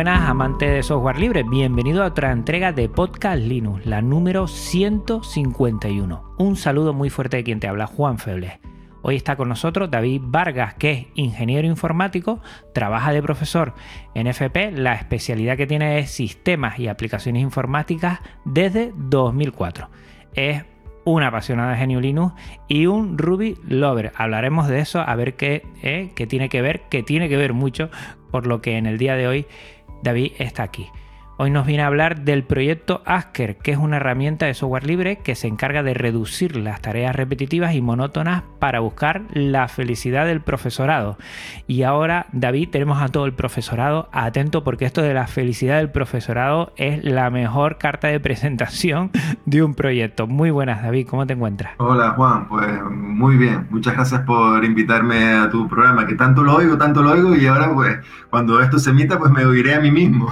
Buenas 0.00 0.30
amantes 0.30 0.70
de 0.70 0.82
software 0.82 1.18
libre, 1.18 1.42
bienvenido 1.42 2.02
a 2.02 2.06
otra 2.06 2.32
entrega 2.32 2.72
de 2.72 2.88
Podcast 2.88 3.38
Linux, 3.38 3.84
la 3.84 4.00
número 4.00 4.46
151. 4.46 6.36
Un 6.38 6.56
saludo 6.56 6.94
muy 6.94 7.10
fuerte 7.10 7.36
de 7.36 7.44
quien 7.44 7.60
te 7.60 7.68
habla, 7.68 7.86
Juan 7.86 8.16
Febles. 8.16 8.60
Hoy 9.02 9.16
está 9.16 9.36
con 9.36 9.50
nosotros 9.50 9.90
David 9.90 10.22
Vargas, 10.24 10.72
que 10.72 10.90
es 10.90 11.06
ingeniero 11.16 11.68
informático, 11.68 12.40
trabaja 12.72 13.12
de 13.12 13.22
profesor 13.22 13.74
en 14.14 14.26
FP, 14.26 14.72
la 14.72 14.94
especialidad 14.94 15.58
que 15.58 15.66
tiene 15.66 15.98
es 15.98 16.10
sistemas 16.10 16.78
y 16.78 16.88
aplicaciones 16.88 17.42
informáticas 17.42 18.20
desde 18.46 18.94
2004. 18.96 19.90
Es 20.32 20.64
un 21.04 21.22
apasionado 21.22 21.72
de 21.72 21.76
Genio 21.76 22.00
Linux 22.00 22.34
y 22.68 22.86
un 22.86 23.18
Ruby 23.18 23.58
Lover. 23.68 24.12
Hablaremos 24.16 24.66
de 24.68 24.80
eso, 24.80 25.00
a 25.00 25.14
ver 25.14 25.34
qué, 25.34 25.62
eh, 25.82 26.12
qué 26.14 26.26
tiene 26.26 26.48
que 26.48 26.62
ver, 26.62 26.82
que 26.88 27.02
tiene 27.02 27.28
que 27.28 27.36
ver 27.36 27.52
mucho 27.52 27.90
por 28.30 28.46
lo 28.46 28.60
que 28.62 28.76
en 28.76 28.86
el 28.86 28.98
día 28.98 29.16
de 29.16 29.26
hoy 29.26 29.46
David 30.02 30.32
está 30.38 30.62
aquí. 30.62 30.90
Hoy 31.42 31.50
nos 31.50 31.64
viene 31.64 31.84
a 31.84 31.86
hablar 31.86 32.20
del 32.20 32.44
proyecto 32.44 33.00
Asker, 33.06 33.56
que 33.56 33.72
es 33.72 33.78
una 33.78 33.96
herramienta 33.96 34.44
de 34.44 34.52
software 34.52 34.86
libre 34.86 35.20
que 35.24 35.34
se 35.34 35.46
encarga 35.46 35.82
de 35.82 35.94
reducir 35.94 36.54
las 36.54 36.82
tareas 36.82 37.16
repetitivas 37.16 37.74
y 37.74 37.80
monótonas 37.80 38.42
para 38.58 38.80
buscar 38.80 39.22
la 39.32 39.66
felicidad 39.68 40.26
del 40.26 40.42
profesorado. 40.42 41.16
Y 41.66 41.82
ahora, 41.84 42.26
David, 42.32 42.68
tenemos 42.68 43.00
a 43.00 43.08
todo 43.08 43.24
el 43.24 43.32
profesorado 43.32 44.10
atento 44.12 44.64
porque 44.64 44.84
esto 44.84 45.00
de 45.00 45.14
la 45.14 45.28
felicidad 45.28 45.78
del 45.78 45.90
profesorado 45.90 46.74
es 46.76 47.02
la 47.04 47.30
mejor 47.30 47.78
carta 47.78 48.08
de 48.08 48.20
presentación 48.20 49.10
de 49.46 49.62
un 49.62 49.74
proyecto. 49.74 50.26
Muy 50.26 50.50
buenas, 50.50 50.82
David, 50.82 51.06
¿cómo 51.08 51.26
te 51.26 51.32
encuentras? 51.32 51.72
Hola, 51.78 52.10
Juan, 52.10 52.48
pues 52.50 52.68
muy 52.90 53.38
bien. 53.38 53.66
Muchas 53.70 53.94
gracias 53.94 54.20
por 54.26 54.62
invitarme 54.62 55.32
a 55.32 55.48
tu 55.48 55.66
programa, 55.68 56.06
que 56.06 56.16
tanto 56.16 56.42
lo 56.42 56.56
oigo, 56.56 56.76
tanto 56.76 57.00
lo 57.00 57.12
oigo 57.12 57.34
y 57.34 57.46
ahora 57.46 57.72
pues 57.72 57.96
cuando 58.28 58.60
esto 58.60 58.78
se 58.78 58.90
emita 58.90 59.18
pues 59.18 59.32
me 59.32 59.46
oiré 59.46 59.74
a 59.74 59.80
mí 59.80 59.90
mismo. 59.90 60.30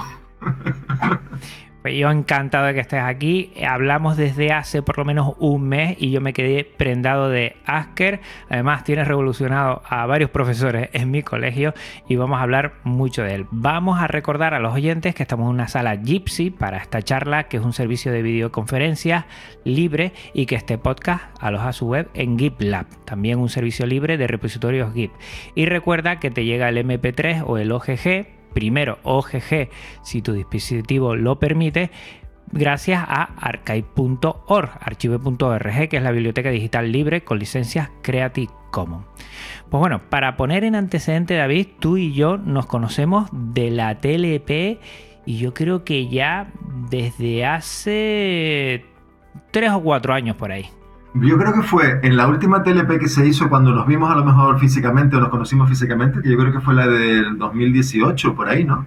Pues 1.81 1.95
yo 1.95 2.11
encantado 2.11 2.65
de 2.65 2.73
que 2.73 2.81
estés 2.81 3.01
aquí. 3.01 3.53
Hablamos 3.65 4.17
desde 4.17 4.51
hace 4.51 4.81
por 4.81 4.97
lo 4.97 5.05
menos 5.05 5.35
un 5.39 5.69
mes 5.69 5.95
y 5.97 6.11
yo 6.11 6.19
me 6.19 6.33
quedé 6.33 6.65
prendado 6.65 7.29
de 7.29 7.55
Asker. 7.65 8.19
Además, 8.49 8.83
tienes 8.83 9.07
revolucionado 9.07 9.81
a 9.87 10.05
varios 10.05 10.29
profesores 10.29 10.89
en 10.91 11.09
mi 11.09 11.23
colegio 11.23 11.73
y 12.09 12.17
vamos 12.17 12.39
a 12.39 12.43
hablar 12.43 12.73
mucho 12.83 13.23
de 13.23 13.35
él. 13.35 13.47
Vamos 13.51 14.01
a 14.01 14.07
recordar 14.07 14.53
a 14.53 14.59
los 14.59 14.73
oyentes 14.73 15.15
que 15.15 15.23
estamos 15.23 15.45
en 15.45 15.51
una 15.51 15.69
sala 15.69 15.95
Gypsy 15.95 16.49
para 16.49 16.77
esta 16.77 17.01
charla, 17.01 17.45
que 17.45 17.57
es 17.57 17.63
un 17.63 17.73
servicio 17.73 18.11
de 18.11 18.23
videoconferencias 18.23 19.23
libre 19.63 20.11
y 20.33 20.47
que 20.47 20.55
este 20.55 20.77
podcast 20.77 21.23
aloja 21.39 21.71
su 21.71 21.87
web 21.87 22.09
en 22.13 22.37
GitLab, 22.37 22.87
también 23.05 23.39
un 23.39 23.49
servicio 23.49 23.85
libre 23.85 24.17
de 24.17 24.27
repositorios 24.27 24.93
Git. 24.93 25.11
Y 25.55 25.65
recuerda 25.65 26.19
que 26.19 26.29
te 26.29 26.43
llega 26.43 26.67
el 26.67 26.77
MP3 26.77 27.43
o 27.47 27.57
el 27.57 27.71
OGG 27.71 28.38
primero 28.53 28.99
OGG 29.03 29.69
si 30.03 30.21
tu 30.21 30.33
dispositivo 30.33 31.15
lo 31.15 31.39
permite, 31.39 31.91
gracias 32.51 33.03
a 33.07 33.23
archive.org, 33.23 34.69
archive.org, 34.79 35.89
que 35.89 35.97
es 35.97 36.03
la 36.03 36.11
biblioteca 36.11 36.49
digital 36.49 36.91
libre 36.91 37.23
con 37.23 37.39
licencias 37.39 37.89
Creative 38.01 38.51
Commons. 38.71 39.05
Pues 39.69 39.79
bueno, 39.79 40.01
para 40.09 40.35
poner 40.35 40.63
en 40.63 40.75
antecedente, 40.75 41.35
David, 41.35 41.67
tú 41.79 41.97
y 41.97 42.13
yo 42.13 42.37
nos 42.37 42.65
conocemos 42.65 43.29
de 43.31 43.71
la 43.71 43.99
TLP 43.99 44.79
y 45.25 45.37
yo 45.37 45.53
creo 45.53 45.83
que 45.83 46.07
ya 46.07 46.51
desde 46.89 47.45
hace 47.45 48.85
tres 49.51 49.71
o 49.71 49.81
cuatro 49.81 50.13
años 50.13 50.35
por 50.35 50.51
ahí. 50.51 50.69
Yo 51.15 51.37
creo 51.37 51.53
que 51.53 51.63
fue 51.63 51.99
en 52.03 52.17
la 52.17 52.27
última 52.27 52.61
TLP 52.61 52.99
que 52.99 53.07
se 53.07 53.25
hizo 53.27 53.49
cuando 53.49 53.73
nos 53.73 53.87
vimos 53.87 54.11
a 54.11 54.15
lo 54.15 54.23
mejor 54.23 54.59
físicamente 54.59 55.15
o 55.15 55.19
nos 55.19 55.29
conocimos 55.29 55.67
físicamente, 55.67 56.21
que 56.21 56.29
yo 56.29 56.37
creo 56.37 56.53
que 56.53 56.61
fue 56.61 56.75
la 56.75 56.87
del 56.87 57.37
2018, 57.37 58.35
por 58.35 58.47
ahí, 58.47 58.63
¿no? 58.63 58.85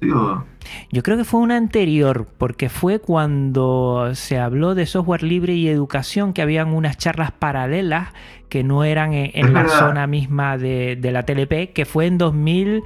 ¿Sí, 0.00 0.10
o... 0.10 0.44
Yo 0.90 1.02
creo 1.02 1.16
que 1.16 1.24
fue 1.24 1.40
una 1.40 1.56
anterior, 1.56 2.26
porque 2.38 2.68
fue 2.68 3.00
cuando 3.00 4.10
se 4.14 4.38
habló 4.38 4.74
de 4.74 4.86
software 4.86 5.22
libre 5.22 5.54
y 5.54 5.68
educación, 5.68 6.32
que 6.32 6.42
habían 6.42 6.68
unas 6.68 6.96
charlas 6.96 7.32
paralelas 7.32 8.08
que 8.48 8.64
no 8.64 8.84
eran 8.84 9.12
en, 9.12 9.30
en 9.34 9.52
la 9.52 9.68
zona 9.68 10.06
misma 10.06 10.56
de, 10.56 10.96
de, 10.96 11.12
la 11.12 11.24
TLP, 11.24 11.72
que 11.72 11.84
fue 11.84 12.06
en 12.06 12.18
2000. 12.18 12.82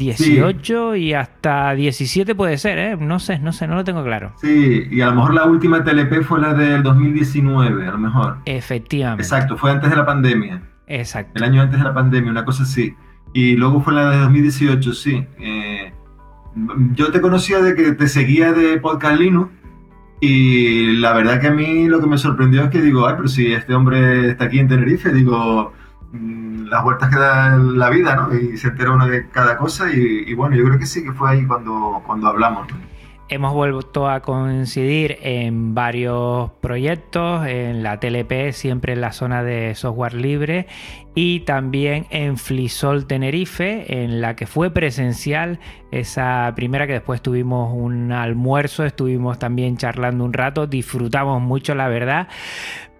18 0.00 0.92
sí. 0.94 0.98
y 0.98 1.14
hasta 1.14 1.74
17 1.74 2.34
puede 2.34 2.58
ser, 2.58 2.78
¿eh? 2.78 2.96
No 2.98 3.18
sé, 3.18 3.38
no 3.38 3.52
sé, 3.52 3.68
no 3.68 3.76
lo 3.76 3.84
tengo 3.84 4.02
claro. 4.02 4.32
Sí, 4.40 4.88
y 4.90 5.00
a 5.00 5.06
lo 5.06 5.14
mejor 5.16 5.34
la 5.34 5.44
última 5.44 5.84
TLP 5.84 6.22
fue 6.22 6.40
la 6.40 6.54
del 6.54 6.82
2019, 6.82 7.86
a 7.86 7.92
lo 7.92 7.98
mejor. 7.98 8.38
Efectivamente. 8.46 9.22
Exacto, 9.22 9.56
fue 9.56 9.70
antes 9.70 9.90
de 9.90 9.96
la 9.96 10.06
pandemia. 10.06 10.62
Exacto. 10.86 11.32
El 11.36 11.44
año 11.44 11.62
antes 11.62 11.78
de 11.78 11.84
la 11.84 11.94
pandemia, 11.94 12.30
una 12.30 12.44
cosa 12.44 12.64
así. 12.64 12.94
Y 13.32 13.56
luego 13.56 13.80
fue 13.80 13.92
la 13.92 14.10
de 14.10 14.18
2018, 14.18 14.92
sí. 14.92 15.24
Eh, 15.38 15.92
yo 16.94 17.12
te 17.12 17.20
conocía 17.20 17.60
de 17.60 17.74
que 17.74 17.92
te 17.92 18.08
seguía 18.08 18.52
de 18.52 18.78
Podcast 18.78 19.20
Linux 19.20 19.52
y 20.20 20.92
la 20.98 21.12
verdad 21.14 21.40
que 21.40 21.46
a 21.46 21.52
mí 21.52 21.88
lo 21.88 22.00
que 22.00 22.06
me 22.06 22.18
sorprendió 22.18 22.64
es 22.64 22.70
que 22.70 22.82
digo, 22.82 23.06
ay, 23.06 23.14
pero 23.16 23.28
si 23.28 23.52
este 23.52 23.74
hombre 23.74 24.30
está 24.30 24.46
aquí 24.46 24.58
en 24.58 24.68
Tenerife, 24.68 25.12
digo, 25.12 25.72
las 26.12 26.82
vueltas 26.82 27.08
que 27.08 27.16
da 27.16 27.56
la 27.56 27.90
vida, 27.90 28.16
¿no? 28.16 28.34
Y 28.34 28.56
se 28.56 28.68
entera 28.68 28.92
uno 28.92 29.06
de 29.06 29.28
cada 29.28 29.56
cosa 29.56 29.90
y, 29.92 30.32
bueno, 30.34 30.56
yo 30.56 30.64
creo 30.64 30.78
que 30.78 30.86
sí 30.86 31.04
que 31.04 31.12
fue 31.12 31.30
ahí 31.30 31.46
cuando, 31.46 32.02
cuando 32.06 32.28
hablamos. 32.28 32.68
Hemos 33.28 33.54
vuelto 33.54 34.10
a 34.10 34.22
coincidir 34.22 35.18
en 35.22 35.72
varios 35.72 36.50
proyectos, 36.60 37.46
en 37.46 37.84
la 37.84 38.00
TLP, 38.00 38.50
siempre 38.50 38.94
en 38.94 39.00
la 39.00 39.12
zona 39.12 39.44
de 39.44 39.76
software 39.76 40.14
libre, 40.14 40.66
y 41.14 41.40
también 41.40 42.08
en 42.10 42.36
Flisol 42.36 43.06
Tenerife, 43.06 44.02
en 44.02 44.20
la 44.20 44.34
que 44.34 44.48
fue 44.48 44.70
presencial 44.70 45.60
esa 45.92 46.52
primera 46.56 46.88
que 46.88 46.94
después 46.94 47.22
tuvimos 47.22 47.72
un 47.72 48.10
almuerzo, 48.10 48.84
estuvimos 48.84 49.38
también 49.38 49.76
charlando 49.76 50.24
un 50.24 50.32
rato, 50.32 50.66
disfrutamos 50.66 51.40
mucho 51.40 51.76
la 51.76 51.86
verdad, 51.86 52.26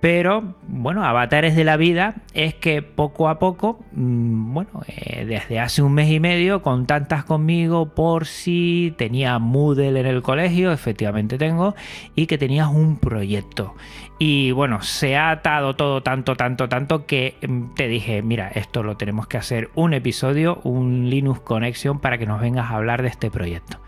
pero 0.00 0.54
bueno, 0.66 1.04
avatares 1.04 1.54
de 1.54 1.64
la 1.64 1.76
vida 1.76 2.14
es 2.32 2.54
que 2.54 2.80
poco 2.80 3.28
a 3.28 3.38
poco, 3.38 3.84
mmm, 3.92 4.54
bueno, 4.54 4.70
eh, 4.86 5.26
desde 5.26 5.60
hace 5.60 5.82
un 5.82 5.92
mes 5.92 6.10
y 6.10 6.20
medio 6.20 6.62
contactas 6.62 7.24
conmigo 7.24 7.94
por 7.94 8.26
si 8.26 8.94
tenía 8.96 9.38
Moodle 9.38 10.00
en 10.00 10.06
el 10.06 10.22
colegio, 10.22 10.72
efectivamente 10.72 11.36
tengo, 11.36 11.74
y 12.14 12.26
que 12.26 12.38
tenías 12.38 12.68
un 12.68 12.96
proyecto. 12.96 13.74
Y 14.18 14.52
bueno, 14.52 14.82
se 14.82 15.16
ha 15.16 15.30
atado 15.30 15.76
todo 15.76 16.02
tanto, 16.02 16.34
tanto, 16.34 16.68
tanto 16.68 17.06
que 17.06 17.36
te 17.76 17.88
dije, 17.88 18.22
mira, 18.22 18.48
esto 18.48 18.82
lo 18.82 18.96
tenemos 18.96 19.26
que 19.26 19.36
hacer 19.38 19.70
un 19.74 19.92
episodio, 19.92 20.60
un 20.64 21.10
Linux 21.10 21.40
Connection 21.40 22.00
para 22.00 22.18
que 22.18 22.26
nos 22.26 22.40
vengas 22.40 22.70
a 22.70 22.76
hablar 22.76 23.02
de 23.02 23.08
este 23.08 23.30
proyecto. 23.30 23.78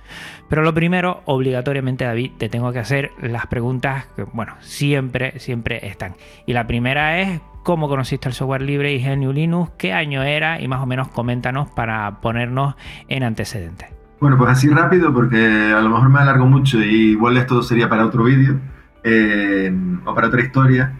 Pero 0.48 0.62
lo 0.62 0.74
primero, 0.74 1.22
obligatoriamente, 1.24 2.04
David, 2.04 2.32
te 2.38 2.48
tengo 2.48 2.72
que 2.72 2.78
hacer 2.78 3.10
las 3.20 3.46
preguntas 3.46 4.06
que, 4.14 4.24
bueno, 4.24 4.54
siempre, 4.60 5.38
siempre 5.38 5.86
están. 5.86 6.14
Y 6.46 6.52
la 6.52 6.66
primera 6.66 7.20
es, 7.20 7.40
¿cómo 7.62 7.88
conociste 7.88 8.28
el 8.28 8.34
software 8.34 8.62
libre 8.62 8.92
y 8.92 9.02
GNU 9.02 9.32
Linux? 9.32 9.72
¿Qué 9.78 9.92
año 9.92 10.22
era? 10.22 10.60
Y 10.60 10.68
más 10.68 10.80
o 10.80 10.86
menos 10.86 11.08
coméntanos 11.08 11.70
para 11.70 12.20
ponernos 12.20 12.74
en 13.08 13.22
antecedentes. 13.22 13.88
Bueno, 14.20 14.38
pues 14.38 14.50
así 14.50 14.68
rápido, 14.68 15.12
porque 15.12 15.72
a 15.74 15.80
lo 15.80 15.88
mejor 15.88 16.08
me 16.08 16.20
alargo 16.20 16.46
mucho 16.46 16.80
y 16.80 17.12
igual 17.12 17.36
esto 17.38 17.62
sería 17.62 17.88
para 17.88 18.06
otro 18.06 18.22
vídeo 18.24 18.56
eh, 19.02 19.74
o 20.04 20.14
para 20.14 20.28
otra 20.28 20.42
historia. 20.42 20.92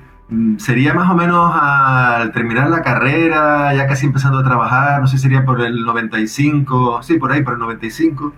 Sería 0.57 0.95
más 0.95 1.11
o 1.11 1.15
menos 1.15 1.53
al 1.55 2.33
terminar 2.33 2.71
la 2.71 2.83
carrera, 2.83 3.75
ya 3.75 3.87
casi 3.87 4.07
empezando 4.07 4.39
a 4.39 4.45
trabajar, 4.45 5.01
no 5.01 5.07
sé, 5.07 5.19
sería 5.19 5.45
por 5.45 5.61
el 5.61 5.85
95, 5.85 7.03
sí, 7.03 7.19
por 7.19 7.33
ahí, 7.33 7.43
por 7.43 7.53
el 7.53 7.59
95 7.61 8.33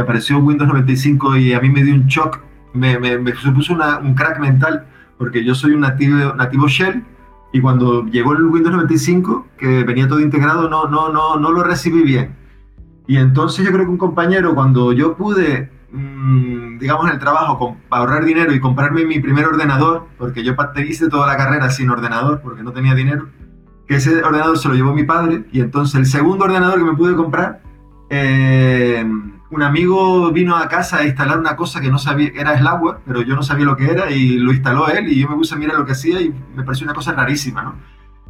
apareció 0.00 0.38
Windows 0.38 0.68
95 0.68 1.36
y 1.36 1.52
a 1.52 1.60
mí 1.60 1.68
me 1.68 1.84
dio 1.84 1.94
un 1.94 2.06
shock, 2.06 2.40
me, 2.72 2.98
me, 2.98 3.18
me 3.18 3.34
supuso 3.34 3.74
una, 3.74 3.98
un 3.98 4.14
crack 4.14 4.40
mental, 4.40 4.86
porque 5.18 5.44
yo 5.44 5.54
soy 5.54 5.72
un 5.72 5.80
nativo, 5.80 6.34
nativo 6.34 6.68
Shell 6.68 7.04
y 7.52 7.60
cuando 7.60 8.06
llegó 8.06 8.32
el 8.32 8.44
Windows 8.44 8.74
95, 8.74 9.46
que 9.58 9.84
venía 9.84 10.06
todo 10.08 10.20
integrado, 10.20 10.68
no, 10.68 10.86
no, 10.86 11.12
no, 11.12 11.36
no 11.36 11.50
lo 11.50 11.64
recibí 11.64 12.02
bien. 12.02 12.36
Y 13.06 13.16
entonces 13.16 13.64
yo 13.64 13.72
creo 13.72 13.84
que 13.84 13.90
un 13.90 13.98
compañero, 13.98 14.54
cuando 14.54 14.92
yo 14.92 15.16
pude 15.16 15.70
mm, 15.90 16.78
digamos, 16.80 17.06
en 17.06 17.12
el 17.12 17.18
trabajo 17.18 17.76
para 17.88 18.02
ahorrar 18.02 18.24
dinero 18.24 18.52
y 18.54 18.60
comprarme 18.60 19.04
mi 19.04 19.20
primer 19.20 19.46
ordenador, 19.46 20.06
porque 20.18 20.42
yo 20.42 20.54
hice 20.88 21.08
toda 21.08 21.26
la 21.26 21.36
carrera 21.36 21.70
sin 21.70 21.90
ordenador, 21.90 22.40
porque 22.40 22.62
no 22.62 22.72
tenía 22.72 22.94
dinero, 22.94 23.28
que 23.86 23.96
ese 23.96 24.22
ordenador 24.22 24.58
se 24.58 24.68
lo 24.68 24.74
llevó 24.74 24.94
mi 24.94 25.04
padre, 25.04 25.44
y 25.52 25.60
entonces 25.60 25.94
el 25.96 26.06
segundo 26.06 26.46
ordenador 26.46 26.78
que 26.78 26.84
me 26.84 26.96
pude 26.96 27.14
comprar, 27.14 27.62
eh, 28.08 29.04
un 29.50 29.62
amigo 29.62 30.30
vino 30.30 30.56
a 30.56 30.68
casa 30.68 30.98
a 30.98 31.06
instalar 31.06 31.38
una 31.38 31.56
cosa 31.56 31.80
que 31.80 31.90
no 31.90 31.98
sabía, 31.98 32.30
era 32.34 32.56
Slackware, 32.56 32.98
pero 33.04 33.22
yo 33.22 33.34
no 33.34 33.42
sabía 33.42 33.66
lo 33.66 33.76
que 33.76 33.90
era, 33.90 34.10
y 34.10 34.38
lo 34.38 34.52
instaló 34.52 34.88
él, 34.88 35.08
y 35.08 35.20
yo 35.20 35.28
me 35.28 35.36
puse 35.36 35.54
a 35.54 35.58
mirar 35.58 35.76
lo 35.76 35.84
que 35.84 35.92
hacía, 35.92 36.20
y 36.20 36.32
me 36.54 36.62
pareció 36.62 36.84
una 36.84 36.94
cosa 36.94 37.12
rarísima, 37.12 37.62
¿no? 37.62 37.74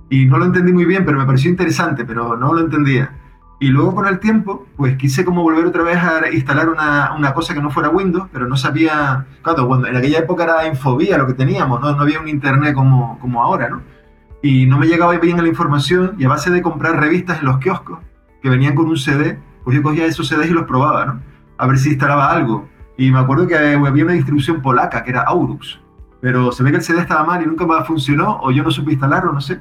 Y 0.09 0.27
no 0.27 0.39
lo 0.39 0.47
entendí 0.47 0.73
muy 0.73 0.87
bien, 0.87 1.05
pero 1.05 1.19
me 1.19 1.27
pareció 1.27 1.51
interesante, 1.51 2.05
pero 2.05 2.37
no 2.37 2.53
lo 2.53 2.61
entendía. 2.61 3.13
Y 3.61 3.69
luego 3.69 3.95
con 3.95 4.07
el 4.07 4.19
tiempo, 4.19 4.67
pues 4.75 4.97
quise 4.97 5.23
como 5.23 5.43
volver 5.43 5.67
otra 5.67 5.83
vez 5.83 5.99
a 5.99 6.31
instalar 6.33 6.71
una, 6.71 7.13
una 7.15 7.35
cosa 7.35 7.53
que 7.53 7.61
no 7.61 7.71
fuera 7.71 7.91
Windows, 7.91 8.29
pero 8.33 8.49
no 8.49 8.57
sabía, 8.57 9.27
claro, 9.43 9.69
cuando, 9.69 9.87
en 9.87 9.97
aquella 9.97 10.21
época 10.21 10.45
era 10.45 10.67
infobía 10.67 11.19
lo 11.19 11.27
que 11.27 11.35
teníamos, 11.35 11.79
¿no? 11.81 11.95
no 11.95 12.01
había 12.01 12.21
un 12.21 12.29
internet 12.29 12.75
como, 12.75 13.19
como 13.19 13.43
ahora, 13.43 13.69
¿no? 13.69 13.83
Y 14.43 14.65
no 14.65 14.79
me 14.79 14.87
llegaba 14.87 15.17
bien 15.19 15.37
la 15.37 15.47
información 15.47 16.15
y 16.19 16.25
a 16.25 16.29
base 16.29 16.51
de 16.51 16.63
comprar 16.63 16.99
revistas 16.99 17.41
en 17.41 17.45
los 17.45 17.59
kioscos 17.59 17.99
que 18.43 18.49
venían 18.49 18.75
con 18.75 18.87
un 18.87 18.97
CD, 18.97 19.39
pues 19.65 19.77
yo 19.77 19.83
cogía 19.83 20.07
esos 20.07 20.29
CDs 20.29 20.51
y 20.51 20.55
los 20.55 20.65
probaba, 20.65 21.07
¿no? 21.07 21.21
A 21.59 21.67
ver 21.67 21.79
si 21.79 21.91
instalaba 21.91 22.31
algo. 22.31 22.69
Y 22.97 23.11
me 23.11 23.19
acuerdo 23.19 23.47
que 23.47 23.57
había 23.57 24.05
una 24.05 24.13
distribución 24.13 24.61
polaca 24.61 25.03
que 25.03 25.11
era 25.11 25.23
Aurux, 25.23 25.81
pero 26.21 26.53
se 26.53 26.63
ve 26.63 26.71
que 26.71 26.77
el 26.79 26.83
CD 26.83 27.01
estaba 27.01 27.25
mal 27.25 27.43
y 27.43 27.47
nunca 27.47 27.67
más 27.67 27.87
funcionó 27.87 28.39
o 28.43 28.51
yo 28.51 28.63
no 28.63 28.71
supe 28.71 28.93
instalarlo, 28.93 29.33
no 29.33 29.41
sé. 29.41 29.59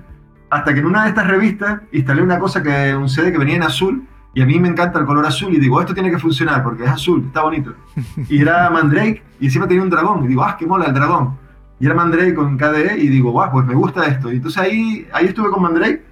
Hasta 0.50 0.74
que 0.74 0.80
en 0.80 0.88
una 0.88 1.04
de 1.04 1.10
estas 1.10 1.28
revistas 1.28 1.82
instalé 1.92 2.22
una 2.22 2.40
cosa 2.40 2.62
que 2.62 2.96
un 2.96 3.08
CD 3.08 3.32
que 3.32 3.38
venía 3.38 3.56
en 3.56 3.64
azul 3.64 4.06
y 4.34 4.42
a 4.42 4.46
mí 4.46 4.60
me 4.60 4.68
encanta 4.68 5.00
el 5.00 5.06
color 5.06 5.26
azul 5.26 5.54
y 5.54 5.60
digo, 5.60 5.80
esto 5.80 5.94
tiene 5.94 6.12
que 6.12 6.20
funcionar 6.20 6.64
porque 6.64 6.84
es 6.84 6.90
azul, 6.90 7.24
está 7.28 7.44
bonito. 7.44 7.74
Y 8.30 8.42
era 8.42 8.70
Mandrake 8.70 9.24
y 9.40 9.46
encima 9.46 9.68
tenía 9.68 9.84
un 9.84 9.90
dragón 9.90 10.26
y 10.26 10.28
digo, 10.28 10.44
ah, 10.44 10.56
qué 10.58 10.66
mola 10.66 10.86
el 10.86 10.94
dragón. 10.94 11.38
Y 11.80 11.86
era 11.86 11.96
Mandrake 11.96 12.34
con 12.34 12.58
KDE 12.58 12.98
y 12.98 13.08
digo, 13.08 13.32
guau, 13.32 13.52
pues 13.52 13.66
me 13.66 13.74
gusta 13.74 14.06
esto. 14.06 14.32
Y 14.32 14.36
entonces 14.36 14.62
ahí, 14.62 15.08
ahí 15.14 15.28
estuve 15.28 15.50
con 15.50 15.64
Mandrake 15.64 16.04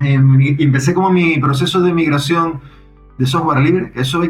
y 0.00 0.62
empecé 0.62 0.94
como 0.94 1.10
mi 1.10 1.38
proceso 1.38 1.80
de 1.80 1.92
migración 1.92 2.60
de 3.18 3.26
software 3.26 3.60
libre, 3.60 3.92
eso 3.94 4.22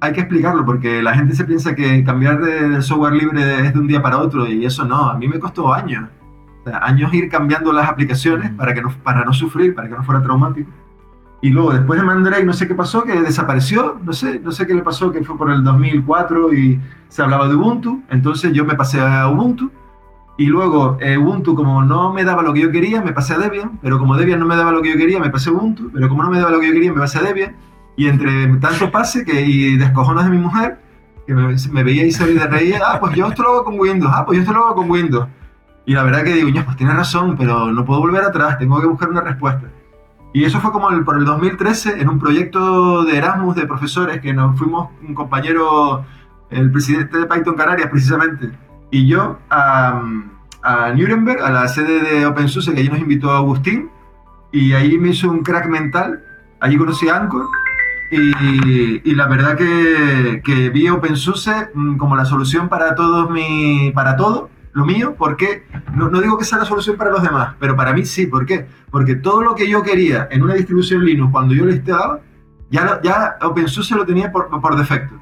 hay, 0.00 0.12
que 0.12 0.20
explicarlo 0.20 0.64
porque 0.64 1.02
la 1.02 1.14
gente 1.14 1.34
se 1.34 1.44
piensa 1.44 1.74
que 1.74 2.02
cambiar 2.04 2.40
de 2.40 2.82
software 2.82 3.12
libre 3.12 3.66
es 3.66 3.74
de 3.74 3.78
un 3.78 3.86
día 3.86 4.02
para 4.02 4.18
otro 4.18 4.46
y 4.46 4.64
eso 4.64 4.84
no, 4.84 5.10
a 5.10 5.18
mí 5.18 5.28
me 5.28 5.38
costó 5.38 5.72
años. 5.72 6.08
Años 6.82 7.12
ir 7.14 7.28
cambiando 7.28 7.72
las 7.72 7.88
aplicaciones 7.88 8.50
para, 8.50 8.74
que 8.74 8.82
no, 8.82 8.90
para 9.02 9.24
no 9.24 9.32
sufrir, 9.32 9.74
para 9.74 9.88
que 9.88 9.94
no 9.94 10.04
fuera 10.04 10.22
traumático. 10.22 10.70
Y 11.42 11.50
luego, 11.50 11.72
después 11.72 11.98
de 11.98 12.04
Mandrake, 12.04 12.44
no 12.44 12.52
sé 12.52 12.68
qué 12.68 12.74
pasó, 12.74 13.02
que 13.02 13.18
desapareció, 13.22 13.98
no 14.04 14.12
sé, 14.12 14.40
no 14.40 14.52
sé 14.52 14.66
qué 14.66 14.74
le 14.74 14.82
pasó, 14.82 15.10
que 15.10 15.24
fue 15.24 15.38
por 15.38 15.50
el 15.50 15.64
2004 15.64 16.52
y 16.52 16.78
se 17.08 17.22
hablaba 17.22 17.48
de 17.48 17.54
Ubuntu, 17.54 18.02
entonces 18.10 18.52
yo 18.52 18.64
me 18.66 18.74
pasé 18.74 19.00
a 19.00 19.26
Ubuntu. 19.28 19.70
Y 20.36 20.46
luego 20.46 20.98
eh, 21.00 21.16
Ubuntu, 21.16 21.54
como 21.54 21.82
no 21.82 22.12
me 22.12 22.24
daba 22.24 22.42
lo 22.42 22.52
que 22.52 22.60
yo 22.60 22.70
quería, 22.70 23.00
me 23.00 23.12
pasé 23.12 23.34
a 23.34 23.38
Debian, 23.38 23.78
pero 23.82 23.98
como 23.98 24.16
Debian 24.16 24.38
no 24.38 24.46
me 24.46 24.56
daba 24.56 24.70
lo 24.70 24.82
que 24.82 24.90
yo 24.90 24.96
quería, 24.96 25.18
me 25.18 25.30
pasé 25.30 25.48
a 25.48 25.52
Ubuntu, 25.52 25.90
pero 25.92 26.08
como 26.08 26.22
no 26.22 26.30
me 26.30 26.38
daba 26.38 26.50
lo 26.50 26.60
que 26.60 26.68
yo 26.68 26.74
quería, 26.74 26.92
me 26.92 27.00
pasé 27.00 27.18
a 27.18 27.22
Debian. 27.22 27.56
Y 28.00 28.08
entre 28.08 28.46
tanto 28.60 28.90
pase 28.90 29.26
que, 29.26 29.42
y 29.42 29.76
descojones 29.76 30.24
de 30.24 30.30
mi 30.30 30.38
mujer, 30.38 30.78
que 31.26 31.34
me, 31.34 31.54
me 31.70 31.84
veía 31.84 32.06
y 32.06 32.10
se 32.10 32.26
de 32.26 32.46
reír, 32.46 32.76
ah, 32.82 32.96
pues 32.98 33.14
yo 33.14 33.26
esto 33.26 33.42
lo 33.42 33.50
hago 33.50 33.64
con 33.64 33.78
Windows, 33.78 34.10
ah, 34.16 34.24
pues 34.24 34.36
yo 34.36 34.42
esto 34.42 34.54
lo 34.54 34.64
hago 34.64 34.76
con 34.76 34.90
Windows. 34.90 35.28
Y 35.84 35.92
la 35.92 36.02
verdad 36.04 36.24
que 36.24 36.32
digo, 36.32 36.48
pues 36.64 36.78
tiene 36.78 36.94
razón, 36.94 37.36
pero 37.36 37.70
no 37.70 37.84
puedo 37.84 38.00
volver 38.00 38.22
atrás, 38.22 38.58
tengo 38.58 38.80
que 38.80 38.86
buscar 38.86 39.10
una 39.10 39.20
respuesta. 39.20 39.68
Y 40.32 40.44
eso 40.44 40.60
fue 40.60 40.72
como 40.72 40.88
por 41.04 41.18
el 41.18 41.26
2013, 41.26 42.00
en 42.00 42.08
un 42.08 42.18
proyecto 42.18 43.04
de 43.04 43.18
Erasmus 43.18 43.54
de 43.54 43.66
profesores, 43.66 44.18
que 44.22 44.32
nos 44.32 44.58
fuimos 44.58 44.88
un 45.06 45.14
compañero, 45.14 46.02
el 46.48 46.72
presidente 46.72 47.18
de 47.18 47.26
Python 47.26 47.54
Canarias 47.54 47.90
precisamente, 47.90 48.50
y 48.90 49.06
yo 49.08 49.40
a, 49.50 50.00
a 50.62 50.92
Nuremberg, 50.92 51.42
a 51.42 51.50
la 51.50 51.68
sede 51.68 52.00
de 52.00 52.24
OpenSUSE, 52.24 52.72
que 52.72 52.80
allí 52.80 52.88
nos 52.88 53.00
invitó 53.00 53.30
Agustín, 53.30 53.90
y 54.52 54.72
ahí 54.72 54.96
me 54.96 55.10
hizo 55.10 55.30
un 55.30 55.42
crack 55.42 55.68
mental, 55.68 56.24
allí 56.60 56.78
conocí 56.78 57.06
a 57.06 57.16
Anchor, 57.16 57.44
y, 58.10 59.14
la 59.14 59.26
verdad 59.26 59.56
que, 59.56 60.42
que 60.44 60.70
vi 60.70 60.88
OpenSUSE 60.88 61.70
mm, 61.74 61.96
como 61.96 62.16
la 62.16 62.24
solución 62.24 62.68
para, 62.68 62.94
todos 62.94 63.30
mi, 63.30 63.92
para 63.94 64.16
todo, 64.16 64.50
lo 64.72 64.84
mío, 64.84 65.14
porque 65.18 65.64
no, 65.94 66.08
no, 66.10 66.20
digo 66.20 66.38
que 66.38 66.44
sea 66.44 66.58
la 66.58 66.64
solución 66.64 66.96
para 66.96 67.10
los 67.10 67.22
demás, 67.22 67.54
pero 67.58 67.76
para 67.76 67.92
mí 67.92 68.04
sí, 68.04 68.26
¿por 68.26 68.46
qué? 68.46 68.66
Porque 68.90 69.16
todo 69.16 69.42
lo 69.42 69.54
que 69.54 69.68
yo 69.68 69.82
quería 69.82 70.28
en 70.30 70.42
una 70.42 70.54
distribución 70.54 71.04
Linux 71.04 71.32
cuando 71.32 71.54
yo 71.54 71.64
lo 71.64 71.72
instalaba, 71.72 72.20
ya, 72.70 73.00
ya 73.02 73.36
OpenSUSE 73.42 73.96
lo 73.96 74.06
tenía 74.06 74.30
por, 74.30 74.48
por, 74.48 74.76
defecto. 74.76 75.14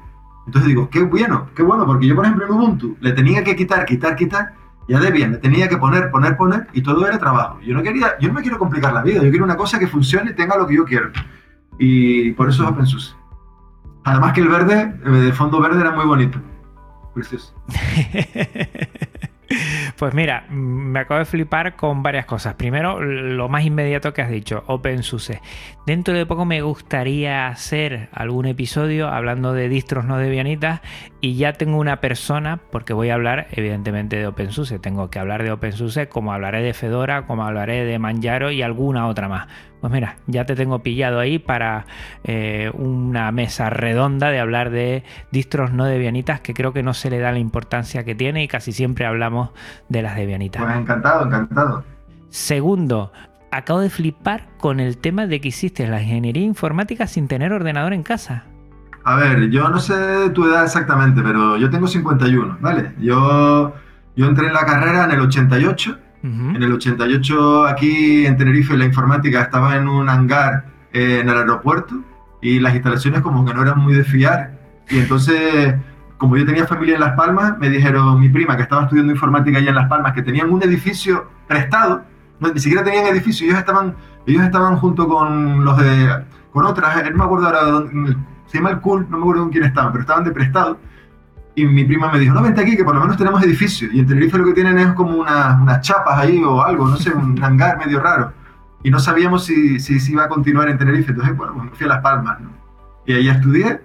Entonces 0.45 0.67
digo, 0.67 0.89
qué 0.89 1.03
bueno, 1.03 1.49
qué 1.55 1.63
bueno, 1.63 1.85
porque 1.85 2.07
yo 2.07 2.15
por 2.15 2.25
ejemplo 2.25 2.45
en 2.45 2.51
Ubuntu 2.51 2.97
le 3.01 3.11
tenía 3.11 3.43
que 3.43 3.55
quitar, 3.55 3.85
quitar, 3.85 4.15
quitar, 4.15 4.53
ya 4.87 4.99
Debian 4.99 5.33
le 5.33 5.37
tenía 5.37 5.67
que 5.67 5.77
poner, 5.77 6.09
poner, 6.09 6.37
poner, 6.37 6.67
y 6.73 6.81
todo 6.81 7.07
era 7.07 7.17
trabajo. 7.19 7.59
Yo 7.61 7.75
no 7.75 7.83
quería, 7.83 8.17
yo 8.19 8.27
no 8.27 8.35
me 8.35 8.41
quiero 8.41 8.57
complicar 8.57 8.93
la 8.93 9.03
vida, 9.03 9.21
yo 9.23 9.29
quiero 9.29 9.45
una 9.45 9.57
cosa 9.57 9.79
que 9.79 9.87
funcione 9.87 10.31
y 10.31 10.33
tenga 10.35 10.57
lo 10.57 10.65
que 10.67 10.75
yo 10.75 10.85
quiero. 10.85 11.11
Y 11.79 12.31
por 12.33 12.49
eso 12.49 12.63
es 12.63 12.69
OpenSUSE. 12.69 13.15
Además 14.03 14.33
que 14.33 14.41
el 14.41 14.49
verde, 14.49 14.93
eh, 15.05 15.09
de 15.09 15.31
fondo 15.33 15.59
verde 15.61 15.79
era 15.81 15.91
muy 15.91 16.05
bonito. 16.05 16.39
Precioso. 17.13 17.53
Pues 19.97 20.13
mira, 20.13 20.45
me 20.49 20.99
acabo 20.99 21.19
de 21.19 21.25
flipar 21.25 21.75
con 21.75 22.03
varias 22.03 22.25
cosas. 22.25 22.53
Primero, 22.53 23.01
lo 23.01 23.49
más 23.49 23.65
inmediato 23.65 24.13
que 24.13 24.21
has 24.21 24.29
dicho, 24.29 24.63
OpenSUSE. 24.67 25.41
Dentro 25.85 26.13
de 26.13 26.25
poco 26.25 26.45
me 26.45 26.61
gustaría 26.61 27.47
hacer 27.47 28.09
algún 28.13 28.45
episodio 28.45 29.09
hablando 29.09 29.51
de 29.53 29.67
distros 29.67 30.05
no 30.05 30.17
debianitas 30.17 30.81
y 31.21 31.35
ya 31.35 31.53
tengo 31.53 31.77
una 31.77 31.99
persona, 31.99 32.59
porque 32.71 32.93
voy 32.93 33.09
a 33.09 33.15
hablar 33.15 33.47
evidentemente 33.51 34.15
de 34.15 34.27
OpenSUSE. 34.27 34.79
Tengo 34.79 35.09
que 35.09 35.19
hablar 35.19 35.43
de 35.43 35.51
OpenSUSE 35.51 36.07
como 36.07 36.31
hablaré 36.31 36.61
de 36.61 36.73
Fedora, 36.73 37.25
como 37.27 37.43
hablaré 37.43 37.83
de 37.83 37.99
Manjaro 37.99 38.51
y 38.51 38.61
alguna 38.61 39.07
otra 39.07 39.27
más. 39.27 39.47
Pues 39.81 39.91
mira, 39.91 40.17
ya 40.27 40.45
te 40.45 40.55
tengo 40.55 40.79
pillado 40.79 41.19
ahí 41.19 41.37
para 41.37 41.85
eh, 42.23 42.71
una 42.73 43.31
mesa 43.31 43.69
redonda 43.69 44.29
de 44.29 44.39
hablar 44.39 44.69
de 44.69 45.03
distros 45.31 45.73
no 45.73 45.85
debianitas 45.85 46.39
que 46.39 46.53
creo 46.53 46.71
que 46.71 46.83
no 46.83 46.93
se 46.93 47.09
le 47.09 47.19
da 47.19 47.31
la 47.31 47.39
importancia 47.39 48.05
que 48.05 48.15
tiene 48.15 48.43
y 48.43 48.47
casi 48.47 48.71
siempre 48.71 49.05
hablamos 49.05 49.49
de 49.89 50.01
las 50.01 50.15
debianitas. 50.15 50.61
Pues 50.61 50.75
encantado, 50.75 51.25
encantado. 51.25 51.83
Segundo, 52.29 53.11
acabo 53.51 53.81
de 53.81 53.89
flipar 53.89 54.47
con 54.57 54.79
el 54.79 54.97
tema 54.97 55.27
de 55.27 55.41
que 55.41 55.49
hiciste 55.49 55.85
la 55.87 56.01
ingeniería 56.01 56.43
informática 56.43 57.07
sin 57.07 57.27
tener 57.27 57.51
ordenador 57.51 57.93
en 57.93 58.03
casa. 58.03 58.45
A 59.03 59.15
ver, 59.15 59.49
yo 59.49 59.69
no 59.69 59.79
sé 59.79 60.29
tu 60.31 60.45
edad 60.45 60.63
exactamente, 60.63 61.21
pero 61.21 61.57
yo 61.57 61.69
tengo 61.69 61.87
51, 61.87 62.57
¿vale? 62.61 62.93
Yo, 62.99 63.73
yo 64.15 64.25
entré 64.27 64.47
en 64.47 64.53
la 64.53 64.65
carrera 64.65 65.05
en 65.05 65.11
el 65.11 65.21
88 65.21 65.97
en 66.21 66.61
el 66.61 66.73
88 66.73 67.65
aquí 67.65 68.25
en 68.25 68.35
Tenerife 68.35 68.75
la 68.75 68.85
informática 68.85 69.41
estaba 69.41 69.77
en 69.77 69.87
un 69.87 70.09
hangar 70.09 70.65
eh, 70.91 71.19
en 71.21 71.29
el 71.29 71.37
aeropuerto 71.37 71.95
y 72.41 72.59
las 72.59 72.73
instalaciones 72.73 73.21
como 73.21 73.45
que 73.45 73.53
no 73.53 73.61
eran 73.61 73.79
muy 73.79 73.93
de 73.93 74.03
fiar. 74.03 74.57
Y 74.89 74.99
entonces, 74.99 75.75
como 76.17 76.35
yo 76.35 76.45
tenía 76.45 76.65
familia 76.65 76.95
en 76.95 77.01
Las 77.01 77.13
Palmas, 77.13 77.57
me 77.57 77.69
dijeron 77.69 78.19
mi 78.19 78.29
prima 78.29 78.57
que 78.57 78.63
estaba 78.63 78.83
estudiando 78.83 79.13
informática 79.13 79.59
allá 79.59 79.69
en 79.69 79.75
Las 79.75 79.87
Palmas, 79.87 80.13
que 80.13 80.21
tenían 80.21 80.49
un 80.49 80.61
edificio 80.63 81.29
prestado, 81.47 82.03
no, 82.39 82.51
ni 82.51 82.59
siquiera 82.59 82.83
tenían 82.83 83.05
edificio, 83.07 83.47
ellos 83.47 83.59
estaban, 83.59 83.95
ellos 84.25 84.43
estaban 84.43 84.77
junto 84.77 85.07
con 85.07 85.63
los 85.63 85.77
de, 85.77 86.23
con 86.51 86.65
otras, 86.65 87.09
no 87.11 87.17
me 87.17 87.23
acuerdo 87.23 87.47
ahora, 87.47 87.85
se 88.49 88.57
llama 88.57 88.71
el 88.71 88.81
Cool, 88.81 89.07
no 89.09 89.17
me 89.17 89.23
acuerdo 89.23 89.43
con 89.43 89.51
quién 89.51 89.63
estaban, 89.63 89.91
pero 89.91 90.01
estaban 90.01 90.23
de 90.23 90.31
prestado 90.31 90.77
y 91.59 91.65
mi 91.65 91.83
prima 91.83 92.11
me 92.11 92.19
dijo, 92.19 92.33
no, 92.33 92.41
vente 92.41 92.61
aquí, 92.61 92.77
que 92.77 92.83
por 92.83 92.95
lo 92.95 93.01
menos 93.01 93.17
tenemos 93.17 93.43
edificio. 93.43 93.89
Y 93.91 93.99
en 93.99 94.07
Tenerife 94.07 94.37
lo 94.37 94.45
que 94.45 94.53
tienen 94.53 94.79
es 94.79 94.93
como 94.93 95.17
unas 95.17 95.81
chapas 95.81 96.17
ahí 96.17 96.41
o 96.43 96.61
algo, 96.63 96.87
no 96.87 96.95
sé, 96.95 97.11
un 97.11 97.37
hangar 97.43 97.77
medio 97.77 97.99
raro. 97.99 98.31
Y 98.81 98.89
no 98.89 98.99
sabíamos 98.99 99.43
si, 99.43 99.79
si, 99.79 100.11
iba 100.11 100.23
a 100.23 100.29
continuar 100.29 100.69
en 100.69 100.77
Tenerife. 100.77 101.11
Entonces, 101.11 101.35
bueno, 101.35 101.53
pues 101.53 101.65
me 101.65 101.71
fui 101.71 101.85
a 101.85 101.89
Las 101.89 102.01
Palmas, 102.01 102.39
¿no? 102.39 102.49
Y 103.05 103.13
ahí 103.13 103.27
estudié. 103.27 103.81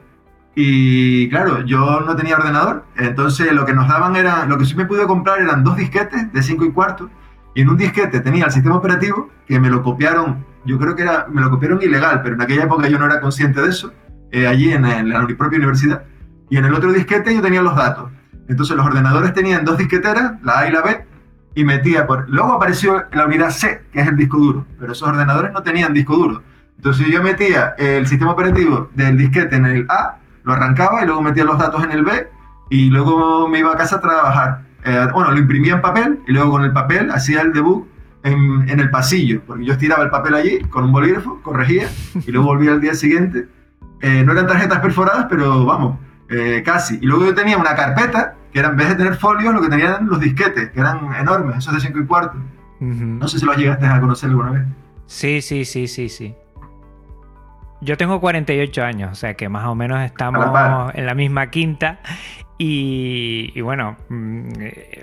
Y 0.54 1.28
claro, 1.30 1.62
yo 1.62 2.00
no 2.02 2.14
tenía 2.14 2.36
ordenador. 2.36 2.84
Entonces, 2.96 3.52
lo 3.52 3.66
que 3.66 3.72
nos 3.72 3.88
daban 3.88 4.14
era, 4.14 4.46
lo 4.46 4.56
que 4.56 4.66
sí 4.66 4.76
me 4.76 4.86
pude 4.86 5.04
comprar 5.06 5.40
eran 5.40 5.64
dos 5.64 5.76
disquetes 5.76 6.32
de 6.32 6.42
5 6.42 6.64
y 6.66 6.70
cuarto. 6.70 7.10
Y 7.56 7.62
en 7.62 7.70
un 7.70 7.76
disquete 7.76 8.20
tenía 8.20 8.44
el 8.44 8.52
sistema 8.52 8.76
operativo, 8.76 9.30
que 9.48 9.58
me 9.58 9.68
lo 9.68 9.82
copiaron, 9.82 10.44
yo 10.64 10.78
creo 10.78 10.94
que 10.94 11.02
era, 11.02 11.26
me 11.28 11.40
lo 11.40 11.50
copiaron 11.50 11.82
ilegal, 11.82 12.20
pero 12.22 12.36
en 12.36 12.42
aquella 12.42 12.64
época 12.64 12.88
yo 12.88 12.98
no 12.98 13.06
era 13.06 13.20
consciente 13.20 13.60
de 13.60 13.68
eso, 13.68 13.92
eh, 14.34 14.48
allí 14.48 14.72
en, 14.72 15.08
la 15.08 15.24
propia 15.38 15.58
universidad 15.58 16.02
y 16.50 16.56
en 16.56 16.64
el 16.64 16.74
otro 16.74 16.92
disquete 16.92 17.32
yo 17.32 17.40
tenía 17.40 17.62
los 17.62 17.76
datos. 17.76 18.10
Entonces 18.48 18.76
los 18.76 18.84
ordenadores 18.84 19.32
tenían 19.32 19.64
dos 19.64 19.78
disqueteras, 19.78 20.42
la 20.42 20.58
A 20.58 20.68
y 20.68 20.72
la 20.72 20.82
B, 20.82 21.06
y 21.54 21.64
metía 21.64 22.04
por... 22.04 22.28
Luego 22.28 22.54
apareció 22.54 23.04
la 23.12 23.26
unidad 23.26 23.50
C, 23.50 23.84
que 23.92 24.00
es 24.00 24.08
el 24.08 24.16
disco 24.16 24.36
duro, 24.38 24.66
pero 24.80 24.92
esos 24.92 25.08
ordenadores 25.08 25.52
no 25.52 25.62
tenían 25.62 25.94
disco 25.94 26.16
duro. 26.16 26.42
Entonces 26.76 27.06
yo 27.06 27.22
metía 27.22 27.74
el 27.78 28.08
sistema 28.08 28.32
operativo 28.32 28.90
del 28.94 29.16
disquete 29.16 29.54
en 29.54 29.66
el 29.66 29.86
A, 29.88 30.16
lo 30.42 30.52
arrancaba 30.52 31.02
y 31.02 31.06
luego 31.06 31.22
metía 31.22 31.44
los 31.44 31.56
datos 31.56 31.84
en 31.84 31.92
el 31.92 32.02
B 32.02 32.28
y 32.70 32.90
luego 32.90 33.46
me 33.48 33.60
iba 33.60 33.72
a 33.72 33.76
casa 33.76 33.96
a 33.96 34.00
trabajar. 34.00 34.62
Eh, 34.84 35.06
bueno, 35.12 35.30
lo 35.30 35.38
imprimía 35.38 35.74
en 35.74 35.80
papel 35.80 36.18
y 36.26 36.32
luego 36.32 36.50
con 36.50 36.64
el 36.64 36.72
papel 36.72 37.12
hacía 37.12 37.40
el 37.40 37.52
debug 37.52 37.86
en, 38.24 38.68
en, 38.68 38.80
el 38.80 38.90
pasillo, 38.90 39.42
porque 39.46 39.64
yo 39.64 39.74
estiraba 39.74 40.02
el 40.02 40.10
papel 40.10 40.34
allí 40.34 40.58
con 40.70 40.84
un 40.84 40.92
bolígrafo, 40.92 41.40
corregía 41.40 41.88
y 42.26 42.32
luego 42.32 42.48
volvía 42.48 42.72
al 42.72 42.80
día 42.80 42.94
siguiente. 42.94 43.46
Eh, 44.00 44.22
no 44.24 44.32
eran 44.32 44.46
tarjetas 44.46 44.80
perforadas, 44.80 45.26
pero 45.28 45.64
vamos, 45.64 45.98
eh, 46.28 46.62
casi. 46.64 46.96
Y 47.00 47.06
luego 47.06 47.26
yo 47.26 47.34
tenía 47.34 47.56
una 47.56 47.74
carpeta 47.74 48.34
que 48.52 48.60
era 48.60 48.68
en 48.68 48.76
vez 48.76 48.88
de 48.90 48.94
tener 48.94 49.16
folios, 49.16 49.52
lo 49.52 49.60
que 49.60 49.68
tenían 49.68 50.06
los 50.06 50.20
disquetes, 50.20 50.70
que 50.70 50.80
eran 50.80 51.12
enormes, 51.14 51.58
esos 51.58 51.74
de 51.74 51.80
5 51.80 51.98
y 51.98 52.06
cuarto. 52.06 52.38
No 52.80 53.26
sé 53.26 53.38
si 53.38 53.46
los 53.46 53.56
llegaste 53.56 53.86
a 53.86 54.00
conocer 54.00 54.30
alguna 54.30 54.50
vez. 54.50 54.62
Sí, 55.06 55.40
sí, 55.40 55.64
sí, 55.64 55.88
sí, 55.88 56.08
sí. 56.08 56.34
Yo 57.80 57.96
tengo 57.96 58.20
48 58.20 58.82
años, 58.82 59.12
o 59.12 59.14
sea 59.14 59.34
que 59.34 59.48
más 59.48 59.66
o 59.66 59.74
menos 59.74 60.02
estamos 60.02 60.94
en 60.94 61.06
la 61.06 61.14
misma 61.14 61.50
quinta. 61.50 62.00
Y, 62.56 63.60
bueno, 63.60 63.96
mm, 64.08 64.52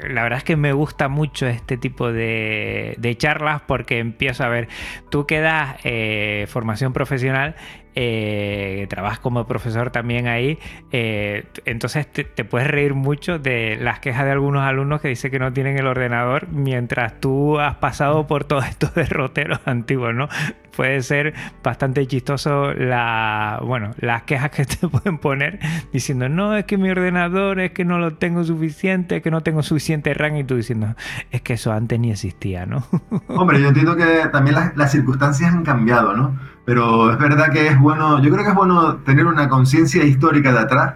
la 0.10 0.24
verdad 0.24 0.38
es 0.38 0.44
que 0.46 0.56
me 0.56 0.72
gusta 0.72 1.10
mucho 1.10 1.48
este 1.48 1.76
tipo 1.76 2.12
de, 2.12 3.16
charlas 3.18 3.62
porque 3.68 4.00
empiezo 4.00 4.46
a 4.46 4.48
ver, 4.48 4.70
tú 5.10 5.28
que 5.28 5.42
das 5.42 5.76
eh, 5.84 6.46
formación 6.50 6.94
profesional, 6.94 7.56
eh, 7.96 8.86
trabajas 8.90 9.20
como 9.20 9.46
profesor 9.48 9.92
también 9.92 10.28
ahí, 10.28 10.60
eh, 10.92 11.46
entonces 11.66 12.08
te, 12.12 12.24
puedes 12.46 12.68
reír 12.68 12.94
mucho 12.94 13.40
de 13.40 13.78
las 13.80 14.00
quejas 14.00 14.26
de 14.26 14.32
algunos 14.32 14.64
alumnos 14.64 15.02
que 15.02 15.10
dicen 15.10 15.32
que 15.32 15.40
no 15.40 15.52
tienen 15.54 15.78
el 15.78 15.88
ordenador 15.88 16.48
mientras 16.50 17.20
tú 17.20 17.60
has 17.60 17.76
pasado 17.76 18.28
por 18.28 18.44
todos 18.44 18.68
estos 18.68 18.94
derroteros 18.96 19.60
antiguos, 19.66 20.14
¿no? 20.14 20.30
Puede 20.76 21.02
ser 21.02 21.34
bastante 21.64 22.06
chistoso 22.08 22.74
la, 22.74 23.60
bueno, 23.64 23.92
las 24.00 24.24
quejas 24.24 24.52
que 24.52 24.66
te 24.66 24.88
pueden 24.88 25.18
poner 25.18 25.60
diciendo, 25.92 26.30
no, 26.30 26.56
es 26.56 26.66
que 26.66 26.78
mi 26.78 26.90
ordenador 26.90 27.60
es 27.60 27.72
que 27.72 27.86
no 27.86 28.00
lo 28.00 28.14
tengo 28.14 28.44
suficiente, 28.44 29.18
es 29.18 29.24
que 29.24 29.32
no 29.32 29.42
tengo 29.42 29.64
suficiente 29.64 30.14
RAM 30.14 30.38
y 30.38 30.44
tú 30.44 30.56
diciendo, 30.56 30.96
es 31.32 31.42
que 31.42 31.54
eso 31.54 31.72
antes 31.72 32.00
ni 32.00 32.12
existía, 32.12 32.66
¿no? 32.66 32.86
Hombre, 33.28 33.62
yo 33.62 33.70
entiendo 33.70 33.96
que 33.96 34.28
también 34.32 34.56
las, 34.56 34.76
las 34.78 34.92
circunstancias 34.92 35.54
han 35.54 35.64
cambiado, 35.64 36.16
¿no? 36.16 36.38
Pero 36.66 37.12
es 37.12 37.18
verdad 37.18 37.52
que 37.52 37.68
es 37.68 37.80
bueno, 37.80 38.22
yo 38.22 38.32
creo 38.32 38.44
que 38.44 38.52
es 38.52 38.56
bueno 38.56 38.98
tener 38.98 39.26
una 39.26 39.50
conciencia 39.50 40.04
histórica 40.04 40.52
de 40.52 40.60
atrás 40.60 40.94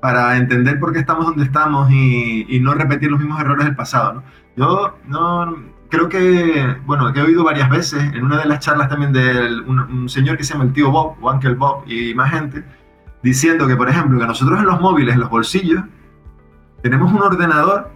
para 0.00 0.36
entender 0.36 0.78
por 0.78 0.92
qué 0.92 1.00
estamos 1.00 1.26
donde 1.26 1.44
estamos 1.44 1.90
y, 1.90 2.60
no 2.60 2.74
repetir 2.74 3.10
los 3.10 3.20
mismos 3.20 3.40
errores 3.40 3.66
del 3.66 3.76
pasado. 3.76 4.14
¿no? 4.14 4.22
Yo 4.56 4.96
no, 5.06 5.56
creo 5.88 6.08
que, 6.08 6.76
bueno, 6.86 7.12
que 7.12 7.20
he 7.20 7.22
oído 7.22 7.44
varias 7.44 7.70
veces 7.70 8.02
en 8.02 8.24
una 8.24 8.38
de 8.38 8.46
las 8.46 8.60
charlas 8.60 8.88
también 8.88 9.12
de 9.12 9.60
un, 9.66 10.08
señor 10.08 10.36
que 10.36 10.44
se 10.44 10.52
llama 10.52 10.64
el 10.64 10.72
tío 10.72 10.90
Bob 10.90 11.16
o 11.20 11.30
Uncle 11.30 11.54
Bob 11.54 11.84
y 11.86 12.14
más 12.14 12.30
gente, 12.30 12.64
diciendo 13.22 13.66
que, 13.66 13.76
por 13.76 13.88
ejemplo, 13.88 14.18
que 14.18 14.26
nosotros 14.26 14.58
en 14.58 14.66
los 14.66 14.80
móviles, 14.80 15.14
en 15.14 15.20
los 15.20 15.30
bolsillos, 15.30 15.82
tenemos 16.82 17.12
un 17.12 17.22
ordenador 17.22 17.90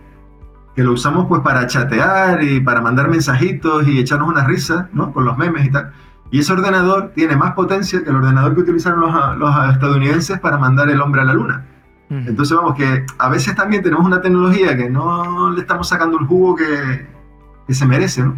que 0.74 0.84
lo 0.84 0.92
usamos 0.92 1.26
pues 1.26 1.42
para 1.42 1.66
chatear 1.66 2.42
y 2.42 2.60
para 2.60 2.80
mandar 2.80 3.08
mensajitos 3.08 3.86
y 3.86 3.98
echarnos 3.98 4.28
una 4.28 4.44
risa, 4.44 4.88
¿no? 4.92 5.12
Con 5.12 5.24
los 5.24 5.36
memes 5.36 5.66
y 5.66 5.70
tal. 5.70 5.92
Y 6.30 6.40
ese 6.40 6.52
ordenador 6.52 7.12
tiene 7.14 7.36
más 7.36 7.54
potencia 7.54 8.02
que 8.04 8.10
el 8.10 8.16
ordenador 8.16 8.54
que 8.54 8.60
utilizaron 8.60 9.00
los, 9.38 9.74
estadounidenses 9.74 10.38
para 10.38 10.58
mandar 10.58 10.88
el 10.88 11.00
hombre 11.00 11.22
a 11.22 11.24
la 11.24 11.34
luna. 11.34 11.66
Entonces 12.08 12.56
vamos 12.56 12.74
que 12.74 13.06
a 13.18 13.28
veces 13.28 13.54
también 13.54 13.84
tenemos 13.84 14.04
una 14.04 14.20
tecnología 14.20 14.76
que 14.76 14.90
no 14.90 15.50
le 15.52 15.60
estamos 15.60 15.88
sacando 15.88 16.18
el 16.18 16.26
jugo 16.26 16.56
que, 16.56 17.06
se 17.74 17.86
merece, 17.86 18.22
¿no? 18.22 18.36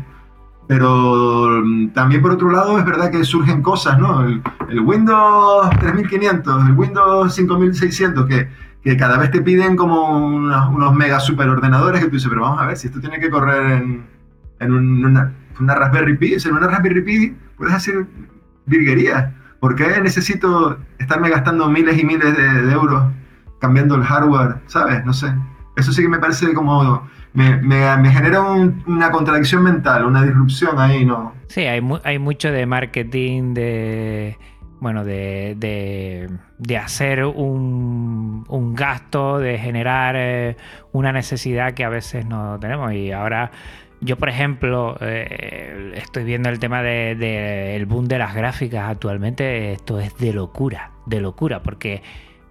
Pero 0.67 1.63
mm, 1.65 1.89
también 1.89 2.23
por 2.23 2.33
otro 2.33 2.51
lado 2.51 2.79
es 2.79 2.85
verdad 2.85 3.11
que 3.11 3.25
surgen 3.25 3.63
cosas, 3.63 3.99
¿no? 3.99 4.25
El, 4.25 4.43
Windows 4.81 5.69
3500, 5.81 6.69
el 6.69 6.73
Windows 6.73 7.35
5600, 7.35 8.27
que, 8.27 8.49
que 8.83 8.97
cada 8.97 9.19
vez 9.19 9.31
te 9.31 9.43
piden 9.43 9.77
como 9.77 10.19
unos, 10.19 10.95
mega 10.95 11.21
super 11.21 11.49
ordenadores 11.49 12.01
que 12.01 12.07
tú 12.07 12.15
dices, 12.15 12.31
pero 12.31 12.43
vamos 12.43 12.61
a 12.61 12.67
ver, 12.67 12.77
si 12.77 12.87
esto 12.87 13.01
tiene 13.01 13.21
que 13.21 13.29
correr 13.29 13.83
en, 14.61 14.73
una, 14.73 15.33
una 15.61 15.75
Raspberry 15.75 16.17
Pi, 16.17 16.37
en 16.43 16.55
una 16.55 16.69
Raspberry 16.69 17.03
Pi 17.03 17.37
puedes 17.57 17.75
hacer 17.75 18.07
virguerías. 18.67 19.33
¿Por 19.61 19.77
qué 19.77 20.01
necesito 20.01 20.79
estarme 20.99 21.31
gastando 21.31 21.69
miles 21.69 21.97
y 21.97 22.05
miles 22.05 22.37
de, 22.37 22.73
euros 22.73 23.13
cambiando 23.61 23.95
el 23.95 24.03
hardware? 24.03 24.57
¿Sabes? 24.67 25.05
No 25.05 25.13
sé. 25.13 25.33
Eso 25.77 25.93
sí 25.93 26.03
que 26.03 26.09
me 26.09 26.19
parece 26.19 26.53
como... 26.53 27.09
Me, 27.35 28.11
genera 28.11 28.43
una 28.43 29.11
contradicción 29.11 29.63
mental, 29.63 30.05
una 30.05 30.23
disrupción 30.23 30.79
ahí, 30.79 31.05
¿no? 31.05 31.35
Sí, 31.49 31.63
hay, 31.63 31.83
hay 32.05 32.19
mucho 32.19 32.51
de 32.51 32.67
marketing, 32.67 33.55
de... 33.55 34.39
Bueno, 34.81 35.05
de, 35.05 35.55
de, 36.59 36.77
hacer 36.77 37.25
un, 37.25 38.45
un, 38.49 38.75
gasto, 38.75 39.39
de 39.39 39.57
generar 39.57 40.17
eh, 40.19 40.57
una 40.91 41.13
necesidad 41.13 41.73
que 41.75 41.85
a 41.85 41.89
veces 41.89 42.27
no 42.27 42.59
tenemos. 42.59 42.93
Y 42.93 43.13
ahora 43.13 43.53
yo, 44.03 44.17
por 44.17 44.29
ejemplo, 44.29 44.97
eh, 45.01 45.93
estoy 45.95 46.25
viendo 46.25 46.49
el 46.49 46.59
tema 46.59 46.83
del 46.83 47.19
de, 47.21 47.85
boom 47.89 48.09
de 48.09 48.19
las 48.19 48.35
gráficas 48.35 48.91
actualmente. 48.91 49.73
Esto 49.73 50.01
es 50.01 50.17
de 50.19 50.33
locura, 50.33 50.91
de 51.07 51.21
locura, 51.21 51.63
porque 51.63 52.03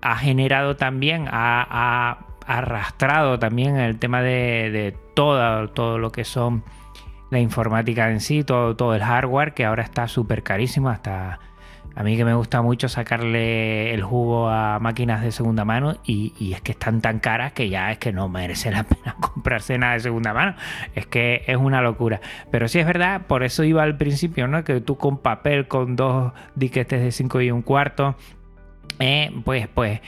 ha 0.01 0.15
generado 0.15 0.77
también, 0.77 1.27
ha, 1.29 2.19
arrastrado 2.57 3.39
también 3.39 3.77
el 3.77 3.97
tema 3.97 4.21
de, 4.21 4.95
todo, 5.13 5.69
todo 5.69 5.97
lo 5.97 6.11
que 6.11 6.23
son 6.23 6.63
la 7.29 7.39
informática 7.39 8.09
en 8.11 8.19
sí, 8.19 8.43
todo, 8.43 8.75
todo 8.75 8.93
el 8.95 9.03
hardware, 9.03 9.53
que 9.53 9.65
ahora 9.65 9.83
está 9.83 10.07
súper 10.07 10.43
carísimo, 10.43 10.89
hasta 10.89 11.39
a 11.95 12.03
mí 12.03 12.15
que 12.15 12.23
me 12.23 12.33
gusta 12.33 12.61
mucho 12.61 12.87
sacarle 12.87 13.93
el 13.93 14.01
jugo 14.01 14.49
a 14.49 14.79
máquinas 14.79 15.21
de 15.21 15.31
segunda 15.31 15.65
mano 15.65 15.97
y, 16.05 16.53
es 16.53 16.61
que 16.61 16.71
están 16.71 17.01
tan 17.01 17.19
caras 17.19 17.51
que 17.51 17.69
ya 17.69 17.91
es 17.91 17.97
que 17.97 18.13
no 18.13 18.29
merece 18.29 18.71
la 18.71 18.83
pena 18.85 19.15
comprarse 19.19 19.77
nada 19.77 19.93
de 19.93 19.99
segunda 19.99 20.33
mano. 20.33 20.55
Es 20.95 21.05
que 21.05 21.43
es 21.47 21.57
una 21.57 21.81
locura. 21.81 22.21
Pero 22.49 22.67
sí 22.67 22.79
es 22.79 22.85
verdad, 22.85 23.27
por 23.27 23.43
eso 23.43 23.63
iba 23.63 23.83
al 23.83 23.97
principio, 23.97 24.47
¿no? 24.47 24.63
Que 24.63 24.79
tú 24.79 24.97
con 24.97 25.17
papel, 25.17 25.67
con 25.67 25.95
dos 25.95 26.31
diquetes 26.55 27.01
de 27.01 27.11
5 27.11 27.41
y 27.41 27.51
un 27.51 27.61
cuarto, 27.61 28.15
eh, 28.99 29.31
pues, 29.43 29.67
pues 29.67 30.01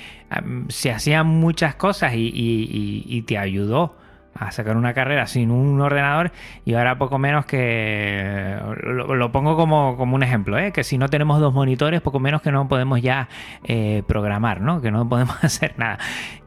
se 0.70 0.92
hacían 0.92 1.28
muchas 1.28 1.76
cosas 1.76 2.14
y 2.16 3.24
te 3.28 3.38
ayudó 3.38 3.96
a 4.36 4.52
sacar 4.52 4.78
una 4.78 4.94
carrera 4.94 5.28
sin 5.28 5.52
un 5.52 5.80
ordenador 5.82 6.32
y 6.66 6.74
ahora 6.74 6.98
poco 6.98 7.20
menos 7.20 7.46
que 7.46 8.58
lo, 8.84 9.32
pongo 9.32 9.56
como, 9.56 9.94
un 9.94 10.24
ejemplo, 10.24 10.58
¿eh? 10.58 10.72
que 10.72 10.84
si 10.84 10.98
no 10.98 11.08
tenemos 11.10 11.40
dos 11.40 11.54
monitores, 11.54 12.02
poco 12.02 12.20
menos 12.20 12.42
que 12.42 12.52
no 12.52 12.68
podemos 12.68 13.02
ya 13.02 13.30
eh, 13.64 14.04
programar, 14.08 14.62
¿no? 14.62 14.82
que 14.82 14.92
no 14.92 15.08
podemos 15.08 15.36
hacer 15.44 15.76
nada. 15.78 16.00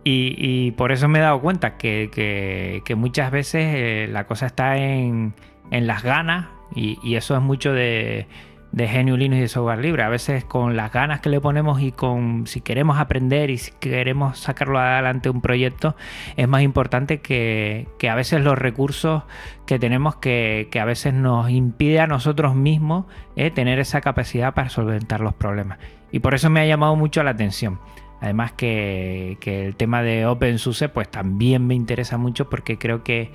Y, 0.08 0.70
por 0.72 0.92
eso 0.92 1.08
me 1.08 1.18
he 1.18 1.22
dado 1.22 1.40
cuenta 1.40 1.76
que, 1.76 2.80
muchas 2.96 3.30
veces 3.32 4.08
la 4.08 4.24
cosa 4.26 4.46
está 4.46 4.76
en, 4.76 5.34
las 5.70 6.04
ganas 6.04 6.46
y 6.74 7.16
eso 7.16 7.34
es 7.34 7.42
mucho 7.42 7.72
de 7.72 8.28
de 8.76 8.86
genio 8.88 9.16
Linux 9.16 9.38
y 9.38 9.40
de 9.40 9.48
software 9.48 9.78
libre. 9.78 10.02
A 10.02 10.10
veces 10.10 10.44
con 10.44 10.76
las 10.76 10.92
ganas 10.92 11.20
que 11.20 11.30
le 11.30 11.40
ponemos 11.40 11.80
y 11.80 11.92
con 11.92 12.46
si 12.46 12.60
queremos 12.60 12.98
aprender 12.98 13.48
y 13.48 13.56
si 13.56 13.72
queremos 13.80 14.38
sacarlo 14.38 14.78
adelante 14.78 15.30
un 15.30 15.40
proyecto, 15.40 15.96
es 16.36 16.46
más 16.46 16.60
importante 16.60 17.22
que, 17.22 17.88
a 18.06 18.14
veces 18.14 18.42
los 18.42 18.58
recursos 18.58 19.22
que 19.64 19.78
tenemos 19.78 20.16
que, 20.16 20.68
a 20.78 20.84
veces 20.84 21.14
nos 21.14 21.48
impide 21.48 22.00
a 22.00 22.06
nosotros 22.06 22.54
mismos 22.54 23.06
eh, 23.34 23.50
tener 23.50 23.78
esa 23.78 24.02
capacidad 24.02 24.52
para 24.52 24.68
solventar 24.68 25.20
los 25.20 25.32
problemas. 25.32 25.78
Y 26.12 26.18
por 26.18 26.34
eso 26.34 26.50
me 26.50 26.60
ha 26.60 26.66
llamado 26.66 26.96
mucho 26.96 27.22
la 27.22 27.30
atención. 27.30 27.80
Además 28.20 28.52
que, 28.52 29.38
el 29.42 29.74
tema 29.76 30.02
de 30.02 30.26
OpenSUSE 30.26 30.90
pues 30.90 31.10
también 31.10 31.66
me 31.66 31.74
interesa 31.74 32.18
mucho 32.18 32.50
porque 32.50 32.76
creo 32.76 33.02
que, 33.02 33.32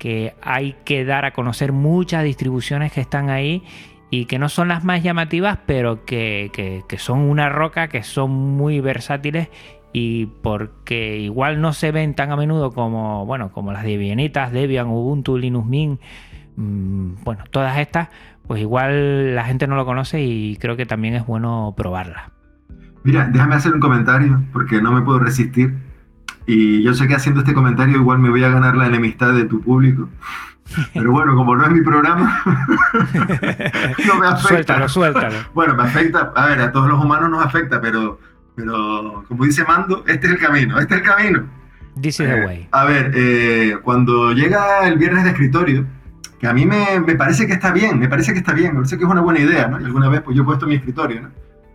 que 0.00 0.34
hay 0.42 0.74
que 0.84 1.04
dar 1.04 1.24
a 1.24 1.32
conocer 1.32 1.70
muchas 1.70 2.24
distribuciones 2.24 2.90
que 2.90 3.00
están 3.00 3.30
ahí 3.30 3.62
y 4.12 4.26
que 4.26 4.38
no 4.38 4.50
son 4.50 4.68
las 4.68 4.84
más 4.84 5.02
llamativas, 5.02 5.60
pero 5.64 6.04
que, 6.04 6.84
son 6.98 7.20
una 7.20 7.48
roca, 7.48 7.88
que 7.88 8.02
son 8.02 8.30
muy 8.30 8.78
versátiles 8.78 9.48
y 9.94 10.26
porque 10.26 11.16
igual 11.16 11.62
no 11.62 11.72
se 11.72 11.92
ven 11.92 12.14
tan 12.14 12.30
a 12.30 12.36
menudo 12.36 12.72
como, 12.72 13.24
bueno, 13.24 13.50
como 13.52 13.72
las 13.72 13.84
Debianitas, 13.84 14.52
Debian, 14.52 14.88
Ubuntu, 14.88 15.38
Linux 15.38 15.66
Mint, 15.66 15.98
mm, 16.56 17.24
bueno, 17.24 17.44
todas 17.50 17.78
estas, 17.78 18.10
pues 18.46 18.60
igual 18.60 19.34
la 19.34 19.44
gente 19.44 19.66
no 19.66 19.76
lo 19.76 19.86
conoce 19.86 20.22
y 20.22 20.58
creo 20.58 20.76
que 20.76 20.84
también 20.84 21.14
es 21.14 21.24
bueno 21.24 21.72
probarlas. 21.74 22.30
Mira, 23.04 23.30
déjame 23.32 23.54
hacer 23.54 23.72
un 23.72 23.80
comentario 23.80 24.42
porque 24.52 24.82
no 24.82 24.92
me 24.92 25.00
puedo 25.00 25.20
resistir 25.20 25.74
y 26.46 26.82
yo 26.82 26.92
sé 26.92 27.08
que 27.08 27.14
haciendo 27.14 27.40
este 27.40 27.54
comentario 27.54 27.96
igual 27.96 28.18
me 28.18 28.28
voy 28.28 28.44
a 28.44 28.50
ganar 28.50 28.76
la 28.76 28.88
enemistad 28.88 29.32
de 29.32 29.46
tu 29.46 29.62
público. 29.62 30.10
Pero 30.94 31.12
bueno, 31.12 31.34
como 31.34 31.56
no 31.56 31.64
es 31.64 31.70
mi 31.70 31.82
programa, 31.82 32.42
no 34.06 34.14
me 34.18 34.26
afecta. 34.26 34.48
Suéltalo, 34.48 34.88
suéltalo. 34.88 35.36
Bueno, 35.54 35.74
me 35.74 35.82
afecta, 35.82 36.32
a 36.34 36.46
ver, 36.46 36.60
a 36.60 36.72
todos 36.72 36.88
los 36.88 37.02
humanos 37.02 37.30
nos 37.30 37.44
afecta, 37.44 37.80
pero, 37.80 38.18
pero 38.54 39.24
como 39.28 39.44
dice 39.44 39.64
Mando, 39.64 40.04
este 40.06 40.26
es 40.26 40.32
el 40.32 40.38
camino, 40.38 40.78
este 40.78 40.94
es 40.94 41.00
el 41.00 41.06
camino. 41.06 41.44
This 42.00 42.20
is 42.20 42.26
the 42.26 42.38
eh, 42.38 42.46
way. 42.46 42.68
A 42.72 42.84
ver, 42.84 43.12
eh, 43.14 43.76
cuando 43.82 44.32
llega 44.32 44.86
el 44.86 44.98
viernes 44.98 45.24
de 45.24 45.30
escritorio, 45.30 45.86
que 46.38 46.46
a 46.46 46.54
mí 46.54 46.64
me, 46.64 47.00
me, 47.00 47.14
parece 47.16 47.46
que 47.46 47.52
está 47.52 47.70
bien, 47.70 47.98
me 47.98 48.08
parece 48.08 48.32
que 48.32 48.38
está 48.38 48.52
bien, 48.52 48.72
me 48.72 48.76
parece 48.76 48.96
que 48.96 49.04
es 49.04 49.10
una 49.10 49.20
buena 49.20 49.40
idea, 49.40 49.68
¿no? 49.68 49.80
Y 49.80 49.84
alguna 49.84 50.08
vez 50.08 50.22
pues 50.22 50.36
yo 50.36 50.42
he 50.42 50.46
puesto 50.46 50.66
mi 50.66 50.76
escritorio, 50.76 51.22
¿no? 51.22 51.30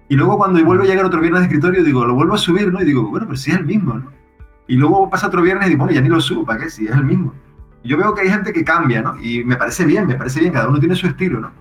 Y 0.10 0.16
luego 0.16 0.38
cuando 0.38 0.64
vuelve 0.64 0.86
a 0.86 0.88
llegar 0.88 1.06
otro 1.06 1.20
viernes 1.20 1.42
de 1.42 1.48
escritorio, 1.48 1.84
digo, 1.84 2.06
lo 2.06 2.16
vuelvo 2.16 2.34
a 2.34 2.38
subir, 2.38 2.72
¿no? 2.72 2.82
Y 2.82 2.86
digo, 2.86 3.10
bueno, 3.10 3.28
pero 3.28 3.38
si 3.38 3.52
es 3.52 3.58
el 3.58 3.66
mismo, 3.66 3.94
¿no? 3.94 4.12
Y 4.68 4.76
luego 4.76 5.10
pasa 5.10 5.28
otro 5.28 5.42
viernes 5.42 5.68
y 5.68 5.70
digo, 5.72 5.84
bueno, 5.84 5.94
ya 5.94 6.02
ni 6.02 6.10
lo 6.10 6.20
subo, 6.20 6.46
¿para 6.46 6.64
qué? 6.64 6.70
Si 6.70 6.86
es 6.86 6.92
el 6.92 7.04
mismo 7.04 7.34
yo 7.88 7.98
veo 7.98 8.14
que 8.14 8.22
hay 8.22 8.30
gente 8.30 8.54
que 8.54 8.64
cambia, 8.64 9.02
¿no? 9.02 9.16
Y 9.22 9.44
me 9.44 9.56
parece 9.56 9.86
bien, 9.86 10.08
me 10.08 10.16
parece 10.16 10.40
bien, 10.40 10.54
cada 10.54 10.68
uno 10.68 10.80
tiene 10.80 10.96
su 10.96 11.08
estilo, 11.08 11.40
¿no? 11.40 11.52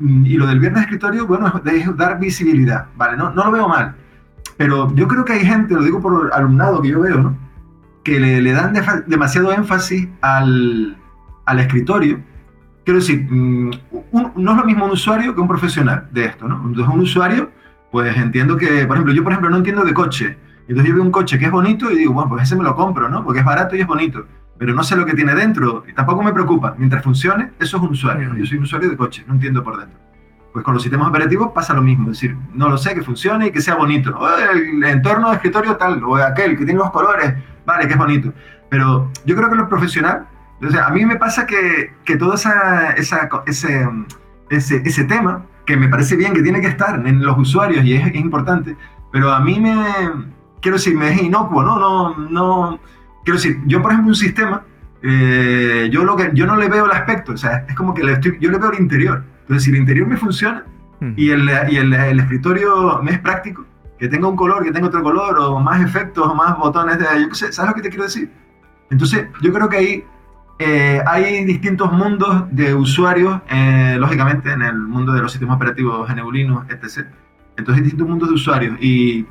Mm, 0.00 0.26
y 0.26 0.34
lo 0.34 0.46
del 0.46 0.60
viernes 0.60 0.82
escritorio, 0.82 1.26
bueno, 1.26 1.52
es 1.64 1.96
dar 1.96 2.18
visibilidad, 2.20 2.86
¿vale? 2.96 3.16
No, 3.16 3.30
no 3.30 3.44
lo 3.44 3.52
veo 3.52 3.68
mal. 3.68 3.94
pero 4.56 4.94
yo 4.94 5.08
creo 5.08 5.24
que 5.24 5.32
hay 5.34 5.44
gente, 5.46 5.74
lo 5.74 5.82
digo 5.82 6.00
por 6.00 6.32
alumnado 6.32 6.80
que 6.82 6.88
yo 6.88 7.00
veo, 7.00 7.18
¿no? 7.20 7.44
que 8.04 8.20
le, 8.20 8.40
le 8.42 8.52
dan 8.52 8.74
demasiado 9.06 9.50
énfasis 9.52 10.08
al, 10.20 10.96
al, 11.46 11.58
escritorio. 11.58 12.20
Quiero 12.84 13.00
decir, 13.00 13.26
mm, 13.28 13.70
no 14.36 14.50
es 14.52 14.56
lo 14.58 14.64
mismo 14.64 14.84
un 14.84 14.92
usuario 14.92 15.34
que 15.34 15.40
un 15.40 15.48
profesional 15.48 16.08
de 16.12 16.26
esto, 16.26 16.46
¿no? 16.46 16.56
Entonces 16.66 16.94
un 16.94 17.00
usuario, 17.00 17.50
pues 17.90 18.14
entiendo 18.16 18.58
que, 18.58 18.86
por 18.86 18.96
ejemplo, 18.96 19.14
yo 19.14 19.24
por 19.24 19.32
ejemplo 19.32 19.50
no 19.50 19.56
entiendo 19.56 19.82
de 19.84 19.94
coche. 19.94 20.36
Entonces 20.68 20.88
yo 20.88 20.94
veo 20.94 21.02
un 21.02 21.10
coche 21.10 21.38
que 21.38 21.46
es 21.46 21.50
bonito 21.50 21.90
y 21.90 21.96
digo, 21.96 22.12
bueno, 22.12 22.28
pues 22.28 22.42
ese 22.42 22.56
me 22.56 22.62
lo 22.62 22.76
compro, 22.76 23.08
¿no? 23.08 23.24
Porque 23.24 23.40
es 23.40 23.44
barato 23.44 23.74
y 23.74 23.80
es 23.80 23.86
bonito. 23.86 24.26
Pero 24.58 24.74
no 24.74 24.84
sé 24.84 24.96
lo 24.96 25.04
que 25.04 25.14
tiene 25.14 25.34
dentro 25.34 25.84
y 25.88 25.92
tampoco 25.92 26.22
me 26.22 26.32
preocupa. 26.32 26.74
Mientras 26.78 27.02
funcione, 27.02 27.52
eso 27.58 27.76
es 27.76 27.82
un 27.82 27.90
usuario. 27.90 28.34
Yo 28.34 28.46
soy 28.46 28.58
un 28.58 28.64
usuario 28.64 28.88
de 28.88 28.96
coche, 28.96 29.24
no 29.26 29.34
entiendo 29.34 29.62
por 29.62 29.78
dentro. 29.78 29.98
Pues 30.52 30.64
con 30.64 30.74
los 30.74 30.82
sistemas 30.82 31.08
operativos 31.08 31.50
pasa 31.52 31.74
lo 31.74 31.82
mismo, 31.82 32.10
es 32.10 32.20
decir, 32.20 32.36
no 32.52 32.68
lo 32.68 32.78
sé, 32.78 32.94
que 32.94 33.02
funcione 33.02 33.48
y 33.48 33.50
que 33.50 33.60
sea 33.60 33.74
bonito. 33.74 34.16
O 34.16 34.28
el 34.52 34.84
entorno 34.84 35.30
de 35.30 35.36
escritorio 35.36 35.76
tal, 35.76 36.02
o 36.04 36.14
aquel 36.16 36.56
que 36.56 36.64
tiene 36.64 36.78
los 36.78 36.92
colores, 36.92 37.34
vale, 37.66 37.88
que 37.88 37.94
es 37.94 37.98
bonito. 37.98 38.32
Pero 38.68 39.10
yo 39.24 39.34
creo 39.34 39.50
que 39.50 39.56
lo 39.56 39.68
profesional, 39.68 40.28
o 40.62 40.70
sea, 40.70 40.86
a 40.86 40.90
mí 40.90 41.04
me 41.04 41.16
pasa 41.16 41.44
que, 41.44 41.94
que 42.04 42.16
todo 42.16 42.34
esa, 42.34 42.92
esa, 42.92 43.28
ese, 43.46 43.88
ese, 44.48 44.82
ese, 44.84 45.04
tema, 45.04 45.44
que 45.66 45.76
me 45.76 45.88
parece 45.88 46.14
bien 46.14 46.32
que 46.32 46.42
tiene 46.42 46.60
que 46.60 46.68
estar 46.68 47.04
en 47.04 47.24
los 47.24 47.36
usuarios 47.36 47.84
y 47.84 47.94
es, 47.94 48.06
es 48.06 48.14
importante, 48.14 48.76
pero 49.10 49.32
a 49.32 49.40
mí 49.40 49.58
me, 49.58 49.74
quiero 50.60 50.76
decir, 50.76 50.96
me 50.96 51.12
es 51.12 51.22
inocuo, 51.22 51.62
¿no? 51.62 51.78
No, 51.78 52.16
no, 52.16 52.80
quiero 53.24 53.38
decir, 53.38 53.60
yo 53.66 53.82
por 53.82 53.92
ejemplo 53.92 54.10
un 54.10 54.16
sistema, 54.16 54.62
eh, 55.02 55.88
yo, 55.90 56.04
lo 56.04 56.16
que, 56.16 56.30
yo 56.34 56.46
no 56.46 56.56
le 56.56 56.68
veo 56.68 56.86
el 56.86 56.92
aspecto, 56.92 57.32
o 57.32 57.36
sea, 57.36 57.64
es 57.68 57.74
como 57.74 57.92
que 57.92 58.04
le 58.04 58.12
estoy, 58.12 58.38
yo 58.40 58.50
le 58.50 58.58
veo 58.58 58.72
el 58.72 58.80
interior. 58.80 59.24
Entonces, 59.42 59.64
si 59.64 59.70
el 59.70 59.76
interior 59.76 60.06
me 60.06 60.16
funciona 60.16 60.64
y, 61.16 61.30
el, 61.30 61.50
y 61.68 61.76
el, 61.76 61.92
el, 61.92 62.20
escritorio 62.20 63.02
me 63.02 63.12
es 63.12 63.18
práctico, 63.18 63.66
que 63.98 64.08
tenga 64.08 64.28
un 64.28 64.36
color, 64.36 64.64
que 64.64 64.72
tenga 64.72 64.86
otro 64.86 65.02
color, 65.02 65.38
o 65.38 65.60
más 65.60 65.82
efectos, 65.82 66.26
o 66.26 66.34
más 66.34 66.56
botones, 66.56 66.98
de, 66.98 67.04
yo 67.20 67.28
qué 67.28 67.34
sé, 67.34 67.52
¿sabes 67.52 67.70
lo 67.70 67.74
que 67.74 67.82
te 67.82 67.88
quiero 67.90 68.04
decir? 68.04 68.30
Entonces, 68.90 69.26
yo 69.42 69.52
creo 69.52 69.68
que 69.68 69.76
ahí 69.76 70.04
eh, 70.58 71.02
hay 71.06 71.44
distintos 71.44 71.92
mundos 71.92 72.44
de 72.50 72.74
usuarios, 72.74 73.40
eh, 73.50 73.96
lógicamente, 73.98 74.52
en 74.52 74.62
el 74.62 74.78
mundo 74.78 75.12
de 75.12 75.20
los 75.20 75.32
sistemas 75.32 75.56
operativos 75.56 76.08
Linux, 76.32 76.66
etc. 76.70 77.08
Entonces, 77.56 77.76
hay 77.76 77.82
distintos 77.82 78.08
mundos 78.08 78.28
de 78.28 78.34
usuarios. 78.34 78.78
Y, 78.80 79.26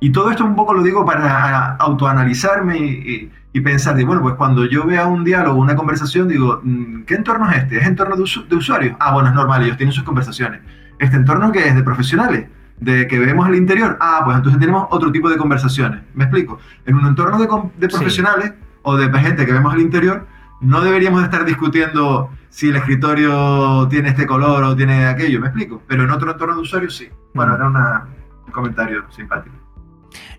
y 0.00 0.10
todo 0.10 0.30
esto 0.30 0.44
un 0.44 0.56
poco 0.56 0.72
lo 0.72 0.82
digo 0.82 1.04
para 1.04 1.76
autoanalizarme 1.76 2.78
y, 2.78 2.84
y 2.84 3.32
pensar, 3.60 3.96
de, 3.96 4.04
bueno, 4.04 4.22
pues 4.22 4.34
cuando 4.34 4.64
yo 4.66 4.84
vea 4.86 5.06
un 5.06 5.24
diálogo, 5.24 5.58
una 5.58 5.74
conversación, 5.74 6.28
digo, 6.28 6.60
mm, 6.62 7.02
¿qué 7.02 7.14
entorno 7.14 7.50
es 7.50 7.58
este? 7.58 7.78
¿Es 7.78 7.86
entorno 7.86 8.16
de, 8.16 8.24
de 8.48 8.56
usuarios? 8.56 8.96
Ah, 9.00 9.12
bueno, 9.12 9.28
es 9.28 9.34
normal, 9.34 9.62
ellos 9.64 9.76
tienen 9.76 9.92
sus 9.92 10.04
conversaciones. 10.04 10.60
¿Este 10.98 11.16
entorno 11.16 11.50
que 11.52 11.66
es 11.66 11.74
de 11.74 11.82
profesionales? 11.82 12.48
¿De 12.78 13.08
que 13.08 13.18
vemos 13.18 13.48
el 13.48 13.56
interior? 13.56 13.96
Ah, 14.00 14.22
pues 14.24 14.36
entonces 14.36 14.60
tenemos 14.60 14.86
otro 14.90 15.10
tipo 15.10 15.28
de 15.28 15.36
conversaciones. 15.36 16.00
¿Me 16.14 16.24
explico? 16.24 16.58
En 16.86 16.94
un 16.94 17.06
entorno 17.06 17.38
de, 17.38 17.48
de 17.78 17.88
profesionales 17.88 18.52
o 18.82 18.96
de 18.96 19.18
gente 19.18 19.44
que 19.44 19.52
vemos 19.52 19.74
el 19.74 19.80
interior, 19.80 20.26
no 20.60 20.80
deberíamos 20.80 21.22
estar 21.22 21.44
discutiendo 21.44 22.30
si 22.50 22.68
el 22.68 22.76
escritorio 22.76 23.86
tiene 23.88 24.10
este 24.10 24.26
color 24.26 24.62
o 24.64 24.76
tiene 24.76 25.06
aquello, 25.06 25.40
¿me 25.40 25.48
explico? 25.48 25.82
Pero 25.86 26.04
en 26.04 26.10
otro 26.10 26.30
entorno 26.30 26.56
de 26.56 26.62
usuarios 26.62 26.96
sí. 26.96 27.08
Bueno, 27.34 27.54
era 27.54 27.66
una, 27.66 28.06
un 28.46 28.52
comentario 28.52 29.04
simpático. 29.10 29.54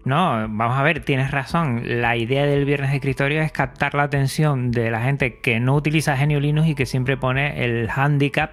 No, 0.05 0.47
vamos 0.49 0.77
a 0.77 0.83
ver, 0.83 1.03
tienes 1.03 1.31
razón. 1.31 1.81
La 2.01 2.15
idea 2.15 2.45
del 2.45 2.65
viernes 2.65 2.91
de 2.91 2.97
escritorio 2.97 3.41
es 3.41 3.51
captar 3.51 3.95
la 3.95 4.03
atención 4.03 4.71
de 4.71 4.91
la 4.91 5.01
gente 5.01 5.39
que 5.39 5.59
no 5.59 5.75
utiliza 5.75 6.17
Genio 6.17 6.39
Linux 6.39 6.67
y 6.67 6.75
que 6.75 6.85
siempre 6.85 7.17
pone 7.17 7.63
el 7.63 7.89
handicap 7.89 8.51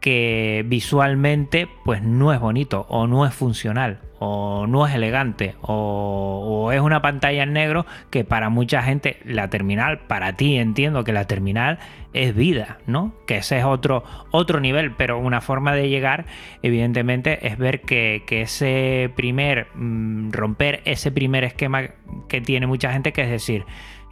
que 0.00 0.64
visualmente 0.66 1.66
pues 1.84 2.02
no 2.02 2.32
es 2.32 2.38
bonito 2.38 2.84
o 2.90 3.06
no 3.06 3.24
es 3.24 3.32
funcional 3.32 4.00
o 4.26 4.66
no 4.66 4.86
es 4.86 4.94
elegante 4.94 5.54
o, 5.60 6.70
es 6.72 6.80
una 6.80 7.02
pantalla 7.02 7.42
en 7.42 7.52
negro 7.52 7.84
que 8.10 8.24
para 8.24 8.48
mucha 8.48 8.82
gente 8.82 9.18
la 9.24 9.50
terminal, 9.50 9.98
para 10.00 10.34
ti 10.34 10.56
entiendo 10.56 11.04
que 11.04 11.12
la 11.12 11.26
terminal 11.26 11.78
es 12.14 12.34
vida, 12.34 12.78
¿no? 12.86 13.14
Que 13.26 13.38
ese 13.38 13.58
es 13.58 13.64
otro, 13.64 14.02
otro 14.30 14.60
nivel, 14.60 14.92
pero 14.92 15.18
una 15.18 15.40
forma 15.40 15.74
de 15.74 15.88
llegar 15.90 16.24
evidentemente 16.62 17.46
es 17.46 17.58
ver 17.58 17.82
que, 17.82 18.22
ese 18.28 19.10
primer, 19.14 19.68
mm, 19.74 20.32
romper 20.32 20.80
ese 20.84 21.12
primer 21.12 21.44
esquema 21.44 21.90
que 22.28 22.40
tiene 22.40 22.66
mucha 22.66 22.92
gente, 22.92 23.12
que 23.12 23.22
es 23.22 23.30
decir, 23.30 23.64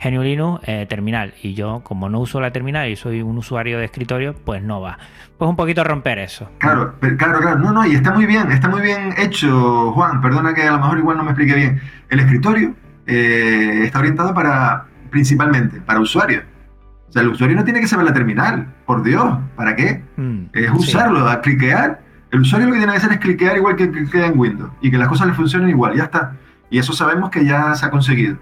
Genio 0.02 0.24
Linux 0.24 0.60
eh, 0.66 0.84
terminal. 0.88 1.32
Y 1.44 1.54
yo, 1.54 1.80
como 1.84 2.08
no 2.08 2.18
uso 2.18 2.40
la 2.40 2.50
terminal 2.50 2.88
y 2.88 2.96
soy 2.96 3.22
un 3.22 3.38
usuario 3.38 3.78
de 3.78 3.84
escritorio, 3.84 4.34
pues 4.34 4.60
no 4.60 4.80
va. 4.80 4.98
Pues 5.38 5.48
un 5.48 5.54
poquito 5.54 5.84
romper 5.84 6.18
eso. 6.18 6.50
Claro, 6.58 6.96
claro, 6.98 7.38
claro. 7.38 7.58
No, 7.60 7.72
no, 7.72 7.86
y 7.86 7.94
está 7.94 8.10
muy 8.12 8.26
bien, 8.26 8.50
está 8.50 8.68
muy 8.68 8.82
bien 8.82 9.14
hecho, 9.16 9.92
Juan. 9.92 10.20
Perdona 10.20 10.54
que 10.54 10.62
a 10.62 10.72
lo 10.72 10.78
mejor 10.78 10.98
igual 10.98 11.18
no 11.18 11.22
me 11.22 11.30
explique 11.30 11.54
bien. 11.54 11.80
El 12.08 12.18
escritorio 12.18 12.74
eh, 13.06 13.82
está 13.84 14.00
orientado 14.00 14.34
para, 14.34 14.86
principalmente, 15.10 15.80
para 15.80 16.00
usuarios. 16.00 16.42
O 17.08 17.12
sea, 17.12 17.22
el 17.22 17.28
usuario 17.28 17.56
no 17.56 17.62
tiene 17.62 17.78
que 17.78 17.86
saber 17.86 18.04
la 18.04 18.12
terminal, 18.12 18.74
por 18.86 19.04
Dios, 19.04 19.38
¿para 19.54 19.76
qué? 19.76 20.02
Mm, 20.16 20.46
es 20.52 20.70
usarlo, 20.72 21.28
a 21.28 21.40
cliquear. 21.40 22.00
El 22.32 22.40
usuario 22.40 22.66
lo 22.66 22.72
que 22.72 22.78
tiene 22.78 22.92
que 22.92 22.98
hacer 22.98 23.12
es 23.12 23.18
cliquear 23.18 23.56
igual 23.56 23.76
que 23.76 23.88
queda 23.92 24.26
en 24.26 24.36
Windows 24.36 24.72
y 24.80 24.90
que 24.90 24.98
las 24.98 25.06
cosas 25.06 25.28
le 25.28 25.34
funcionen 25.34 25.70
igual, 25.70 25.94
ya 25.94 26.04
está. 26.04 26.32
Y 26.70 26.78
eso 26.78 26.92
sabemos 26.92 27.30
que 27.30 27.44
ya 27.44 27.72
se 27.76 27.86
ha 27.86 27.90
conseguido. 27.90 28.36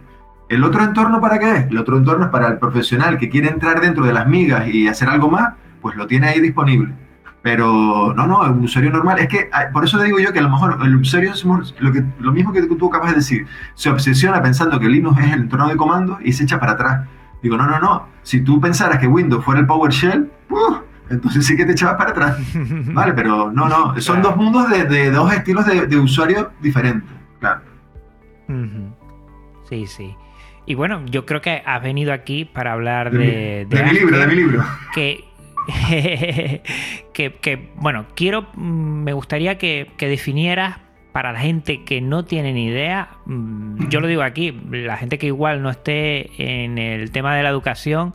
¿El 0.51 0.65
otro 0.65 0.83
entorno 0.83 1.21
para 1.21 1.39
qué 1.39 1.51
es? 1.53 1.67
El 1.71 1.79
otro 1.79 1.97
entorno 1.97 2.25
es 2.25 2.31
para 2.33 2.49
el 2.49 2.59
profesional 2.59 3.19
que 3.19 3.29
quiere 3.29 3.49
entrar 3.49 3.81
dentro 3.81 4.05
de 4.05 4.13
las 4.13 4.27
migas 4.27 4.67
y 4.67 4.89
hacer 4.89 5.09
algo 5.09 5.31
más, 5.31 5.55
pues 5.81 5.95
lo 5.95 6.09
tiene 6.09 6.27
ahí 6.27 6.41
disponible. 6.41 6.93
Pero 7.41 8.13
no, 8.17 8.27
no, 8.27 8.41
un 8.41 8.65
usuario 8.65 8.91
normal. 8.91 9.21
Es 9.21 9.29
que 9.29 9.49
por 9.73 9.85
eso 9.85 9.97
te 9.97 10.07
digo 10.07 10.19
yo 10.19 10.33
que 10.33 10.41
a 10.41 10.43
lo 10.43 10.51
mejor 10.51 10.81
el 10.83 10.97
usuario 10.97 11.33
es 11.33 11.45
lo, 11.45 11.93
que, 11.93 12.05
lo 12.19 12.33
mismo 12.33 12.53
que 12.53 12.63
tú 12.63 12.89
acabas 12.89 13.11
de 13.11 13.19
decir. 13.19 13.47
Se 13.75 13.91
obsesiona 13.91 14.43
pensando 14.43 14.81
que 14.81 14.89
Linux 14.89 15.21
es 15.21 15.33
el 15.33 15.43
entorno 15.43 15.69
de 15.69 15.77
comando 15.77 16.19
y 16.21 16.33
se 16.33 16.43
echa 16.43 16.59
para 16.59 16.73
atrás. 16.73 17.07
Digo, 17.45 17.57
no, 17.57 17.69
no, 17.69 17.79
no. 17.79 18.09
Si 18.25 18.41
tú 18.41 18.61
pensaras 18.61 18.99
que 18.99 19.07
Windows 19.07 19.45
fuera 19.45 19.61
el 19.61 19.67
PowerShell, 19.69 20.33
entonces 21.11 21.47
sí 21.47 21.57
que 21.57 21.65
te 21.65 21.73
echabas 21.73 21.95
para 21.95 22.11
atrás. 22.11 22.39
Vale, 22.93 23.13
pero 23.13 23.53
no, 23.53 23.69
no. 23.69 24.01
Son 24.01 24.21
dos 24.21 24.35
mundos 24.35 24.69
de, 24.69 25.13
dos 25.13 25.33
estilos 25.33 25.65
de, 25.65 25.97
usuario 25.97 26.51
diferentes. 26.61 27.09
Claro. 27.39 27.61
Sí, 29.69 29.87
sí. 29.87 30.17
Y 30.71 30.75
bueno, 30.77 31.05
yo 31.07 31.27
creo 31.27 31.41
que 31.41 31.65
has 31.67 31.83
venido 31.83 32.13
aquí 32.13 32.45
para 32.45 32.75
hablar 32.75 33.11
de... 33.11 33.67
De, 33.69 33.83
mi 33.83 33.91
libro, 33.91 34.17
de 34.21 34.27
mi 34.29 34.35
libro. 34.37 34.65
Que, 37.13 37.33
que, 37.33 37.71
bueno, 37.75 38.07
quiero, 38.15 38.47
mm, 38.55 39.03
me 39.03 39.13
gustaría 39.13 39.59
que, 39.59 39.91
que 39.97 40.07
definieras 40.07 40.79
para 41.13 41.33
la 41.33 41.41
gente 41.41 41.83
que 41.83 42.01
no 42.01 42.25
tiene 42.25 42.53
ni 42.53 42.67
idea, 42.67 43.11
mm, 43.27 43.89
yo 43.89 44.01
lo 44.01 44.07
digo 44.07 44.23
aquí, 44.23 44.53
la 44.71 44.97
gente 44.97 45.19
que 45.19 45.27
igual 45.27 45.61
no 45.61 45.71
esté 45.71 46.31
en 46.39 46.79
el 46.79 47.11
tema 47.11 47.35
de 47.35 47.43
la 47.43 47.49
educación, 47.49 48.15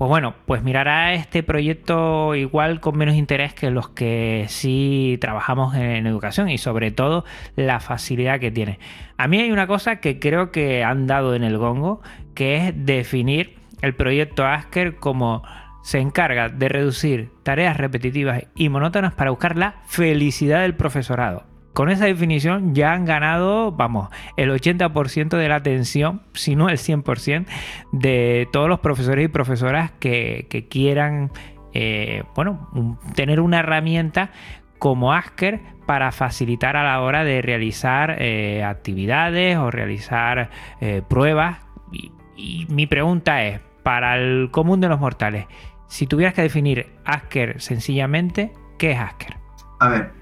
pues 0.00 0.08
bueno, 0.08 0.32
pues 0.46 0.62
mirará 0.62 1.12
este 1.12 1.42
proyecto 1.42 2.34
igual 2.34 2.80
con 2.80 2.96
menos 2.96 3.16
interés 3.16 3.52
que 3.52 3.70
los 3.70 3.90
que 3.90 4.46
sí 4.48 5.18
trabajamos 5.20 5.74
en 5.74 6.06
educación 6.06 6.48
y 6.48 6.56
sobre 6.56 6.90
todo 6.90 7.26
la 7.54 7.80
facilidad 7.80 8.40
que 8.40 8.50
tiene. 8.50 8.78
A 9.18 9.28
mí 9.28 9.38
hay 9.40 9.52
una 9.52 9.66
cosa 9.66 9.96
que 9.96 10.18
creo 10.18 10.52
que 10.52 10.84
han 10.84 11.06
dado 11.06 11.34
en 11.34 11.44
el 11.44 11.58
gongo, 11.58 12.00
que 12.32 12.68
es 12.68 12.72
definir 12.74 13.58
el 13.82 13.94
proyecto 13.94 14.46
Asker 14.46 14.96
como 14.96 15.42
se 15.82 15.98
encarga 15.98 16.48
de 16.48 16.70
reducir 16.70 17.30
tareas 17.42 17.76
repetitivas 17.76 18.44
y 18.54 18.70
monótonas 18.70 19.12
para 19.12 19.28
buscar 19.28 19.58
la 19.58 19.82
felicidad 19.86 20.62
del 20.62 20.76
profesorado 20.76 21.49
con 21.72 21.88
esa 21.88 22.06
definición 22.06 22.74
ya 22.74 22.92
han 22.92 23.04
ganado, 23.04 23.72
vamos, 23.72 24.08
el 24.36 24.50
80% 24.50 25.36
de 25.36 25.48
la 25.48 25.56
atención, 25.56 26.22
si 26.34 26.56
no 26.56 26.68
el 26.68 26.78
100%, 26.78 27.46
de 27.92 28.48
todos 28.52 28.68
los 28.68 28.80
profesores 28.80 29.24
y 29.24 29.28
profesoras 29.28 29.92
que, 29.92 30.66
quieran, 30.68 31.30
eh, 31.72 32.24
bueno, 32.34 32.68
tener 33.14 33.40
una 33.40 33.60
herramienta 33.60 34.30
como 34.78 35.12
Asker 35.12 35.60
para 35.86 36.10
facilitar 36.12 36.76
a 36.76 36.84
la 36.84 37.00
hora 37.00 37.24
de 37.24 37.42
realizar 37.42 38.16
eh, 38.18 38.64
actividades 38.64 39.56
o 39.58 39.70
realizar 39.70 40.50
eh, 40.80 41.02
pruebas. 41.08 41.58
Y, 41.92 42.12
y 42.36 42.66
mi 42.68 42.86
pregunta 42.86 43.44
es, 43.44 43.60
para 43.82 44.16
el 44.16 44.50
común 44.50 44.80
de 44.80 44.88
los 44.88 45.00
mortales, 45.00 45.46
si 45.86 46.06
tuvieras 46.06 46.34
que 46.34 46.42
definir 46.42 46.86
Asker 47.04 47.60
sencillamente, 47.60 48.52
¿qué 48.78 48.92
es 48.92 48.98
Asker? 48.98 49.36
A 49.80 49.88
ver, 49.88 50.19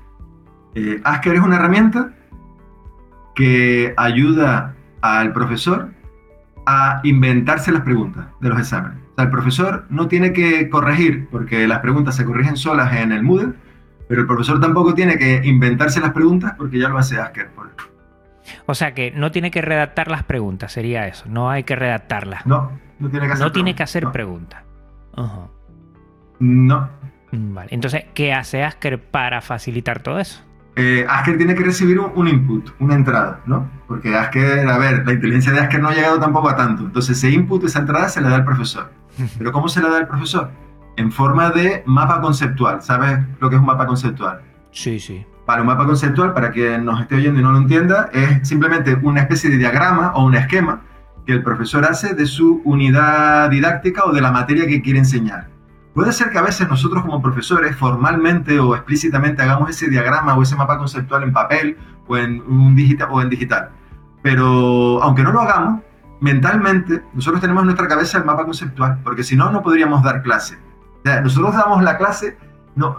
eh, 0.79 1.01
Asker 1.05 1.37
es 1.37 1.41
una 1.41 1.57
herramienta 1.57 2.12
que 3.35 3.95
ayuda 3.97 4.75
al 5.01 5.33
profesor 5.33 5.91
a 6.67 7.01
inventarse 7.05 7.73
las 7.73 7.83
preguntas 7.83 8.27
de 8.41 8.49
los 8.49 8.59
exámenes. 8.59 8.99
O 9.12 9.14
sea, 9.14 9.25
el 9.25 9.31
profesor 9.31 9.87
no 9.88 10.09
tiene 10.09 10.33
que 10.33 10.69
corregir, 10.69 11.29
porque 11.31 11.67
las 11.67 11.81
preguntas 11.81 12.17
se 12.17 12.25
corrigen 12.25 12.57
solas 12.57 12.95
en 12.95 13.12
el 13.12 13.23
Moodle, 13.23 13.55
pero 14.09 14.23
el 14.23 14.27
profesor 14.27 14.61
tampoco 14.61 14.95
tiene 14.95 15.19
que 15.19 15.41
inventarse 15.45 16.01
las 16.01 16.12
preguntas 16.12 16.55
porque 16.57 16.79
ya 16.79 16.88
lo 16.88 16.99
hace 16.99 17.19
Asker. 17.19 17.51
O 18.67 18.75
sea 18.75 18.95
que 18.95 19.11
no 19.11 19.31
tiene 19.31 19.51
que 19.51 19.62
redactar 19.62 20.11
las 20.11 20.23
preguntas, 20.23 20.73
sería 20.73 21.07
eso. 21.07 21.25
No 21.29 21.51
hay 21.51 21.64
que 21.64 21.77
redactarlas. 21.77 22.47
No, 22.47 22.73
no 22.99 23.09
tiene 23.11 23.27
que 23.27 23.33
hacer, 23.33 23.47
no 23.47 23.53
tiene 23.53 23.75
que 23.75 23.83
hacer 23.83 24.07
preguntas. 24.11 24.62
No. 26.38 26.88
Vale. 27.31 27.69
Entonces, 27.73 28.05
¿qué 28.14 28.33
hace 28.33 28.62
Asker 28.62 29.03
para 29.03 29.41
facilitar 29.41 30.01
todo 30.01 30.19
eso? 30.19 30.48
Eh, 30.81 31.05
Asker 31.09 31.37
tiene 31.37 31.57
que 31.57 31.64
recibir 31.64 31.99
un, 31.99 32.12
un, 32.14 32.29
input, 32.29 32.71
una 32.79 32.95
entrada, 32.95 33.41
¿no? 33.47 33.69
Porque 33.88 34.14
Asker, 34.14 34.69
a 34.69 34.79
ver, 34.79 35.05
la 35.05 35.12
inteligencia 35.12 35.51
de 35.51 35.59
Asker 35.59 35.83
no 35.83 35.88
ha 35.88 35.93
llegado 35.93 36.21
tampoco 36.21 36.49
a 36.49 36.55
tanto. 36.55 36.85
Entonces 36.85 37.19
ese 37.19 37.31
input, 37.31 37.64
esa 37.64 37.81
entrada 37.81 38.09
se 38.09 38.21
le 38.21 38.29
da 38.29 38.37
al 38.37 38.45
profesor. 38.45 38.93
Pero 39.37 39.51
¿cómo 39.51 39.69
se 39.69 39.83
le 39.83 39.91
da 39.91 39.97
al 39.97 40.07
profesor? 40.07 40.53
En 40.97 41.11
forma 41.11 41.51
de 41.51 41.83
mapa 41.85 42.21
conceptual. 42.21 42.81
¿Sabes 42.81 43.19
lo 43.41 43.51
que 43.51 43.57
es 43.57 43.61
un 43.61 43.67
mapa 43.67 43.87
conceptual? 43.87 44.41
Sí, 44.71 45.01
sí. 45.01 45.27
Para 45.45 45.62
un 45.62 45.67
mapa 45.67 45.85
conceptual, 45.85 46.33
para 46.33 46.53
quien 46.53 46.85
nos 46.85 47.01
esté 47.01 47.17
oyendo 47.17 47.41
y 47.41 47.43
no 47.43 47.51
lo 47.51 47.59
entienda, 47.59 48.09
es 48.12 48.47
simplemente 48.47 48.95
una 49.03 49.23
especie 49.23 49.51
de 49.51 49.57
diagrama 49.57 50.12
o 50.14 50.25
un 50.25 50.37
esquema 50.37 50.83
que 51.27 51.33
el 51.33 51.43
profesor 51.43 51.85
hace 51.87 52.14
de 52.14 52.27
su 52.27 52.62
unidad 52.64 53.51
didáctica 53.51 54.05
o 54.05 54.12
de 54.12 54.21
la 54.21 54.31
materia 54.31 54.64
que 54.69 54.81
quiere 54.81 55.01
enseñar. 55.01 55.49
Puede 55.99 56.13
ser 56.13 56.31
que 56.31 56.39
a 56.39 56.43
veces 56.43 56.69
nosotros 56.69 57.03
como 57.03 57.21
profesores 57.21 57.75
formalmente 57.75 58.61
o 58.61 58.77
explícitamente 58.77 59.43
hagamos 59.43 59.69
ese 59.71 59.89
diagrama 59.89 60.37
o 60.37 60.43
ese 60.43 60.55
mapa 60.55 60.79
conceptual 60.79 61.25
en 61.25 61.33
papel 61.33 61.77
o 62.07 62.17
en, 62.17 62.41
un 62.41 62.77
digital, 62.77 63.09
o 63.11 63.21
en 63.21 63.29
digital. 63.29 63.71
Pero 64.23 65.03
aunque 65.03 65.25
no 65.25 65.33
lo 65.33 65.41
hagamos, 65.41 65.83
mentalmente 66.21 67.03
nosotros 67.15 67.41
tenemos 67.41 67.63
en 67.63 67.67
nuestra 67.67 67.89
cabeza 67.89 68.19
el 68.19 68.25
mapa 68.25 68.45
conceptual, 68.45 69.01
porque 69.03 69.25
si 69.25 69.35
no, 69.35 69.51
no 69.51 69.61
podríamos 69.61 70.05
dar 70.05 70.23
clase. 70.23 70.57
Nosotros 71.05 71.53
damos 71.57 71.83
la 71.83 71.99
clase 71.99 72.39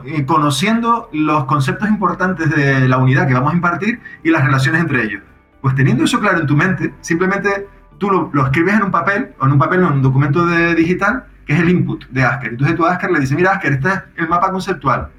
eh, 0.04 0.26
conociendo 0.26 1.08
los 1.14 1.46
conceptos 1.46 1.88
importantes 1.88 2.50
de 2.54 2.90
la 2.90 2.98
unidad 2.98 3.30
que 3.30 3.34
vamos 3.34 3.54
a 3.54 3.56
impartir 3.56 4.02
y 4.26 4.30
las 4.30 4.44
relaciones 4.44 4.82
entre 4.82 5.06
ellos. 5.06 5.24
Pues 5.62 5.74
teniendo 5.74 6.04
eso 6.04 6.20
claro 6.20 6.40
en 6.40 6.48
tu 6.48 6.58
mente, 6.58 6.94
simplemente 7.00 7.66
tú 7.98 8.10
lo, 8.10 8.30
lo, 8.34 8.44
escribes 8.44 8.74
en 8.74 8.84
un 8.84 8.92
papel, 8.92 9.36
o 9.40 9.46
en 9.46 9.54
un 9.54 9.58
papel, 9.58 9.86
o 9.86 9.88
en 9.88 9.94
un 9.94 10.02
documento 10.02 10.46
de 10.46 10.76
digital, 10.76 11.29
que 11.50 11.56
es 11.56 11.62
el 11.62 11.70
input 11.72 12.06
de 12.10 12.24
Asker. 12.24 12.52
Entonces 12.52 12.78
tú 12.78 12.86
a 12.86 12.92
Asker 12.92 13.10
le 13.10 13.22
dices, 13.22 13.36
mira 13.36 13.54
Asker, 13.54 13.74
este 13.74 13.90
es 13.90 14.04
el 14.18 14.30
mapa 14.30 14.52
conceptual, 14.52 15.10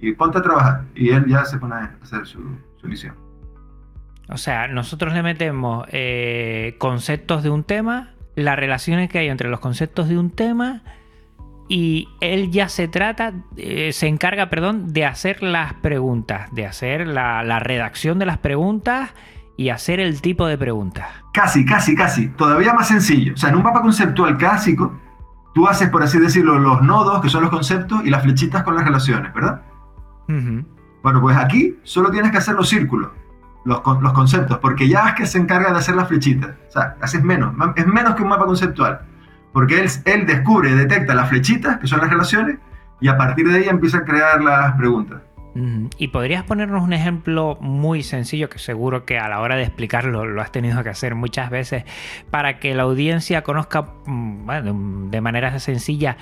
y 0.00 0.12
ponte 0.12 0.38
a 0.38 0.42
trabajar. 0.42 0.84
Y 0.94 1.10
él 1.10 1.26
ya 1.26 1.44
se 1.44 1.58
pone 1.58 1.74
a 1.74 1.94
hacer 2.02 2.24
su, 2.26 2.40
su 2.80 2.88
misión. 2.88 3.14
O 4.30 4.38
sea, 4.38 4.66
nosotros 4.66 5.12
le 5.12 5.22
metemos 5.22 5.86
eh, 5.92 6.76
conceptos 6.78 7.42
de 7.42 7.50
un 7.50 7.64
tema, 7.64 8.14
las 8.34 8.58
relaciones 8.58 9.10
que 9.10 9.18
hay 9.18 9.28
entre 9.28 9.50
los 9.50 9.60
conceptos 9.60 10.08
de 10.08 10.16
un 10.16 10.30
tema, 10.30 10.80
y 11.68 12.08
él 12.22 12.50
ya 12.50 12.70
se 12.70 12.88
trata, 12.88 13.34
eh, 13.58 13.92
se 13.92 14.06
encarga, 14.06 14.48
perdón, 14.48 14.94
de 14.94 15.04
hacer 15.04 15.42
las 15.42 15.74
preguntas, 15.74 16.48
de 16.54 16.64
hacer 16.64 17.06
la, 17.06 17.42
la 17.42 17.58
redacción 17.58 18.18
de 18.18 18.24
las 18.24 18.38
preguntas 18.38 19.10
y 19.58 19.68
hacer 19.68 20.00
el 20.00 20.22
tipo 20.22 20.46
de 20.46 20.56
preguntas. 20.56 21.08
Casi, 21.34 21.66
casi, 21.66 21.94
casi. 21.94 22.28
Todavía 22.28 22.72
más 22.72 22.88
sencillo. 22.88 23.34
O 23.34 23.36
sea, 23.36 23.50
en 23.50 23.56
un 23.56 23.62
mapa 23.62 23.82
conceptual 23.82 24.38
clásico, 24.38 25.03
tú 25.54 25.68
haces, 25.68 25.88
por 25.88 26.02
así 26.02 26.18
decirlo, 26.18 26.58
los 26.58 26.82
nodos, 26.82 27.20
que 27.22 27.30
son 27.30 27.42
los 27.42 27.50
conceptos, 27.50 28.04
y 28.04 28.10
las 28.10 28.22
flechitas 28.22 28.62
con 28.64 28.74
las 28.74 28.84
relaciones, 28.84 29.32
¿verdad? 29.32 29.62
Uh 30.28 30.32
-huh. 30.32 30.64
Bueno, 31.02 31.20
pues 31.20 31.36
aquí 31.36 31.78
solo 31.82 32.10
tienes 32.10 32.30
que 32.32 32.38
hacer 32.38 32.54
los 32.54 32.68
círculos, 32.68 33.10
los, 33.64 33.80
los 34.00 34.12
conceptos, 34.12 34.58
porque 34.58 34.88
ya 34.88 35.08
es 35.08 35.14
que 35.14 35.26
se 35.26 35.38
encarga 35.38 35.70
de 35.70 35.78
hacer 35.78 35.96
las 35.96 36.08
flechitas. 36.08 36.50
O 36.68 36.72
sea, 36.72 36.96
haces 37.00 37.22
menos, 37.22 37.54
es 37.76 37.86
menos 37.86 38.14
que 38.14 38.22
un 38.22 38.28
mapa 38.28 38.46
conceptual. 38.46 39.00
Porque 39.52 39.80
él, 39.80 39.88
él 40.06 40.26
descubre, 40.26 40.74
detecta 40.74 41.14
las 41.14 41.28
flechitas, 41.28 41.78
que 41.78 41.86
son 41.86 42.00
las 42.00 42.10
relaciones, 42.10 42.58
y 43.00 43.08
a 43.08 43.16
partir 43.16 43.48
de 43.48 43.58
ahí 43.58 43.68
empieza 43.68 43.98
a 43.98 44.04
crear 44.04 44.42
las 44.42 44.72
preguntas. 44.76 45.20
¿Y 45.98 46.08
podrías 46.08 46.42
ponernos 46.42 46.82
un 46.82 46.92
ejemplo 46.92 47.56
muy 47.60 48.02
sencillo 48.02 48.48
que 48.48 48.58
seguro 48.58 49.04
que 49.04 49.18
a 49.18 49.28
la 49.28 49.40
hora 49.40 49.54
de 49.54 49.62
explicarlo 49.62 50.26
lo 50.26 50.42
has 50.42 50.50
tenido 50.50 50.82
que 50.82 50.88
hacer 50.88 51.14
muchas 51.14 51.48
veces 51.48 51.84
para 52.30 52.58
que 52.58 52.74
la 52.74 52.82
audiencia 52.82 53.42
conozca 53.42 53.92
bueno, 54.06 55.08
de 55.10 55.20
manera 55.20 55.56
sencilla 55.60 56.16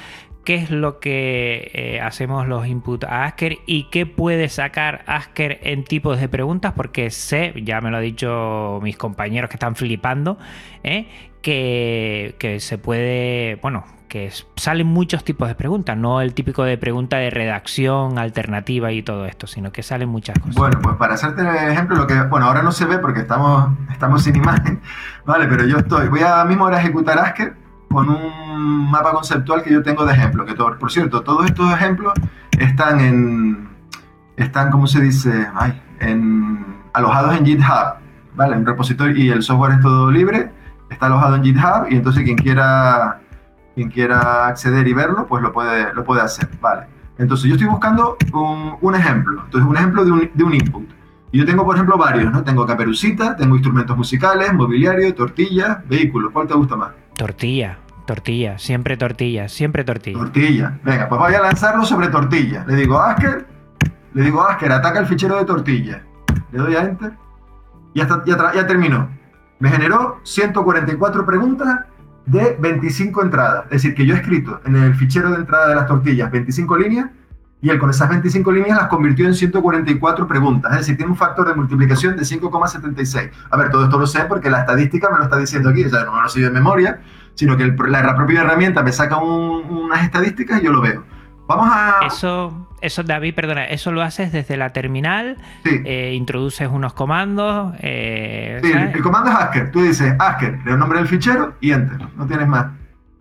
qué 0.44 0.56
es 0.56 0.70
lo 0.70 0.98
que 0.98 1.70
eh, 1.72 2.00
hacemos 2.00 2.46
los 2.48 2.66
input 2.66 3.04
a 3.04 3.24
Asker 3.24 3.58
y 3.66 3.84
qué 3.84 4.06
puede 4.06 4.48
sacar 4.48 5.04
Asker 5.06 5.60
en 5.62 5.84
tipos 5.84 6.20
de 6.20 6.28
preguntas? 6.28 6.72
Porque 6.76 7.10
sé, 7.10 7.54
ya 7.62 7.80
me 7.80 7.90
lo 7.90 7.98
han 7.98 8.02
dicho 8.02 8.80
mis 8.82 8.96
compañeros 8.96 9.50
que 9.50 9.56
están 9.56 9.76
flipando, 9.76 10.38
¿eh? 10.82 11.06
Que, 11.42 12.36
que 12.38 12.60
se 12.60 12.78
puede, 12.78 13.56
bueno, 13.62 13.84
que 14.12 14.30
salen 14.56 14.86
muchos 14.88 15.24
tipos 15.24 15.48
de 15.48 15.54
preguntas, 15.54 15.96
no 15.96 16.20
el 16.20 16.34
típico 16.34 16.64
de 16.64 16.76
pregunta 16.76 17.16
de 17.16 17.30
redacción 17.30 18.18
alternativa 18.18 18.92
y 18.92 19.02
todo 19.02 19.24
esto, 19.24 19.46
sino 19.46 19.72
que 19.72 19.82
salen 19.82 20.10
muchas 20.10 20.38
cosas. 20.38 20.54
Bueno, 20.54 20.80
pues 20.82 20.96
para 20.96 21.14
hacerte 21.14 21.40
el 21.40 21.72
ejemplo, 21.72 21.96
lo 21.96 22.06
que, 22.06 22.20
bueno, 22.24 22.44
ahora 22.44 22.60
no 22.62 22.72
se 22.72 22.84
ve 22.84 22.98
porque 22.98 23.20
estamos, 23.20 23.70
estamos 23.90 24.22
sin 24.22 24.36
imagen, 24.36 24.82
vale, 25.24 25.46
pero 25.48 25.64
yo 25.64 25.78
estoy, 25.78 26.08
voy 26.08 26.20
a 26.20 26.44
mismo 26.44 26.64
ahora 26.64 26.76
a 26.76 26.80
ejecutar 26.80 27.18
Asker 27.18 27.54
con 27.90 28.10
un 28.10 28.90
mapa 28.90 29.12
conceptual 29.12 29.62
que 29.62 29.72
yo 29.72 29.82
tengo 29.82 30.04
de 30.04 30.12
ejemplo, 30.12 30.44
que 30.44 30.52
todo, 30.52 30.78
por 30.78 30.92
cierto, 30.92 31.22
todos 31.22 31.46
estos 31.46 31.72
ejemplos 31.72 32.12
están 32.58 33.00
en, 33.00 33.70
están, 34.36 34.70
¿cómo 34.70 34.86
se 34.86 35.00
dice? 35.00 35.48
Ay, 35.54 35.80
en, 36.00 36.82
alojados 36.92 37.34
en 37.38 37.46
GitHub, 37.46 37.94
vale, 38.34 38.56
en 38.56 38.66
repositorio 38.66 39.16
y 39.16 39.30
el 39.30 39.42
software 39.42 39.72
es 39.72 39.80
todo 39.80 40.10
libre, 40.10 40.50
está 40.92 41.06
alojado 41.06 41.36
en 41.36 41.44
GitHub 41.44 41.86
y 41.90 41.96
entonces 41.96 42.22
quien 42.24 42.36
quiera 42.36 43.20
quien 43.74 43.88
quiera 43.88 44.46
acceder 44.46 44.86
y 44.86 44.92
verlo, 44.92 45.26
pues 45.26 45.42
lo 45.42 45.52
puede, 45.52 45.92
lo 45.94 46.04
puede 46.04 46.20
hacer, 46.20 46.48
¿vale? 46.60 46.86
Entonces 47.18 47.48
yo 47.48 47.54
estoy 47.54 47.68
buscando 47.68 48.16
un, 48.32 48.76
un 48.80 48.94
ejemplo, 48.94 49.42
entonces 49.44 49.68
un 49.68 49.76
ejemplo 49.76 50.04
de 50.04 50.12
un, 50.12 50.30
de 50.32 50.44
un, 50.44 50.54
input. 50.54 50.88
Y 51.30 51.38
yo 51.38 51.46
tengo, 51.46 51.64
por 51.64 51.76
ejemplo, 51.76 51.96
varios, 51.96 52.30
¿no? 52.32 52.42
Tengo 52.42 52.66
caperucita, 52.66 53.36
tengo 53.36 53.54
instrumentos 53.54 53.96
musicales, 53.96 54.52
mobiliario, 54.52 55.14
tortilla, 55.14 55.82
vehículos. 55.88 56.30
¿Cuál 56.32 56.46
te 56.46 56.54
gusta 56.54 56.76
más? 56.76 56.90
Tortilla, 57.16 57.78
tortilla, 58.06 58.58
siempre 58.58 58.96
tortilla, 58.96 59.48
siempre 59.48 59.84
tortilla. 59.84 60.18
Tortilla. 60.18 60.78
Venga, 60.82 61.08
pues 61.08 61.18
voy 61.18 61.34
a 61.34 61.40
lanzarlo 61.40 61.84
sobre 61.84 62.08
tortilla. 62.08 62.64
Le 62.66 62.76
digo, 62.76 63.00
Asker, 63.00 63.46
le 64.12 64.22
digo, 64.22 64.42
Asker, 64.42 64.72
ataca 64.72 64.98
el 64.98 65.06
fichero 65.06 65.38
de 65.38 65.44
tortilla. 65.44 66.02
Le 66.50 66.58
doy 66.58 66.74
a 66.74 66.82
Enter. 66.82 67.12
Y 67.94 67.98
ya, 67.98 68.04
está, 68.04 68.22
ya, 68.26 68.52
ya 68.54 68.66
terminó. 68.66 69.08
Me 69.62 69.70
generó 69.70 70.18
144 70.24 71.24
preguntas 71.24 71.82
de 72.26 72.56
25 72.58 73.22
entradas. 73.22 73.66
Es 73.66 73.70
decir, 73.70 73.94
que 73.94 74.04
yo 74.04 74.16
he 74.16 74.18
escrito 74.18 74.60
en 74.64 74.74
el 74.74 74.92
fichero 74.96 75.30
de 75.30 75.36
entrada 75.36 75.68
de 75.68 75.76
las 75.76 75.86
tortillas 75.86 76.32
25 76.32 76.76
líneas 76.78 77.10
y 77.60 77.70
él 77.70 77.78
con 77.78 77.88
esas 77.88 78.08
25 78.08 78.50
líneas 78.50 78.76
las 78.76 78.88
convirtió 78.88 79.24
en 79.24 79.36
144 79.36 80.26
preguntas. 80.26 80.72
Es 80.72 80.78
decir, 80.78 80.96
tiene 80.96 81.12
un 81.12 81.16
factor 81.16 81.46
de 81.46 81.54
multiplicación 81.54 82.16
de 82.16 82.24
5,76. 82.24 83.30
A 83.50 83.56
ver, 83.56 83.70
todo 83.70 83.84
esto 83.84 84.00
lo 84.00 84.06
sé 84.08 84.24
porque 84.24 84.50
la 84.50 84.62
estadística 84.62 85.08
me 85.10 85.18
lo 85.18 85.22
está 85.22 85.36
diciendo 85.36 85.68
aquí. 85.68 85.84
O 85.84 85.90
sea, 85.90 86.06
no 86.06 86.12
me 86.12 86.22
lo 86.22 86.28
sé 86.28 86.40
de 86.40 86.50
memoria, 86.50 87.00
sino 87.34 87.56
que 87.56 87.66
la, 87.66 88.16
propia 88.16 88.40
herramienta 88.40 88.82
me 88.82 88.90
saca 88.90 89.18
un, 89.18 89.64
unas 89.70 90.02
estadísticas 90.02 90.60
y 90.60 90.64
yo 90.64 90.72
lo 90.72 90.80
veo. 90.80 91.04
Vamos 91.46 91.68
a... 91.70 92.06
Eso, 92.06 92.68
eso, 92.80 93.02
David, 93.02 93.34
perdona, 93.34 93.64
eso 93.64 93.92
lo 93.92 94.02
haces 94.02 94.32
desde 94.32 94.56
la 94.56 94.70
terminal, 94.70 95.36
sí. 95.64 95.80
eh, 95.84 96.14
introduces 96.14 96.68
unos 96.68 96.94
comandos. 96.94 97.74
Eh, 97.80 98.60
sí, 98.62 98.72
el 98.72 99.02
comando 99.02 99.30
es 99.30 99.36
Asker. 99.36 99.70
Tú 99.70 99.82
dices 99.82 100.14
Asker, 100.18 100.58
le 100.64 100.76
nombre 100.76 100.98
del 100.98 101.08
fichero 101.08 101.54
y 101.60 101.72
Enter. 101.72 101.98
No 102.16 102.26
tienes 102.26 102.48
más. 102.48 102.66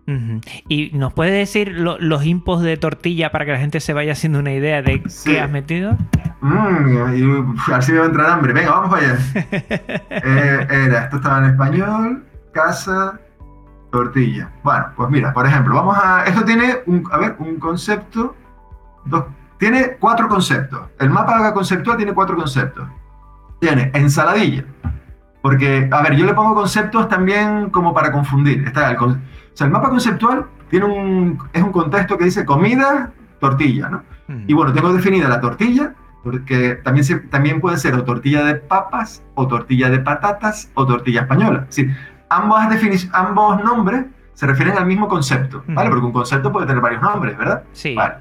Uh 0.06 0.10
-huh. 0.12 0.62
¿Y 0.68 0.90
nos 0.94 1.12
puedes 1.12 1.32
decir 1.32 1.68
lo, 1.68 1.98
los 1.98 2.24
inputs 2.24 2.62
de 2.62 2.76
tortilla 2.76 3.30
para 3.30 3.44
que 3.44 3.52
la 3.52 3.58
gente 3.58 3.78
se 3.80 3.92
vaya 3.92 4.12
haciendo 4.12 4.40
una 4.40 4.52
idea 4.52 4.82
de 4.82 5.02
sí. 5.06 5.30
qué 5.30 5.40
has 5.40 5.50
metido? 5.50 5.96
Mmm, 6.40 7.14
y, 7.14 7.72
así 7.72 7.92
me 7.92 7.98
va 7.98 8.04
a 8.04 8.08
entrar 8.08 8.30
hambre. 8.30 8.52
Venga, 8.52 8.70
vamos 8.70 8.90
para 8.90 9.12
allá. 9.12 9.18
eh, 10.10 10.66
era, 10.86 11.04
esto 11.04 11.16
estaba 11.16 11.38
en 11.38 11.44
español, 11.52 12.24
casa, 12.52 13.20
tortilla. 13.92 14.50
Bueno, 14.64 14.86
pues 14.96 15.10
mira, 15.10 15.32
por 15.32 15.46
ejemplo, 15.46 15.76
vamos 15.76 15.96
a. 16.02 16.24
Esto 16.24 16.44
tiene 16.44 16.78
un, 16.86 17.08
a 17.12 17.18
ver, 17.18 17.36
un 17.38 17.60
concepto. 17.60 18.34
Dos, 19.04 19.26
tiene 19.58 19.96
cuatro 20.00 20.26
conceptos. 20.26 20.80
El 20.98 21.10
mapa 21.10 21.52
conceptual 21.54 21.96
tiene 21.96 22.12
cuatro 22.12 22.34
conceptos. 22.34 22.88
Tiene 23.60 23.92
ensaladilla. 23.94 24.64
Porque, 25.40 25.88
a 25.92 26.02
ver, 26.02 26.16
yo 26.16 26.24
le 26.24 26.34
pongo 26.34 26.54
conceptos 26.54 27.08
también 27.08 27.70
como 27.70 27.94
para 27.94 28.10
confundir. 28.10 28.66
Está 28.66 28.90
el, 28.90 28.96
o 28.96 29.16
sea, 29.52 29.66
el 29.66 29.72
mapa 29.72 29.90
conceptual 29.90 30.46
tiene 30.70 30.86
un, 30.86 31.38
es 31.52 31.62
un 31.62 31.70
contexto 31.70 32.16
que 32.16 32.24
dice 32.24 32.44
comida, 32.44 33.12
tortilla, 33.38 33.88
¿no? 33.88 34.02
Mm. 34.28 34.44
Y 34.48 34.54
bueno, 34.54 34.72
tengo 34.72 34.92
definida 34.92 35.28
la 35.28 35.40
tortilla, 35.40 35.94
porque 36.22 36.76
también, 36.82 37.04
se, 37.04 37.16
también 37.16 37.60
puede 37.60 37.76
ser 37.76 37.94
o 37.94 38.04
tortilla 38.04 38.44
de 38.44 38.54
papas, 38.54 39.22
o 39.34 39.46
tortilla 39.46 39.90
de 39.90 39.98
patatas, 39.98 40.70
o 40.74 40.86
tortilla 40.86 41.22
española. 41.22 41.66
Es 41.68 41.76
decir, 41.76 41.96
ambas 42.36 42.68
ambos 43.12 43.64
nombres 43.64 44.06
se 44.34 44.46
refieren 44.46 44.76
al 44.76 44.86
mismo 44.86 45.08
concepto, 45.08 45.62
¿vale? 45.68 45.90
Porque 45.90 46.06
un 46.06 46.12
concepto 46.12 46.50
puede 46.50 46.66
tener 46.66 46.82
varios 46.82 47.02
nombres, 47.02 47.36
¿verdad? 47.36 47.62
Sí. 47.72 47.94
Vale. 47.94 48.14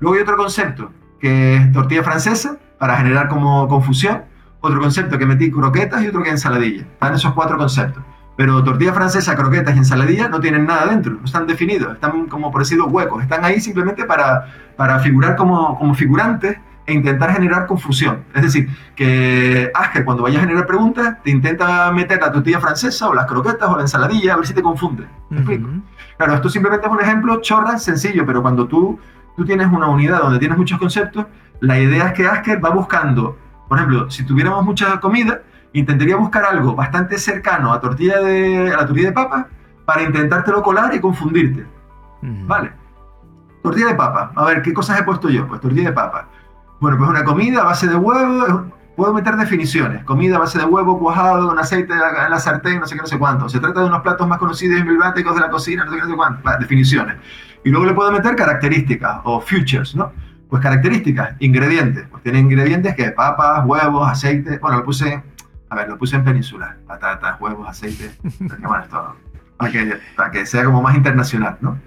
Luego 0.00 0.16
hay 0.16 0.22
otro 0.22 0.36
concepto, 0.36 0.90
que 1.18 1.56
es 1.56 1.72
tortilla 1.72 2.02
francesa, 2.02 2.58
para 2.78 2.96
generar 2.96 3.28
como 3.28 3.66
confusión. 3.68 4.24
Otro 4.60 4.80
concepto 4.80 5.18
que 5.18 5.26
metí 5.26 5.50
croquetas 5.50 6.02
y 6.02 6.08
otro 6.08 6.22
que 6.22 6.30
ensaladilla. 6.30 6.82
Están 6.82 7.14
esos 7.14 7.32
cuatro 7.32 7.56
conceptos. 7.56 8.02
Pero 8.36 8.62
tortilla 8.62 8.92
francesa, 8.92 9.34
croquetas 9.34 9.74
y 9.74 9.78
ensaladilla 9.78 10.28
no 10.28 10.40
tienen 10.40 10.66
nada 10.66 10.86
dentro, 10.86 11.14
no 11.14 11.24
están 11.24 11.46
definidos, 11.46 11.94
están 11.94 12.26
como 12.26 12.50
por 12.50 12.60
decirlo 12.60 12.86
huecos, 12.86 13.22
están 13.22 13.44
ahí 13.46 13.60
simplemente 13.60 14.04
para, 14.04 14.46
para 14.76 14.98
figurar 14.98 15.36
como, 15.36 15.78
como 15.78 15.94
figurantes 15.94 16.58
e 16.86 16.92
intentar 16.92 17.32
generar 17.32 17.66
confusión. 17.66 18.24
Es 18.34 18.42
decir, 18.42 18.68
que 18.94 19.70
Asker 19.74 20.04
cuando 20.04 20.22
vaya 20.22 20.38
a 20.38 20.42
generar 20.42 20.66
preguntas 20.66 21.16
te 21.22 21.30
intenta 21.30 21.90
meter 21.92 22.20
la 22.20 22.30
tortilla 22.30 22.60
francesa 22.60 23.08
o 23.08 23.14
las 23.14 23.26
croquetas 23.26 23.68
o 23.68 23.76
la 23.76 23.82
ensaladilla 23.82 24.34
a 24.34 24.36
ver 24.36 24.46
si 24.46 24.54
te 24.54 24.62
confunde. 24.62 25.02
¿Me 25.02 25.08
uh 25.08 25.40
-huh. 25.40 25.40
explico? 25.40 25.68
Claro, 26.16 26.34
esto 26.34 26.48
simplemente 26.48 26.86
es 26.86 26.92
un 26.92 27.00
ejemplo 27.00 27.40
chorra, 27.40 27.78
sencillo, 27.78 28.24
pero 28.24 28.40
cuando 28.40 28.66
tú, 28.66 28.98
tú 29.36 29.44
tienes 29.44 29.66
una 29.66 29.88
unidad 29.88 30.20
donde 30.20 30.38
tienes 30.38 30.56
muchos 30.56 30.78
conceptos, 30.78 31.26
la 31.60 31.78
idea 31.78 32.08
es 32.08 32.12
que 32.12 32.26
Asker 32.26 32.64
va 32.64 32.70
buscando 32.70 33.36
Por 33.68 33.78
ejemplo, 33.78 34.10
si 34.10 34.24
tuviéramos 34.24 34.64
mucha 34.64 35.00
comida, 35.00 35.40
intentaría 35.72 36.16
buscar 36.16 36.44
algo 36.44 36.74
bastante 36.74 37.18
cercano 37.18 37.72
a, 37.72 37.80
tortilla 37.80 38.20
de, 38.20 38.72
a 38.72 38.76
la 38.76 38.86
tortilla 38.86 39.08
de 39.08 39.12
papa 39.12 39.48
para 39.84 40.02
intentártelo 40.02 40.62
colar 40.62 40.94
y 40.94 41.00
confundirte. 41.00 41.66
Vale. 42.22 42.72
Tortilla 43.62 43.88
de 43.88 43.94
papa. 43.94 44.32
A 44.34 44.44
ver, 44.44 44.62
¿qué 44.62 44.72
cosas 44.72 45.00
he 45.00 45.02
puesto 45.02 45.28
yo? 45.28 45.46
Pues 45.46 45.60
tortilla 45.60 45.88
de 45.88 45.92
papa. 45.92 46.28
Bueno, 46.80 46.98
pues 46.98 47.08
una 47.08 47.24
comida 47.24 47.62
a 47.62 47.64
base 47.64 47.86
de 47.86 47.96
huevo. 47.96 48.72
Puedo 48.96 49.12
meter 49.12 49.36
definiciones. 49.36 50.04
Comida 50.04 50.36
a 50.36 50.40
base 50.40 50.58
de 50.58 50.64
huevo 50.64 50.98
cuajado, 50.98 51.48
con 51.48 51.58
aceite 51.58 51.92
en 51.92 52.30
la 52.30 52.38
sartén, 52.38 52.80
no 52.80 52.86
sé 52.86 52.94
qué, 52.94 53.02
no 53.02 53.06
sé 53.06 53.18
cuánto. 53.18 53.48
Se 53.48 53.60
trata 53.60 53.80
de 53.80 53.86
unos 53.86 54.00
platos 54.00 54.26
más 54.26 54.38
conocidos 54.38 54.78
y 54.78 54.80
emblemáticos 54.80 55.34
de 55.34 55.40
la 55.42 55.50
cocina, 55.50 55.84
no 55.84 55.90
sé 55.90 55.96
qué, 55.96 56.02
no 56.04 56.10
sé 56.10 56.16
cuánto. 56.16 56.50
Definiciones. 56.58 57.16
Y 57.64 57.70
luego 57.70 57.84
le 57.84 57.92
puedo 57.92 58.10
meter 58.10 58.34
características 58.36 59.20
o 59.24 59.40
features, 59.40 59.94
¿no? 59.94 60.12
Pues 60.48 60.62
características, 60.62 61.34
ingredientes. 61.40 62.06
Pues 62.10 62.22
tiene 62.22 62.38
ingredientes 62.38 62.94
que 62.94 63.10
papas, 63.10 63.66
huevos, 63.66 64.08
aceite. 64.08 64.58
Bueno, 64.58 64.78
lo 64.78 64.84
puse, 64.84 65.22
a 65.68 65.74
ver, 65.74 65.88
lo 65.88 65.98
puse 65.98 66.16
en 66.16 66.24
peninsular. 66.24 66.78
Patatas, 66.86 67.38
huevos, 67.40 67.68
aceite. 67.68 68.16
Bueno, 68.38 68.82
esto, 68.82 69.16
para 69.58 69.72
que, 69.72 69.98
para 70.16 70.30
que 70.30 70.46
sea 70.46 70.64
como 70.64 70.80
más 70.80 70.96
internacional, 70.96 71.58
¿no? 71.60 71.78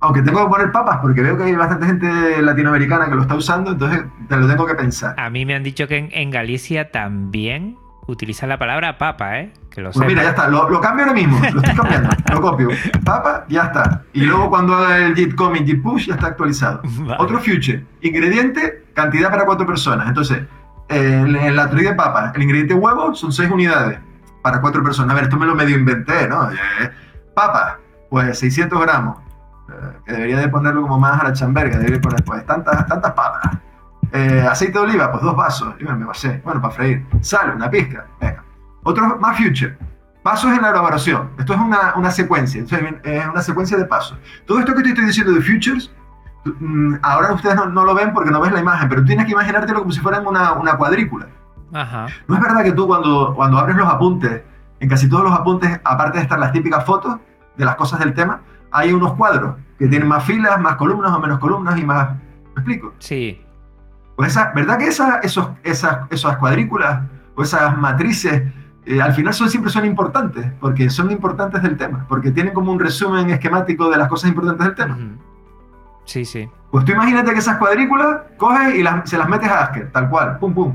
Aunque 0.00 0.22
tengo 0.22 0.44
que 0.44 0.48
poner 0.48 0.70
papas 0.70 0.98
porque 0.98 1.22
veo 1.22 1.36
que 1.36 1.44
hay 1.44 1.56
bastante 1.56 1.86
gente 1.86 2.42
latinoamericana 2.42 3.08
que 3.08 3.16
lo 3.16 3.22
está 3.22 3.34
usando, 3.34 3.72
entonces 3.72 4.04
te 4.28 4.36
lo 4.36 4.46
tengo 4.46 4.66
que 4.66 4.74
pensar. 4.74 5.14
A 5.18 5.28
mí 5.28 5.44
me 5.44 5.54
han 5.54 5.64
dicho 5.64 5.88
que 5.88 5.96
en, 5.96 6.08
en 6.12 6.30
Galicia 6.30 6.90
también 6.92 7.76
utilizan 8.08 8.48
la 8.48 8.58
palabra 8.58 8.96
papa, 8.96 9.38
¿eh? 9.40 9.52
Que 9.70 9.82
lo 9.82 9.90
Pues 9.90 10.06
mira, 10.06 10.22
ya 10.22 10.30
está, 10.30 10.48
lo, 10.48 10.68
lo 10.68 10.80
cambio 10.80 11.04
ahora 11.04 11.14
mismo, 11.14 11.38
lo 11.38 11.60
estoy 11.60 11.74
cambiando, 11.74 12.10
lo 12.32 12.40
copio. 12.40 12.68
Papa, 13.04 13.44
ya 13.48 13.64
está. 13.64 14.02
Y 14.12 14.22
luego 14.22 14.48
cuando 14.48 14.74
haga 14.74 14.98
el 14.98 15.14
git 15.14 15.34
commit, 15.34 15.66
git 15.66 15.82
push, 15.82 16.06
ya 16.06 16.14
está 16.14 16.28
actualizado. 16.28 16.80
Vale. 17.00 17.16
Otro 17.18 17.38
future, 17.38 17.84
ingrediente, 18.00 18.84
cantidad 18.94 19.30
para 19.30 19.44
cuatro 19.44 19.66
personas. 19.66 20.08
Entonces, 20.08 20.42
en 20.88 21.36
en 21.36 21.54
la 21.54 21.66
de 21.66 21.94
papa, 21.94 22.32
el 22.34 22.42
ingrediente 22.42 22.74
huevo 22.74 23.14
son 23.14 23.32
seis 23.32 23.50
unidades 23.50 23.98
para 24.42 24.60
cuatro 24.60 24.82
personas. 24.82 25.12
A 25.12 25.14
ver, 25.14 25.24
esto 25.24 25.36
me 25.36 25.46
lo 25.46 25.54
medio 25.54 25.76
inventé, 25.76 26.26
¿no? 26.28 26.50
Eh, 26.50 26.56
papa, 27.34 27.78
pues 28.08 28.38
600 28.38 28.80
gramos. 28.80 29.18
Que 30.04 30.12
debería 30.12 30.38
de 30.38 30.48
ponerlo 30.48 30.82
como 30.82 30.98
más 30.98 31.20
a 31.20 31.24
la 31.24 31.32
chamberga, 31.32 31.78
debería 31.78 32.00
poner 32.00 32.24
pues 32.24 32.44
tantas, 32.46 32.86
tantas 32.86 33.12
papas. 33.12 33.58
Eh, 34.12 34.46
aceite 34.50 34.78
de 34.78 34.84
oliva, 34.84 35.10
pues 35.10 35.22
dos 35.22 35.36
vasos. 35.36 35.74
Yo 35.78 35.94
me 35.94 36.06
pasé. 36.06 36.40
Bueno, 36.44 36.60
para 36.60 36.74
freír. 36.74 37.06
Sal, 37.20 37.54
una 37.54 37.70
pizca. 37.70 38.06
Venga. 38.20 38.42
Otro 38.82 39.18
más 39.18 39.36
future. 39.36 39.76
Pasos 40.22 40.50
en 40.52 40.62
la 40.62 40.70
elaboración. 40.70 41.30
Esto 41.38 41.54
es 41.54 41.60
una, 41.60 41.94
una 41.96 42.10
secuencia. 42.10 42.62
Es 42.62 43.26
una 43.26 43.42
secuencia 43.42 43.76
de 43.76 43.84
pasos. 43.84 44.18
Todo 44.46 44.60
esto 44.60 44.74
que 44.74 44.82
te 44.82 44.88
estoy 44.90 45.04
diciendo 45.04 45.32
de 45.32 45.42
futures, 45.42 45.90
mm, 46.44 46.96
ahora 47.02 47.32
ustedes 47.32 47.56
no, 47.56 47.66
no 47.66 47.84
lo 47.84 47.94
ven 47.94 48.12
porque 48.12 48.30
no 48.30 48.40
ves 48.40 48.52
la 48.52 48.60
imagen, 48.60 48.88
pero 48.88 49.04
tienes 49.04 49.26
que 49.26 49.32
imaginártelo 49.32 49.80
como 49.80 49.92
si 49.92 50.00
fueran 50.00 50.26
una, 50.26 50.52
una 50.54 50.76
cuadrícula. 50.76 51.26
Ajá. 51.72 52.06
¿No 52.26 52.34
es 52.34 52.40
verdad 52.40 52.62
que 52.62 52.72
tú 52.72 52.86
cuando, 52.86 53.34
cuando 53.34 53.58
abres 53.58 53.76
los 53.76 53.86
apuntes, 53.86 54.42
en 54.80 54.88
casi 54.88 55.08
todos 55.08 55.24
los 55.24 55.32
apuntes, 55.32 55.80
aparte 55.84 56.18
de 56.18 56.22
estar 56.22 56.38
las 56.38 56.52
típicas 56.52 56.84
fotos 56.84 57.18
de 57.56 57.64
las 57.64 57.76
cosas 57.76 58.00
del 58.00 58.14
tema, 58.14 58.40
hay 58.70 58.92
unos 58.92 59.12
cuadros 59.14 59.56
que 59.78 59.86
tienen 59.88 60.08
más 60.08 60.24
filas, 60.24 60.60
más 60.60 60.76
columnas 60.76 61.12
o 61.12 61.20
menos 61.20 61.38
columnas 61.38 61.78
y 61.78 61.84
más... 61.84 62.10
¿Me 62.54 62.62
explico? 62.62 62.92
Sí. 62.98 63.40
Pues 64.16 64.32
esa, 64.32 64.52
¿verdad 64.54 64.78
que 64.78 64.86
esa, 64.88 65.18
esos, 65.20 65.48
esas, 65.62 65.98
esas 66.10 66.36
cuadrículas 66.38 67.02
o 67.36 67.42
esas 67.42 67.78
matrices 67.78 68.42
eh, 68.84 69.00
al 69.00 69.12
final 69.12 69.32
son, 69.32 69.48
siempre 69.48 69.70
son 69.70 69.84
importantes? 69.84 70.50
Porque 70.60 70.90
son 70.90 71.10
importantes 71.12 71.62
del 71.62 71.76
tema, 71.76 72.04
porque 72.08 72.32
tienen 72.32 72.52
como 72.52 72.72
un 72.72 72.80
resumen 72.80 73.30
esquemático 73.30 73.88
de 73.90 73.96
las 73.98 74.08
cosas 74.08 74.30
importantes 74.30 74.66
del 74.66 74.74
tema. 74.74 74.98
Sí, 76.04 76.24
sí. 76.24 76.48
Pues 76.70 76.84
tú 76.84 76.92
imagínate 76.92 77.32
que 77.32 77.38
esas 77.38 77.58
cuadrículas 77.58 78.22
coges 78.36 78.74
y 78.74 78.82
las- 78.82 79.08
se 79.08 79.16
las 79.18 79.28
metes 79.28 79.48
a 79.48 79.60
Haskell, 79.64 79.92
tal 79.92 80.08
cual, 80.10 80.38
pum, 80.38 80.52
pum. 80.54 80.74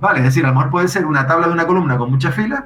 Vale, 0.00 0.20
es 0.20 0.24
decir, 0.26 0.44
a 0.46 0.48
lo 0.48 0.54
mejor 0.54 0.70
puede 0.70 0.88
ser 0.88 1.04
una 1.04 1.26
tabla 1.26 1.48
de 1.48 1.52
una 1.52 1.66
columna 1.66 1.98
con 1.98 2.10
muchas 2.10 2.34
filas, 2.34 2.64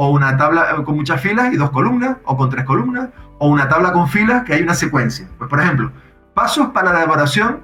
o 0.00 0.10
una 0.10 0.36
tabla 0.36 0.66
eh, 0.78 0.84
con 0.84 0.94
muchas 0.94 1.20
filas 1.20 1.52
y 1.52 1.56
dos 1.56 1.70
columnas, 1.70 2.16
o 2.24 2.36
con 2.36 2.48
tres 2.48 2.64
columnas, 2.64 3.08
o 3.38 3.48
una 3.48 3.68
tabla 3.68 3.92
con 3.92 4.06
filas 4.08 4.44
que 4.44 4.54
hay 4.54 4.62
una 4.62 4.74
secuencia. 4.74 5.28
Pues, 5.36 5.50
por 5.50 5.60
ejemplo, 5.60 5.90
pasos 6.34 6.68
para 6.68 6.92
la 6.92 6.98
elaboración 7.02 7.60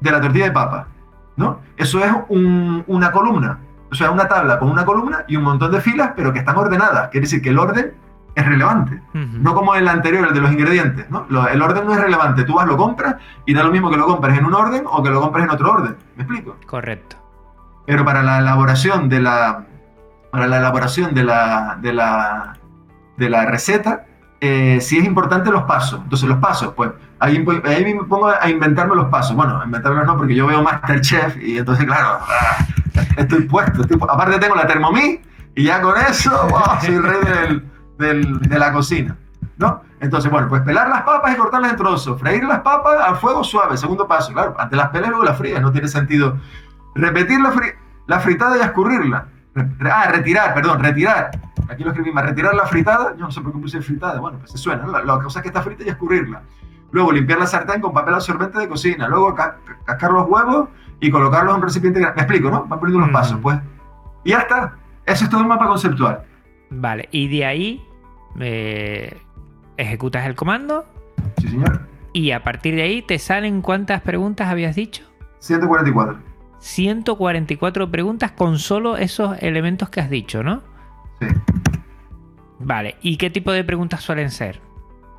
de 0.00 0.10
la 0.12 0.20
tortilla 0.20 0.44
de 0.46 0.52
papa, 0.52 0.86
¿no? 1.36 1.58
Eso 1.76 1.98
es 2.04 2.12
un- 2.28 2.84
una 2.86 3.10
columna, 3.10 3.58
o 3.90 3.94
sea, 3.96 4.10
una 4.12 4.28
tabla 4.28 4.58
con 4.60 4.70
una 4.70 4.84
columna 4.84 5.24
y 5.26 5.34
un 5.36 5.42
montón 5.42 5.72
de 5.72 5.80
filas, 5.80 6.12
pero 6.14 6.32
que 6.32 6.38
están 6.38 6.56
ordenadas. 6.56 7.08
Quiere 7.10 7.24
decir 7.26 7.42
que 7.42 7.48
el 7.50 7.58
orden 7.58 7.94
es 8.34 8.46
relevante. 8.46 9.02
No 9.12 9.52
como 9.52 9.74
el 9.74 9.86
anterior, 9.88 10.26
el 10.28 10.34
de 10.34 10.40
los 10.40 10.52
ingredientes, 10.52 11.10
¿no? 11.10 11.26
Lo- 11.28 11.48
el 11.48 11.60
orden 11.60 11.84
no 11.84 11.92
es 11.94 12.00
relevante. 12.00 12.44
Tú 12.44 12.54
vas, 12.54 12.66
lo 12.66 12.76
compras 12.76 13.16
y 13.44 13.54
da 13.54 13.62
lo 13.64 13.70
mismo 13.72 13.90
que 13.90 13.96
lo 13.96 14.06
compres 14.06 14.38
en 14.38 14.46
un 14.46 14.54
orden 14.54 14.84
o 14.86 15.02
que 15.02 15.10
lo 15.10 15.20
compres 15.20 15.44
en 15.44 15.50
otro 15.50 15.70
orden. 15.72 15.96
¿Me 16.16 16.22
explico? 16.22 16.56
Correcto. 16.66 17.16
Pero 17.86 18.04
para 18.04 18.22
la 18.22 18.38
elaboración 18.38 19.08
de 19.08 19.20
la, 19.20 19.66
para 20.32 20.46
la 20.46 20.56
elaboración 20.58 21.14
de 21.14 21.22
la, 21.24 21.76
de 21.80 21.92
la, 21.92 22.54
de 23.18 23.28
la 23.28 23.44
receta, 23.44 24.06
eh, 24.40 24.78
sí 24.80 24.98
es 24.98 25.04
importante 25.04 25.50
los 25.50 25.64
pasos. 25.64 26.00
Entonces, 26.02 26.26
los 26.28 26.38
pasos, 26.38 26.72
pues, 26.74 26.90
ahí, 27.20 27.44
ahí 27.66 27.94
me 27.94 28.02
pongo 28.04 28.28
a 28.28 28.48
inventarme 28.48 28.96
los 28.96 29.06
pasos. 29.06 29.36
Bueno, 29.36 29.62
inventármelos 29.64 30.06
no, 30.06 30.16
porque 30.16 30.34
yo 30.34 30.46
veo 30.46 30.62
Masterchef 30.62 31.36
y 31.36 31.58
entonces, 31.58 31.84
claro, 31.84 32.18
ah, 32.26 32.56
estoy 33.18 33.42
puesto. 33.42 33.82
aparte 34.08 34.38
tengo 34.38 34.56
la 34.56 34.66
Thermomix 34.66 35.20
y 35.54 35.64
ya 35.64 35.82
con 35.82 35.96
eso, 36.00 36.30
wow, 36.48 36.80
soy 36.80 36.94
el 36.94 37.02
rey 37.02 37.62
del- 37.98 38.38
de 38.40 38.58
la 38.58 38.72
cocina. 38.72 39.16
¿No? 39.58 39.82
Entonces, 40.00 40.28
bueno, 40.30 40.48
pues 40.48 40.62
pelar 40.62 40.88
las 40.88 41.02
papas 41.02 41.34
y 41.34 41.36
cortarlas 41.36 41.72
en 41.72 41.76
trozos. 41.76 42.18
Freír 42.18 42.42
las 42.42 42.60
papas 42.60 42.96
a 43.06 43.14
fuego 43.16 43.44
suave, 43.44 43.76
segundo 43.76 44.08
paso. 44.08 44.32
Claro, 44.32 44.56
antes 44.58 44.76
las 44.76 44.88
pelas 44.88 45.10
luego 45.10 45.24
las 45.24 45.36
frías, 45.36 45.60
no 45.60 45.70
tiene 45.70 45.86
sentido. 45.88 46.38
Repetir 46.96 47.38
la, 47.38 47.52
la 48.06 48.18
fritada 48.20 48.56
y 48.56 48.60
escurrirla. 48.62 49.26
Ah, 49.90 50.08
retirar, 50.10 50.54
perdón, 50.54 50.82
retirar. 50.82 51.30
Aquí 51.68 51.84
lo 51.84 51.90
escribí 51.90 52.10
más. 52.12 52.24
Retirar 52.24 52.54
la 52.54 52.66
fritada. 52.66 53.12
Yo 53.16 53.24
no 53.26 53.30
sé 53.30 53.40
por 53.40 53.52
qué 53.52 53.58
puse 53.58 53.80
fritada. 53.82 54.18
Bueno, 54.20 54.38
pues 54.38 54.50
se 54.52 54.58
suena. 54.58 54.86
La, 54.86 55.02
la 55.04 55.18
cosa 55.22 55.38
es 55.38 55.42
que 55.42 55.48
está 55.48 55.62
frita 55.62 55.84
y 55.84 55.88
escurrirla. 55.88 56.42
Luego 56.90 57.12
limpiar 57.12 57.38
la 57.38 57.46
sartén 57.46 57.80
con 57.80 57.92
papel 57.92 58.14
absorbente 58.14 58.58
de 58.58 58.68
cocina. 58.68 59.08
Luego 59.08 59.34
ca- 59.34 59.56
cascar 59.84 60.10
los 60.12 60.28
huevos 60.28 60.68
y 61.00 61.10
colocarlos 61.10 61.52
en 61.54 61.56
un 61.60 61.62
recipiente. 61.62 62.00
gra- 62.00 62.14
Me 62.14 62.22
explico, 62.22 62.50
¿no? 62.50 62.64
Van 62.66 62.78
poniendo 62.78 63.00
los 63.00 63.10
Mm. 63.10 63.12
pasos, 63.12 63.38
pues. 63.42 63.58
Y 64.24 64.30
ya 64.30 64.38
está. 64.40 64.74
Eso 65.06 65.24
es 65.24 65.30
todo 65.30 65.40
un 65.40 65.48
mapa 65.48 65.66
conceptual. 65.66 66.22
Vale. 66.70 67.08
Y 67.12 67.28
de 67.28 67.44
ahí 67.44 67.84
eh, 68.40 69.20
ejecutas 69.76 70.24
el 70.26 70.34
comando 70.34 70.84
Sí, 71.38 71.48
señor. 71.48 71.80
y 72.12 72.30
a 72.30 72.42
partir 72.42 72.74
de 72.74 72.82
ahí 72.82 73.02
te 73.02 73.18
salen 73.18 73.60
cuántas 73.62 74.00
preguntas 74.02 74.48
habías 74.48 74.74
dicho. 74.76 75.02
144. 75.40 76.18
144 76.62 77.90
preguntas 77.90 78.30
con 78.32 78.58
solo 78.58 78.96
esos 78.96 79.36
elementos 79.40 79.90
que 79.90 80.00
has 80.00 80.08
dicho, 80.08 80.44
¿no? 80.44 80.62
Sí. 81.20 81.26
Vale. 82.60 82.96
¿Y 83.02 83.16
qué 83.16 83.30
tipo 83.30 83.50
de 83.50 83.64
preguntas 83.64 84.00
suelen 84.00 84.30
ser? 84.30 84.60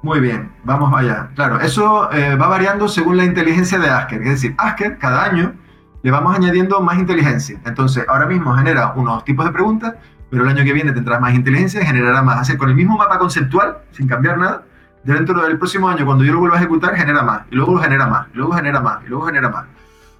Muy 0.01 0.21
bien, 0.21 0.51
vamos 0.63 0.93
allá. 0.93 1.29
Claro, 1.35 1.59
eso 1.59 2.11
eh, 2.11 2.35
va 2.35 2.47
variando 2.47 2.87
según 2.87 3.17
la 3.17 3.25
inteligencia 3.25 3.77
de 3.77 3.89
Asker. 3.89 4.21
Es 4.21 4.29
decir, 4.29 4.55
Asker 4.57 4.97
cada 4.97 5.23
año 5.25 5.53
le 6.01 6.11
vamos 6.11 6.35
añadiendo 6.35 6.81
más 6.81 6.97
inteligencia. 6.97 7.59
Entonces, 7.65 8.05
ahora 8.07 8.25
mismo 8.25 8.55
genera 8.55 8.93
unos 8.95 9.25
tipos 9.25 9.45
de 9.45 9.51
preguntas, 9.51 9.95
pero 10.29 10.43
el 10.43 10.49
año 10.49 10.63
que 10.63 10.73
viene 10.73 10.93
tendrás 10.93 11.19
más 11.19 11.33
inteligencia 11.33 11.81
y 11.81 11.85
generará 11.85 12.21
más. 12.21 12.39
Así, 12.39 12.57
con 12.57 12.69
el 12.69 12.75
mismo 12.75 12.97
mapa 12.97 13.19
conceptual, 13.19 13.79
sin 13.91 14.07
cambiar 14.07 14.37
nada, 14.37 14.63
dentro 15.03 15.41
del 15.41 15.57
próximo 15.57 15.89
año, 15.89 16.05
cuando 16.05 16.23
yo 16.23 16.33
lo 16.33 16.39
vuelva 16.39 16.55
a 16.55 16.59
ejecutar, 16.59 16.95
genera 16.95 17.21
más, 17.23 17.41
y 17.51 17.55
luego 17.55 17.73
lo 17.75 17.81
genera 17.81 18.07
más, 18.07 18.27
y 18.33 18.37
luego 18.37 18.53
genera 18.53 18.79
más, 18.81 19.03
y 19.05 19.09
luego 19.09 19.25
genera 19.25 19.49
más. 19.49 19.65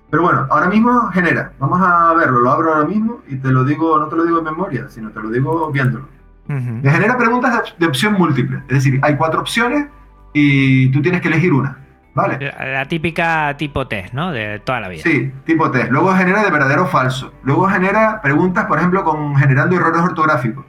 Pero 0.09 0.23
bueno, 0.23 0.47
ahora 0.49 0.67
mismo 0.67 1.09
genera. 1.11 1.51
Vamos 1.59 1.81
a 1.81 2.13
verlo, 2.13 2.39
lo 2.39 2.51
abro 2.51 2.73
ahora 2.73 2.87
mismo 2.87 3.21
y 3.27 3.37
te 3.37 3.49
lo 3.49 3.63
digo, 3.63 3.97
no 3.97 4.07
te 4.07 4.15
lo 4.15 4.25
digo 4.25 4.37
en 4.39 4.43
memoria, 4.45 4.85
sino 4.89 5.09
te 5.09 5.19
lo 5.19 5.29
digo 5.29 5.71
viéndolo. 5.71 6.07
Me 6.47 6.91
genera 6.91 7.17
preguntas 7.17 7.51
de, 7.53 7.57
op- 7.59 7.77
de 7.79 7.85
opción 7.87 8.13
múltiple. 8.13 8.59
Es 8.67 8.83
decir, 8.83 8.99
hay 9.01 9.15
cuatro 9.15 9.39
opciones 9.41 9.87
y 10.33 10.89
tú 10.91 11.01
tienes 11.01 11.21
que 11.21 11.29
elegir 11.29 11.53
una. 11.53 11.77
¿Vale? 12.15 12.37
La, 12.39 12.65
la 12.67 12.85
típica 12.87 13.55
tipo 13.57 13.87
test, 13.87 14.13
¿no? 14.13 14.31
De 14.31 14.59
toda 14.59 14.79
la 14.81 14.87
vida. 14.87 15.01
Sí, 15.01 15.31
tipo 15.45 15.71
test. 15.71 15.89
Luego 15.89 16.13
genera 16.13 16.43
de 16.43 16.51
verdadero 16.51 16.83
o 16.83 16.85
falso. 16.85 17.33
Luego 17.43 17.67
genera 17.67 18.21
preguntas, 18.21 18.65
por 18.65 18.77
ejemplo, 18.77 19.03
con 19.03 19.35
generando 19.35 19.75
errores 19.75 19.99
ortográficos. 20.03 20.63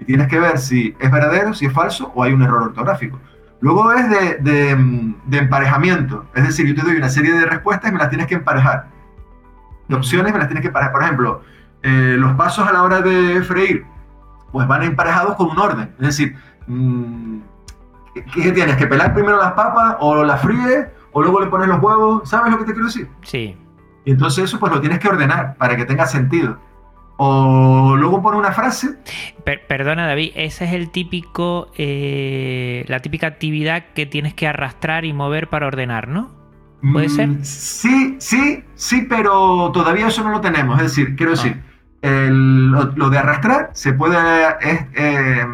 Y 0.00 0.06
tienes 0.06 0.26
que 0.28 0.40
ver 0.40 0.56
si 0.56 0.96
es 0.98 1.10
verdadero, 1.10 1.52
si 1.52 1.66
es 1.66 1.72
falso 1.74 2.12
o 2.14 2.22
hay 2.22 2.32
un 2.32 2.40
error 2.42 2.62
ortográfico. 2.62 3.20
Luego 3.66 3.92
es 3.94 4.08
de, 4.08 4.36
de, 4.36 4.76
mm, 4.76 5.14
de 5.24 5.38
emparejamiento. 5.38 6.24
Es 6.36 6.46
decir, 6.46 6.68
yo 6.68 6.74
te 6.76 6.82
doy 6.82 6.98
una 6.98 7.08
serie 7.08 7.32
de 7.32 7.46
respuestas 7.46 7.90
y 7.90 7.92
me 7.92 7.98
las 7.98 8.10
tienes 8.10 8.28
que 8.28 8.36
emparejar. 8.36 8.86
De 9.88 9.96
opciones 9.96 10.32
me 10.32 10.38
las 10.38 10.46
tienes 10.46 10.62
que 10.62 10.68
emparejar. 10.68 10.92
Por 10.92 11.02
ejemplo, 11.02 11.42
eh, 11.82 12.14
los 12.16 12.34
pasos 12.34 12.64
a 12.68 12.72
la 12.72 12.84
hora 12.84 13.00
de 13.00 13.42
freír, 13.42 13.84
pues 14.52 14.68
van 14.68 14.84
emparejados 14.84 15.34
con 15.34 15.50
un 15.50 15.58
orden. 15.58 15.92
Es 15.98 16.06
decir, 16.06 16.36
mm, 16.68 17.38
¿qué, 18.14 18.24
qué 18.26 18.52
tienes? 18.52 18.76
¿Que 18.76 18.86
pelar 18.86 19.12
primero 19.12 19.36
las 19.36 19.54
papas 19.54 19.96
o 19.98 20.22
las 20.22 20.40
fríes 20.40 20.86
o 21.10 21.20
luego 21.20 21.40
le 21.40 21.48
pones 21.48 21.66
los 21.66 21.82
huevos? 21.82 22.30
¿Sabes 22.30 22.52
lo 22.52 22.58
que 22.58 22.66
te 22.66 22.72
quiero 22.72 22.86
decir? 22.86 23.10
Sí. 23.22 23.58
Y 24.04 24.12
entonces 24.12 24.44
eso 24.44 24.60
pues 24.60 24.72
lo 24.72 24.80
tienes 24.80 25.00
que 25.00 25.08
ordenar 25.08 25.56
para 25.56 25.76
que 25.76 25.84
tenga 25.84 26.06
sentido. 26.06 26.56
O 27.18 27.96
luego 27.96 28.20
pone 28.22 28.36
una 28.38 28.52
frase. 28.52 28.88
Per- 29.44 29.66
perdona, 29.66 30.06
David, 30.06 30.32
ese 30.34 30.64
es 30.66 30.72
el 30.72 30.90
típico. 30.90 31.70
eh, 31.78 32.84
la 32.88 33.00
típica 33.00 33.26
actividad 33.26 33.84
que 33.94 34.04
tienes 34.06 34.34
que 34.34 34.46
arrastrar 34.46 35.04
y 35.04 35.12
mover 35.12 35.48
para 35.48 35.66
ordenar, 35.66 36.08
¿no? 36.08 36.30
¿Puede 36.92 37.06
mm, 37.08 37.10
ser? 37.10 37.44
Sí, 37.44 38.16
sí, 38.18 38.64
sí, 38.74 39.06
pero 39.08 39.70
todavía 39.72 40.08
eso 40.08 40.22
no 40.22 40.30
lo 40.30 40.40
tenemos. 40.42 40.76
Es 40.78 40.84
decir, 40.94 41.16
quiero 41.16 41.32
Ah. 41.32 41.36
decir, 41.36 41.62
lo, 42.02 43.10
de 43.10 43.18
arrastrar 43.18 43.70
se 43.72 43.92
puede, 43.94 44.16
es, 44.60 44.80
eh, 44.94 45.46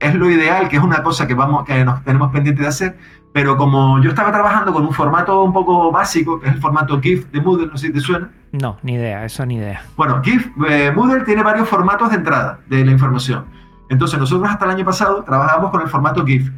es 0.00 0.14
lo 0.14 0.28
ideal, 0.30 0.68
que 0.68 0.76
es 0.76 0.82
una 0.82 1.02
cosa 1.02 1.26
que, 1.26 1.34
vamos, 1.34 1.64
que 1.64 1.84
nos 1.84 2.02
tenemos 2.04 2.30
pendiente 2.32 2.62
de 2.62 2.68
hacer, 2.68 2.98
pero 3.32 3.56
como 3.56 4.00
yo 4.02 4.10
estaba 4.10 4.32
trabajando 4.32 4.72
con 4.72 4.84
un 4.84 4.92
formato 4.92 5.42
un 5.42 5.52
poco 5.52 5.92
básico, 5.92 6.40
que 6.40 6.48
es 6.48 6.54
el 6.54 6.60
formato 6.60 7.00
GIF 7.00 7.30
de 7.30 7.40
Moodle, 7.40 7.66
no 7.66 7.76
sé 7.76 7.88
si 7.88 7.92
te 7.92 8.00
suena. 8.00 8.30
No, 8.52 8.78
ni 8.82 8.94
idea, 8.94 9.24
eso 9.24 9.44
ni 9.44 9.56
idea. 9.56 9.82
Bueno, 9.96 10.22
GIF, 10.22 10.50
eh, 10.68 10.92
Moodle 10.94 11.24
tiene 11.24 11.42
varios 11.42 11.68
formatos 11.68 12.10
de 12.10 12.16
entrada 12.16 12.60
de 12.68 12.84
la 12.84 12.90
información. 12.90 13.44
Entonces 13.88 14.18
nosotros 14.18 14.50
hasta 14.50 14.64
el 14.64 14.72
año 14.72 14.84
pasado 14.84 15.22
trabajamos 15.22 15.70
con 15.70 15.82
el 15.82 15.88
formato 15.88 16.24
GIF. 16.24 16.50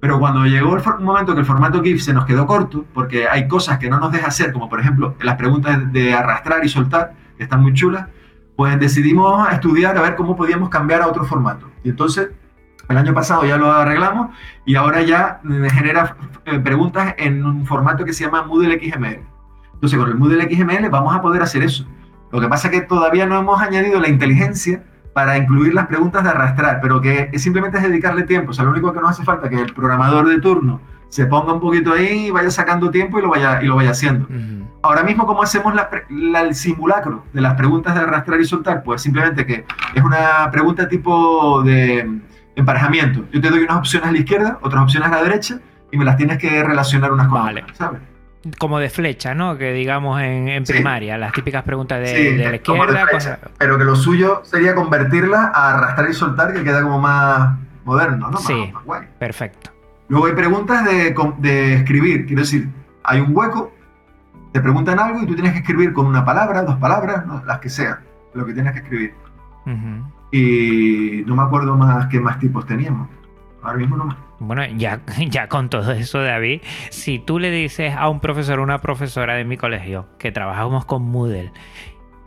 Pero 0.00 0.18
cuando 0.18 0.46
llegó 0.46 0.76
el 0.76 0.82
momento 1.00 1.34
que 1.34 1.40
el 1.40 1.46
formato 1.46 1.82
GIF 1.82 2.02
se 2.02 2.14
nos 2.14 2.24
quedó 2.24 2.46
corto, 2.46 2.86
porque 2.94 3.28
hay 3.28 3.46
cosas 3.48 3.78
que 3.78 3.90
no 3.90 3.98
nos 4.00 4.10
deja 4.10 4.28
hacer, 4.28 4.52
como 4.52 4.68
por 4.68 4.80
ejemplo 4.80 5.14
las 5.20 5.36
preguntas 5.36 5.92
de 5.92 6.14
arrastrar 6.14 6.64
y 6.64 6.68
soltar, 6.68 7.12
que 7.36 7.42
están 7.42 7.62
muy 7.62 7.74
chulas, 7.74 8.06
pues 8.56 8.78
decidimos 8.80 9.50
estudiar 9.52 9.96
a 9.96 10.02
ver 10.02 10.16
cómo 10.16 10.36
podíamos 10.36 10.70
cambiar 10.70 11.02
a 11.02 11.06
otro 11.06 11.24
formato. 11.24 11.70
Y 11.84 11.90
entonces 11.90 12.30
el 12.90 12.98
año 12.98 13.14
pasado 13.14 13.44
ya 13.44 13.56
lo 13.56 13.72
arreglamos 13.72 14.30
y 14.64 14.74
ahora 14.74 15.02
ya 15.02 15.40
genera 15.72 16.16
eh, 16.44 16.58
preguntas 16.58 17.14
en 17.18 17.44
un 17.44 17.64
formato 17.64 18.04
que 18.04 18.12
se 18.12 18.24
llama 18.24 18.42
Moodle 18.42 18.78
XML. 18.78 19.20
Entonces, 19.74 19.98
con 19.98 20.08
el 20.08 20.16
Moodle 20.16 20.54
XML 20.54 20.88
vamos 20.90 21.14
a 21.14 21.22
poder 21.22 21.42
hacer 21.42 21.62
eso. 21.62 21.86
Lo 22.32 22.40
que 22.40 22.48
pasa 22.48 22.68
es 22.68 22.74
que 22.74 22.80
todavía 22.82 23.26
no 23.26 23.38
hemos 23.38 23.60
añadido 23.60 24.00
la 24.00 24.08
inteligencia 24.08 24.82
para 25.12 25.36
incluir 25.36 25.74
las 25.74 25.86
preguntas 25.86 26.22
de 26.22 26.30
arrastrar, 26.30 26.80
pero 26.80 27.00
que 27.00 27.30
simplemente 27.38 27.78
es 27.78 27.84
dedicarle 27.84 28.24
tiempo. 28.24 28.50
O 28.50 28.54
sea, 28.54 28.64
lo 28.64 28.72
único 28.72 28.92
que 28.92 29.00
nos 29.00 29.10
hace 29.10 29.24
falta 29.24 29.46
es 29.46 29.50
que 29.50 29.62
el 29.62 29.72
programador 29.72 30.28
de 30.28 30.40
turno 30.40 30.80
se 31.08 31.26
ponga 31.26 31.52
un 31.52 31.60
poquito 31.60 31.92
ahí 31.92 32.26
y 32.26 32.30
vaya 32.30 32.50
sacando 32.50 32.90
tiempo 32.90 33.18
y 33.18 33.22
lo 33.22 33.30
vaya, 33.30 33.60
y 33.62 33.66
lo 33.66 33.76
vaya 33.76 33.90
haciendo. 33.90 34.28
Ahora 34.82 35.02
mismo, 35.02 35.26
¿cómo 35.26 35.42
hacemos 35.42 35.74
el 36.08 36.54
simulacro 36.54 37.24
de 37.32 37.40
las 37.40 37.54
preguntas 37.54 37.94
de 37.94 38.00
arrastrar 38.00 38.40
y 38.40 38.44
soltar? 38.44 38.82
Pues 38.82 39.02
simplemente 39.02 39.44
que 39.44 39.64
es 39.94 40.02
una 40.02 40.48
pregunta 40.50 40.88
tipo 40.88 41.62
de 41.62 42.20
emparejamiento. 42.60 43.24
Yo 43.32 43.40
te 43.40 43.50
doy 43.50 43.60
unas 43.60 43.78
opciones 43.78 44.08
a 44.08 44.12
la 44.12 44.18
izquierda, 44.18 44.58
otras 44.62 44.82
opciones 44.82 45.08
a 45.08 45.12
la 45.12 45.22
derecha, 45.22 45.60
y 45.90 45.96
me 45.96 46.04
las 46.04 46.16
tienes 46.16 46.38
que 46.38 46.62
relacionar 46.62 47.12
unas 47.12 47.28
con 47.28 47.48
otras, 47.48 47.76
¿sabes? 47.76 48.00
Como 48.58 48.78
de 48.78 48.88
flecha, 48.88 49.34
¿no? 49.34 49.58
Que 49.58 49.72
digamos 49.72 50.20
en, 50.22 50.64
primaria, 50.64 51.18
las 51.18 51.32
típicas 51.32 51.62
preguntas 51.62 52.00
de, 52.00 52.36
la 52.38 52.56
izquierda. 52.56 53.38
Pero 53.58 53.76
que 53.76 53.84
lo 53.84 53.96
suyo 53.96 54.40
sería 54.44 54.74
convertirla 54.74 55.52
a 55.54 55.74
arrastrar 55.74 56.08
y 56.08 56.14
soltar, 56.14 56.54
que 56.54 56.64
queda 56.64 56.82
como 56.82 56.98
más 56.98 57.58
moderno, 57.84 58.30
¿no? 58.30 58.38
Sí, 58.38 58.72
perfecto. 59.18 59.70
Luego 60.08 60.26
hay 60.26 60.32
preguntas 60.32 60.84
de, 60.84 61.14
de, 61.38 61.74
escribir, 61.74 62.26
quiero 62.26 62.42
decir, 62.42 62.68
hay 63.04 63.20
un 63.20 63.36
hueco, 63.36 63.72
te 64.52 64.60
preguntan 64.60 64.98
algo 64.98 65.22
y 65.22 65.26
tú 65.26 65.34
tienes 65.34 65.52
que 65.52 65.58
escribir 65.58 65.92
con 65.92 66.06
una 66.06 66.24
palabra, 66.24 66.62
dos 66.62 66.76
palabras, 66.76 67.24
las 67.46 67.58
que 67.58 67.68
sean, 67.68 68.00
lo 68.34 68.44
que 68.44 68.54
tienes 68.54 68.72
que 68.72 68.78
escribir. 68.80 69.14
Y 70.32 71.22
no 71.26 71.34
me 71.36 71.42
acuerdo 71.42 71.76
más 71.76 72.06
qué 72.06 72.20
más 72.20 72.38
tipos 72.38 72.66
teníamos. 72.66 73.08
Ahora 73.62 73.78
mismo 73.78 73.96
no 73.96 74.04
más. 74.06 74.16
Bueno, 74.38 74.64
ya, 74.76 75.00
ya 75.28 75.48
con 75.48 75.68
todo 75.68 75.92
eso, 75.92 76.20
David, 76.22 76.62
si 76.90 77.18
tú 77.18 77.38
le 77.38 77.50
dices 77.50 77.94
a 77.96 78.08
un 78.08 78.20
profesor 78.20 78.58
o 78.60 78.62
una 78.62 78.78
profesora 78.78 79.34
de 79.34 79.44
mi 79.44 79.56
colegio 79.56 80.06
que 80.18 80.32
trabajamos 80.32 80.84
con 80.84 81.02
Moodle 81.02 81.52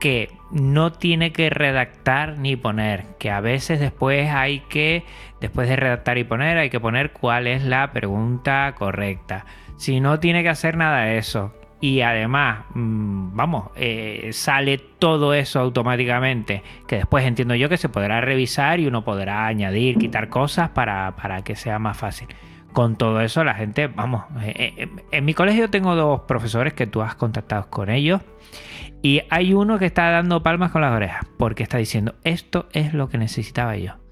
que 0.03 0.29
no 0.51 0.91
tiene 0.91 1.31
que 1.31 1.49
redactar 1.49 2.37
ni 2.37 2.57
poner, 2.57 3.05
que 3.19 3.31
a 3.31 3.39
veces 3.39 3.79
después 3.79 4.29
hay 4.29 4.59
que, 4.67 5.05
después 5.39 5.69
de 5.69 5.77
redactar 5.77 6.17
y 6.17 6.25
poner, 6.25 6.57
hay 6.57 6.69
que 6.69 6.81
poner 6.81 7.13
cuál 7.13 7.47
es 7.47 7.63
la 7.63 7.89
pregunta 7.93 8.75
correcta. 8.77 9.45
Si 9.77 10.01
no 10.01 10.19
tiene 10.19 10.43
que 10.43 10.49
hacer 10.49 10.75
nada 10.75 11.03
de 11.03 11.19
eso, 11.19 11.53
y 11.83 11.99
además, 11.99 12.63
mm, 12.75 13.35
vamos, 13.35 13.71
eh, 13.75 14.29
sale 14.31 14.77
todo 14.77 15.33
eso 15.33 15.59
automáticamente, 15.59 16.63
que 16.87 16.95
después 16.95 17.25
entiendo 17.25 17.55
yo 17.55 17.67
que 17.67 17.75
se 17.75 17.89
podrá 17.89 18.21
revisar 18.21 18.79
y 18.79 18.87
uno 18.87 19.03
podrá 19.03 19.47
añadir, 19.47 19.97
quitar 19.97 20.29
cosas 20.29 20.69
para, 20.69 21.13
que 21.43 21.57
sea 21.57 21.79
más 21.79 21.97
fácil. 21.97 22.29
Con 22.71 22.95
todo 22.95 23.19
eso, 23.19 23.43
la 23.43 23.53
gente, 23.55 23.87
vamos, 23.87 24.23
eh, 24.43 24.73
eh, 24.77 24.89
en 25.11 25.25
mi 25.25 25.33
colegio 25.33 25.69
tengo 25.69 25.93
dos 25.93 26.21
profesores 26.21 26.71
que 26.71 26.87
tú 26.87 27.01
has 27.01 27.15
contactado 27.15 27.69
con 27.69 27.89
ellos 27.89 28.21
y 29.01 29.23
hay 29.29 29.53
uno 29.53 29.77
que 29.77 29.85
está 29.85 30.09
dando 30.09 30.41
palmas 30.41 30.71
con 30.71 30.83
las 30.83 30.93
orejas 30.93 31.25
porque 31.37 31.63
está 31.63 31.79
diciendo, 31.79 32.15
esto 32.23 32.69
es 32.71 32.93
lo 32.93 33.09
que 33.09 33.17
necesitaba 33.17 33.75
yo. 33.75 34.02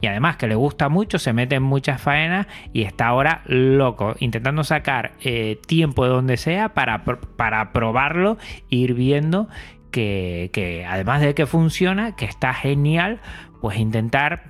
Y 0.00 0.06
además 0.06 0.36
que 0.36 0.46
le 0.46 0.54
gusta 0.54 0.88
mucho, 0.88 1.18
se 1.18 1.32
mete 1.32 1.56
en 1.56 1.62
muchas 1.62 2.00
faenas 2.00 2.46
y 2.72 2.82
está 2.82 3.08
ahora 3.08 3.42
loco, 3.46 4.14
intentando 4.20 4.62
sacar 4.64 5.12
eh, 5.20 5.60
tiempo 5.66 6.04
de 6.04 6.10
donde 6.10 6.36
sea 6.36 6.70
para, 6.70 7.04
para 7.04 7.72
probarlo 7.72 8.38
ir 8.68 8.94
viendo 8.94 9.48
que, 9.90 10.50
que, 10.52 10.86
además 10.86 11.20
de 11.20 11.34
que 11.34 11.46
funciona, 11.46 12.14
que 12.14 12.26
está 12.26 12.54
genial, 12.54 13.20
pues 13.60 13.78
intentar 13.78 14.44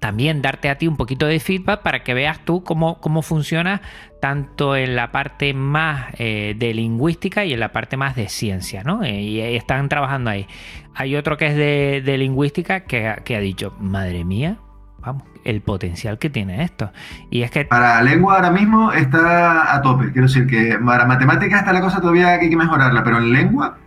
también 0.00 0.40
darte 0.40 0.70
a 0.70 0.78
ti 0.78 0.88
un 0.88 0.96
poquito 0.96 1.26
de 1.26 1.38
feedback 1.40 1.82
para 1.82 2.02
que 2.02 2.14
veas 2.14 2.44
tú 2.44 2.64
cómo, 2.64 3.00
cómo 3.00 3.22
funciona 3.22 3.82
tanto 4.20 4.76
en 4.76 4.96
la 4.96 5.10
parte 5.12 5.54
más 5.54 6.08
eh, 6.18 6.54
de 6.56 6.74
lingüística 6.74 7.44
y 7.44 7.52
en 7.52 7.60
la 7.60 7.72
parte 7.72 7.96
más 7.96 8.14
de 8.14 8.28
ciencia, 8.28 8.84
¿no? 8.84 9.02
Eh, 9.02 9.20
y 9.20 9.40
están 9.40 9.88
trabajando 9.88 10.30
ahí. 10.30 10.46
Hay 10.94 11.16
otro 11.16 11.36
que 11.36 11.46
es 11.46 11.56
de, 11.56 12.18
lingüística 12.18 12.80
que, 12.80 13.16
que, 13.24 13.36
ha 13.36 13.40
dicho, 13.40 13.74
madre 13.80 14.24
mía, 14.24 14.58
vamos, 14.98 15.22
el 15.44 15.62
potencial 15.62 16.18
que 16.18 16.30
tiene 16.30 16.62
esto. 16.62 16.92
Y 17.30 17.42
es 17.42 17.50
que... 17.50 17.64
Para 17.64 18.02
lengua 18.02 18.36
ahora 18.36 18.50
mismo 18.50 18.92
está 18.92 19.74
a 19.74 19.82
tope, 19.82 20.12
quiero 20.12 20.28
decir 20.28 20.46
que 20.46 20.78
para 20.84 21.06
matemáticas 21.06 21.60
está 21.60 21.72
la 21.72 21.80
cosa 21.80 22.00
todavía 22.00 22.38
que 22.38 22.44
hay 22.44 22.50
que 22.50 22.56
mejorarla, 22.56 23.02
pero 23.02 23.18
en 23.18 23.32
lengua 23.32 23.78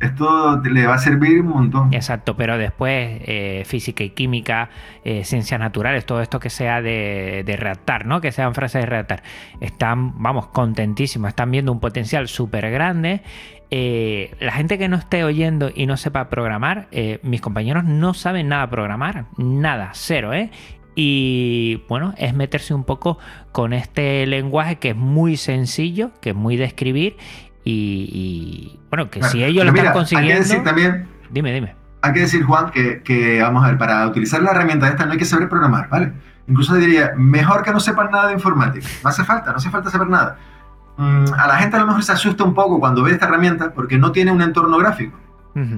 esto 0.00 0.60
le 0.60 0.86
va 0.86 0.94
a 0.94 0.98
servir 0.98 1.40
un 1.40 1.48
montón. 1.48 1.94
Exacto, 1.94 2.36
pero 2.36 2.58
después 2.58 3.20
eh, 3.24 3.62
física 3.64 4.02
y 4.02 4.10
química, 4.10 4.68
eh, 5.04 5.24
ciencias 5.24 5.60
naturales, 5.60 6.04
todo 6.04 6.20
esto 6.20 6.40
que 6.40 6.50
sea 6.50 6.82
de, 6.82 7.42
de, 7.46 7.56
redactar, 7.56 8.04
¿no? 8.04 8.20
Que 8.20 8.32
sean 8.32 8.54
frases 8.54 8.82
de 8.82 8.86
redactar. 8.86 9.22
Están, 9.60 10.20
vamos, 10.20 10.48
contentísimos, 10.48 11.28
están 11.28 11.50
viendo 11.50 11.70
un 11.72 11.80
potencial 11.80 12.28
súper 12.28 12.70
grande. 12.70 13.22
Eh, 13.70 14.34
la 14.40 14.52
gente 14.52 14.78
que 14.78 14.88
no 14.88 14.96
esté 14.96 15.24
oyendo 15.24 15.70
y 15.74 15.86
no 15.86 15.96
sepa 15.96 16.28
programar, 16.28 16.88
mis 17.22 17.40
compañeros 17.40 17.84
no 17.84 18.14
saben 18.14 18.48
nada 18.48 18.68
programar, 18.68 19.26
nada, 19.36 19.90
cero, 19.94 20.32
¿eh? 20.34 20.50
Y 20.96 21.82
bueno, 21.88 22.14
es 22.18 22.34
meterse 22.34 22.72
un 22.72 22.84
poco 22.84 23.18
con 23.52 23.72
este 23.72 24.26
lenguaje 24.26 24.76
que 24.76 24.90
es 24.90 24.96
muy 24.96 25.36
sencillo, 25.36 26.12
que 26.20 26.30
es 26.30 26.36
muy 26.36 26.56
de 26.56 26.64
escribir 26.64 27.16
y, 27.64 28.78
bueno, 28.90 29.10
que 29.10 29.22
si 29.22 29.42
ellos 29.42 29.64
lo 29.64 29.72
están 29.72 29.92
consiguiendo. 29.92 30.32
Hay 30.32 30.38
que 30.38 30.48
decir 30.48 30.64
también. 30.64 31.08
Dime, 31.30 31.52
dime. 31.52 31.74
Hay 32.02 32.12
que 32.12 32.20
decir, 32.20 32.44
Juan, 32.44 32.70
que, 32.70 33.38
vamos 33.42 33.64
a 33.64 33.68
ver, 33.68 33.78
para 33.78 34.06
utilizar 34.06 34.42
la 34.42 34.50
herramienta 34.50 34.88
esta 34.88 35.06
no 35.06 35.12
hay 35.12 35.18
que 35.18 35.24
saber 35.24 35.48
programar, 35.48 35.88
¿vale? 35.88 36.12
Incluso 36.46 36.74
diría, 36.74 37.12
mejor 37.16 37.62
que 37.62 37.72
no 37.72 37.80
sepan 37.80 38.10
nada 38.10 38.28
de 38.28 38.34
informática. 38.34 38.86
No 39.02 39.08
hace 39.08 39.24
falta, 39.24 39.52
no 39.52 39.56
hace 39.56 39.70
falta 39.70 39.90
saber 39.90 40.08
nada. 40.08 40.36
Mm, 40.98 41.24
a 41.34 41.46
la 41.46 41.56
gente 41.56 41.76
a 41.76 41.80
lo 41.80 41.86
mejor 41.86 42.04
se 42.04 42.12
asusta 42.12 42.44
un 42.44 42.54
poco 42.54 42.78
cuando 42.78 43.02
ve 43.02 43.12
esta 43.12 43.26
herramienta 43.26 43.72
porque 43.72 43.96
no 43.96 44.12
tiene 44.12 44.30
un 44.30 44.42
entorno 44.42 44.76
gráfico. 44.76 45.18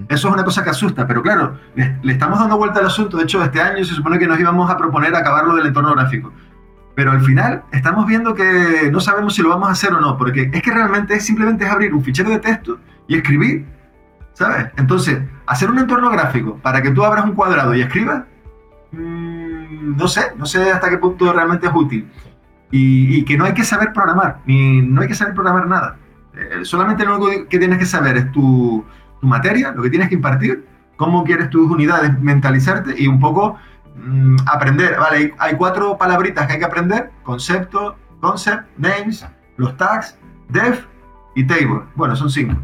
Eso 0.09 0.29
es 0.29 0.35
una 0.35 0.43
cosa 0.43 0.65
que 0.65 0.71
asusta, 0.71 1.07
pero 1.07 1.21
claro, 1.21 1.59
le, 1.75 1.99
le, 2.03 2.13
estamos 2.15 2.39
dando 2.39 2.57
vuelta 2.57 2.81
al 2.81 2.87
asunto. 2.87 3.19
De 3.19 3.25
hecho, 3.25 3.45
este 3.45 3.61
año 3.61 3.85
se 3.85 3.95
supone 3.95 4.19
que 4.19 4.27
nos 4.27 4.41
íbamos 4.41 4.71
a 4.71 4.77
proponer 4.79 5.15
acabarlo 5.15 5.55
del 5.55 5.67
entorno 5.67 5.95
gráfico. 5.95 6.33
Pero 6.97 7.13
al 7.13 7.21
final 7.21 7.63
estamos 7.73 8.07
viendo 8.07 8.35
que 8.35 8.89
no 8.91 9.01
sabemos 9.01 9.35
si 9.35 9.43
lo 9.43 9.51
vamos 9.51 9.69
a 9.69 9.73
hacer 9.73 9.93
o 9.93 10.01
no, 10.01 10.17
porque 10.17 10.51
es 10.51 10.63
que 10.63 10.71
realmente 10.71 11.15
es 11.15 11.27
simplemente 11.27 11.67
es 11.67 11.71
abrir 11.71 11.93
un 11.93 12.03
fichero 12.03 12.31
de 12.31 12.39
texto 12.39 12.79
y 13.07 13.17
escribir, 13.17 13.67
¿sabes? 14.33 14.69
Entonces, 14.79 15.21
hacer 15.47 15.71
un 15.71 15.79
entorno 15.79 16.09
gráfico 16.09 16.57
para 16.57 16.81
que 16.81 16.91
tú 16.91 17.05
abras 17.05 17.27
un 17.27 17.35
cuadrado 17.35 17.75
y 17.75 17.83
escribas, 17.83 18.25
mm, 18.93 19.95
no 19.95 20.09
sé, 20.09 20.33
no 20.39 20.47
sé 20.47 20.73
hasta 20.73 20.89
qué 20.89 20.97
punto 20.97 21.31
realmente 21.35 21.67
es 21.67 21.73
útil. 21.75 22.09
Y, 22.71 23.25
que 23.25 23.37
no 23.37 23.45
hay 23.45 23.53
que 23.53 23.65
saber 23.65 23.93
programar, 23.93 24.41
ni 24.47 24.81
no 24.81 25.03
hay 25.03 25.09
que 25.09 25.15
saber 25.15 25.35
programar 25.35 25.69
nada. 25.69 25.99
Eh, 26.35 26.65
solamente 26.65 27.05
lo 27.05 27.19
único 27.19 27.49
que 27.49 27.59
tienes 27.59 27.79
que 27.79 27.87
saber 27.87 28.17
es 28.17 28.33
tu, 28.33 28.85
tu 29.21 29.27
materia, 29.27 29.73
lo 29.73 29.83
que 29.83 29.91
tienes 29.91 30.09
que 30.09 30.15
impartir, 30.15 30.67
cómo 30.97 31.25
quieres 31.25 31.51
tus 31.51 31.71
unidades 31.71 32.19
mentalizarte 32.21 32.95
y 32.97 33.07
un 33.07 33.21
poco 33.21 33.59
Mm, 33.97 34.37
aprender, 34.47 34.97
vale, 34.99 35.35
hay, 35.39 35.57
cuatro 35.57 35.97
palabritas 35.97 36.47
que 36.47 36.55
hay 36.55 36.59
que 36.59 36.65
aprender, 36.65 37.11
concepto, 37.23 37.97
concept, 38.21 38.67
names, 38.77 39.27
los 39.57 39.77
tags, 39.77 40.19
def 40.49 40.85
y 41.35 41.45
table. 41.45 41.83
Bueno, 41.95 42.15
son 42.15 42.31
cinco. 42.31 42.57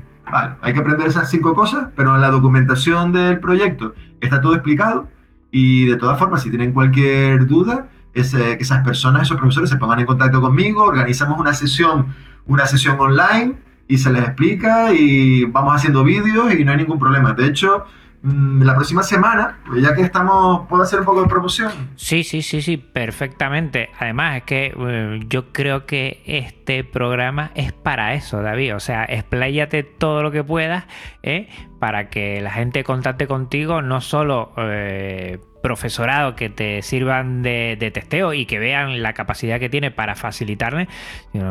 Hay 0.61 0.73
que 0.73 0.81
aprender 0.81 1.09
esas 1.09 1.29
cinco 1.31 1.55
cosas, 1.55 1.89
pero 1.97 2.15
en 2.15 2.21
la 2.21 2.31
documentación 2.31 3.13
del 3.13 3.39
proyecto 3.41 3.95
está 4.21 4.41
todo 4.41 4.55
explicado 4.55 5.09
y 5.51 5.87
de 5.87 5.97
todas 5.97 6.19
formas, 6.19 6.43
si 6.43 6.51
tienen 6.51 6.73
cualquier 6.73 7.47
duda, 7.47 7.89
es, 8.15 8.35
que 8.35 8.53
esas 8.61 8.85
personas, 8.85 9.23
esos 9.23 9.39
profesores 9.39 9.69
se 9.69 9.77
pongan 9.77 10.01
en 10.01 10.07
contacto 10.07 10.41
conmigo, 10.41 10.85
organizamos 10.85 11.39
una 11.39 11.53
sesión, 11.53 12.15
una 12.47 12.67
sesión 12.67 12.99
online 12.99 13.57
y 13.89 13.99
se 13.99 14.11
les 14.13 14.23
explica 14.23 14.93
y 14.93 15.45
vamos 15.45 15.75
haciendo 15.75 16.05
vídeos 16.05 16.55
y 16.55 16.65
no 16.65 16.73
hay 16.73 16.79
ningún 16.79 16.99
problema. 16.99 17.35
De 17.35 17.47
hecho, 17.47 17.85
la 18.23 18.75
próxima 18.77 19.03
semana, 19.03 19.59
pues 19.67 19.83
ya 19.83 19.95
que 19.95 20.03
estamos, 20.03 20.69
¿puedo 20.69 20.85
hacer 20.85 21.01
un 21.01 21.05
poco 21.05 21.23
de 21.23 21.29
promoción? 21.29 21.73
Sí, 21.97 22.23
sí, 22.23 22.43
sí, 22.43 22.63
sí, 22.63 22.77
perfectamente. 22.77 23.91
Además, 23.99 24.37
es 24.37 24.43
que 24.45 24.75
eh, 24.77 25.21
yo 25.29 25.53
creo 25.53 25.87
que 25.87 26.23
este 26.25 26.85
programa 26.85 27.51
es 27.57 27.73
para 27.73 28.15
eso, 28.15 28.41
David. 28.41 28.77
O 28.77 28.81
sea, 28.81 29.05
expláyate 29.05 29.83
todo 29.83 30.23
lo 30.23 30.31
que 30.31 30.45
puedas 30.45 30.85
¿eh? 31.25 31.49
para 31.81 32.11
que 32.11 32.41
la 32.41 32.53
gente 32.53 32.85
contacte 32.85 33.27
contigo, 33.27 33.83
no 33.83 34.01
solo 34.01 34.53
eh, 34.57 35.41
profesorado 35.63 36.35
que 36.35 36.51
te 36.51 36.83
sirvan 36.83 37.43
de, 37.43 37.91
testeo 37.93 38.35
y 38.35 38.47
que 38.47 38.59
vean 38.59 39.03
la 39.03 39.13
capacidad 39.15 39.59
que 39.59 39.69
tiene 39.69 39.91
para 39.91 40.15
facilitarle, 40.15 40.89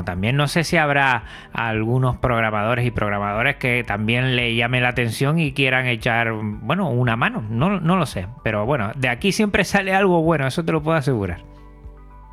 también 0.06 0.36
no 0.36 0.48
sé 0.48 0.64
si 0.64 0.78
habrá 0.78 1.24
algunos 1.54 2.18
programadores 2.18 2.86
y 2.86 2.92
programadores 2.92 3.56
que 3.56 3.84
también 3.86 4.36
le 4.36 4.56
llame 4.56 4.82
la 4.82 4.90
atención 4.90 5.40
y 5.40 5.54
quieran 5.54 5.88
echar, 5.88 6.32
bueno, 6.34 6.90
una 6.90 7.16
mano, 7.16 7.44
no, 7.50 7.80
no 7.80 7.98
lo 7.98 8.06
sé, 8.06 8.28
pero 8.44 8.66
bueno, 8.66 8.92
de 8.96 9.10
aquí 9.10 9.32
siempre 9.32 9.64
sale 9.64 9.94
algo 9.94 10.22
bueno, 10.22 10.48
eso 10.48 10.64
te 10.64 10.72
lo 10.72 10.84
puedo 10.84 10.98
asegurar. 10.98 11.52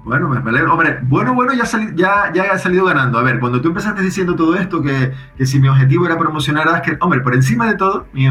Bueno, 0.05 0.29
me 0.29 0.39
alegro. 0.39 0.73
Hombre, 0.73 1.01
bueno, 1.03 1.35
bueno, 1.35 1.53
ya, 1.53 1.65
ya, 1.95 2.33
ya 2.33 2.53
ha 2.53 2.59
salido 2.59 2.87
ganando. 2.87 3.19
A 3.19 3.23
ver, 3.23 3.41
cuando 3.41 3.61
tú 3.61 3.69
empezaste 3.69 4.01
diciendo 4.03 4.37
todo 4.37 4.57
esto, 4.57 4.81
que, 4.81 5.13
que 5.37 5.45
si 5.45 5.61
mi 5.61 5.69
objetivo 5.69 6.07
era 6.07 6.17
promocionar 6.17 6.69
a 6.69 6.77
Asker, 6.77 6.97
hombre, 7.01 7.21
por 7.21 7.35
encima 7.35 7.67
de 7.67 7.75
todo, 7.75 8.07
mi, 8.13 8.29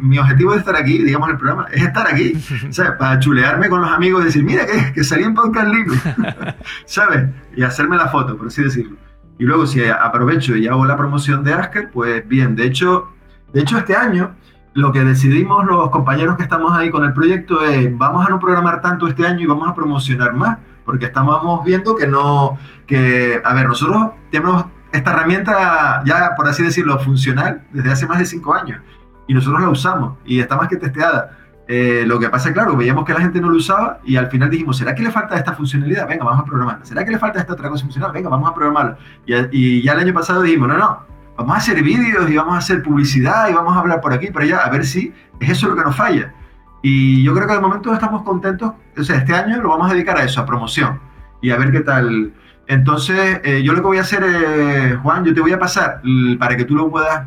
mi, 0.00 0.18
objetivo 0.18 0.52
de 0.52 0.58
estar 0.58 0.74
aquí, 0.74 0.98
digamos 0.98 1.30
el 1.30 1.36
programa, 1.36 1.66
es 1.70 1.82
estar 1.82 2.06
aquí. 2.08 2.32
o 2.68 2.72
sea, 2.72 2.96
para 2.96 3.20
chulearme 3.20 3.68
con 3.68 3.82
los 3.82 3.90
amigos 3.90 4.22
y 4.22 4.24
decir, 4.26 4.42
mira, 4.42 4.66
que, 4.66 4.92
que 4.92 5.04
salí 5.04 5.24
en 5.24 5.34
Podcast 5.34 5.68
Linux. 5.68 6.02
¿Sabes? 6.86 7.28
Y 7.54 7.62
hacerme 7.62 7.96
la 7.96 8.08
foto, 8.08 8.36
por 8.36 8.48
así 8.48 8.62
decirlo. 8.62 8.96
Y 9.38 9.44
luego, 9.44 9.66
si 9.66 9.84
aprovecho 9.84 10.56
y 10.56 10.66
hago 10.66 10.84
la 10.84 10.96
promoción 10.96 11.44
de 11.44 11.52
Asker, 11.52 11.90
pues 11.92 12.26
bien, 12.26 12.56
de 12.56 12.66
hecho, 12.66 13.12
de 13.52 13.60
hecho 13.60 13.78
este 13.78 13.94
año 13.94 14.34
lo 14.74 14.90
que 14.92 15.04
decidimos 15.04 15.66
los 15.66 15.90
compañeros 15.90 16.36
que 16.36 16.44
estamos 16.44 16.72
ahí 16.72 16.90
con 16.90 17.04
el 17.04 17.12
proyecto 17.12 17.62
es, 17.62 17.96
vamos 17.96 18.26
a 18.26 18.30
no 18.30 18.38
programar 18.38 18.80
tanto 18.80 19.06
este 19.06 19.26
año 19.26 19.40
y 19.40 19.46
vamos 19.46 19.68
a 19.68 19.74
promocionar 19.74 20.32
más 20.32 20.58
porque 20.84 21.06
estamos 21.06 21.64
viendo 21.64 21.94
que 21.96 22.06
no, 22.06 22.58
que, 22.86 23.40
a 23.44 23.54
ver, 23.54 23.66
nosotros 23.66 24.12
tenemos 24.30 24.66
esta 24.92 25.12
herramienta 25.12 26.02
ya, 26.04 26.34
por 26.36 26.48
así 26.48 26.62
decirlo, 26.62 26.98
funcional 26.98 27.64
desde 27.72 27.92
hace 27.92 28.06
más 28.06 28.18
de 28.18 28.26
cinco 28.26 28.54
años 28.54 28.80
y 29.26 29.34
nosotros 29.34 29.62
la 29.62 29.68
usamos 29.68 30.18
y 30.24 30.40
está 30.40 30.56
más 30.56 30.68
que 30.68 30.76
testeada. 30.76 31.38
Eh, 31.68 32.04
lo 32.06 32.18
que 32.18 32.28
pasa, 32.28 32.52
claro, 32.52 32.76
veíamos 32.76 33.04
que 33.04 33.14
la 33.14 33.20
gente 33.20 33.40
no 33.40 33.48
lo 33.48 33.56
usaba 33.56 34.00
y 34.04 34.16
al 34.16 34.28
final 34.28 34.50
dijimos, 34.50 34.76
¿será 34.76 34.94
que 34.94 35.02
le 35.02 35.10
falta 35.10 35.36
esta 35.36 35.54
funcionalidad? 35.54 36.06
Venga, 36.08 36.24
vamos 36.24 36.42
a 36.42 36.44
programarla. 36.44 36.84
¿Será 36.84 37.04
que 37.04 37.12
le 37.12 37.18
falta 37.18 37.40
esta 37.40 37.52
otra 37.52 37.68
cosa 37.68 37.84
funcional? 37.84 38.12
Venga, 38.12 38.28
vamos 38.28 38.50
a 38.50 38.54
programarla. 38.54 38.98
Y, 39.24 39.34
y 39.52 39.82
ya 39.82 39.92
el 39.92 40.00
año 40.00 40.12
pasado 40.12 40.42
dijimos, 40.42 40.68
no, 40.68 40.76
no, 40.76 41.06
vamos 41.36 41.54
a 41.54 41.58
hacer 41.58 41.82
vídeos 41.82 42.28
y 42.28 42.36
vamos 42.36 42.54
a 42.54 42.58
hacer 42.58 42.82
publicidad 42.82 43.48
y 43.48 43.54
vamos 43.54 43.74
a 43.76 43.80
hablar 43.80 44.00
por 44.00 44.12
aquí, 44.12 44.30
por 44.30 44.42
allá, 44.42 44.58
a 44.58 44.70
ver 44.70 44.84
si 44.84 45.14
es 45.40 45.50
eso 45.50 45.68
lo 45.68 45.76
que 45.76 45.82
nos 45.82 45.96
falla. 45.96 46.34
Y 46.82 47.22
yo 47.22 47.32
creo 47.32 47.46
que 47.46 47.54
de 47.54 47.60
momento 47.60 47.94
estamos 47.94 48.22
contentos. 48.22 48.72
O 48.98 49.04
sea, 49.04 49.16
este 49.16 49.34
año 49.34 49.62
lo 49.62 49.70
vamos 49.70 49.90
a 49.90 49.94
dedicar 49.94 50.18
a 50.18 50.24
eso, 50.24 50.40
a 50.40 50.46
promoción. 50.46 51.00
Y 51.40 51.50
a 51.50 51.56
ver 51.56 51.70
qué 51.70 51.80
tal. 51.80 52.32
Entonces, 52.66 53.40
eh, 53.44 53.62
yo 53.62 53.72
lo 53.72 53.80
que 53.80 53.86
voy 53.86 53.98
a 53.98 54.02
hacer, 54.02 54.22
es, 54.24 54.96
Juan, 54.98 55.24
yo 55.24 55.32
te 55.32 55.40
voy 55.40 55.52
a 55.52 55.58
pasar 55.58 56.02
para 56.38 56.56
que 56.56 56.64
tú 56.64 56.74
lo 56.74 56.90
puedas 56.90 57.26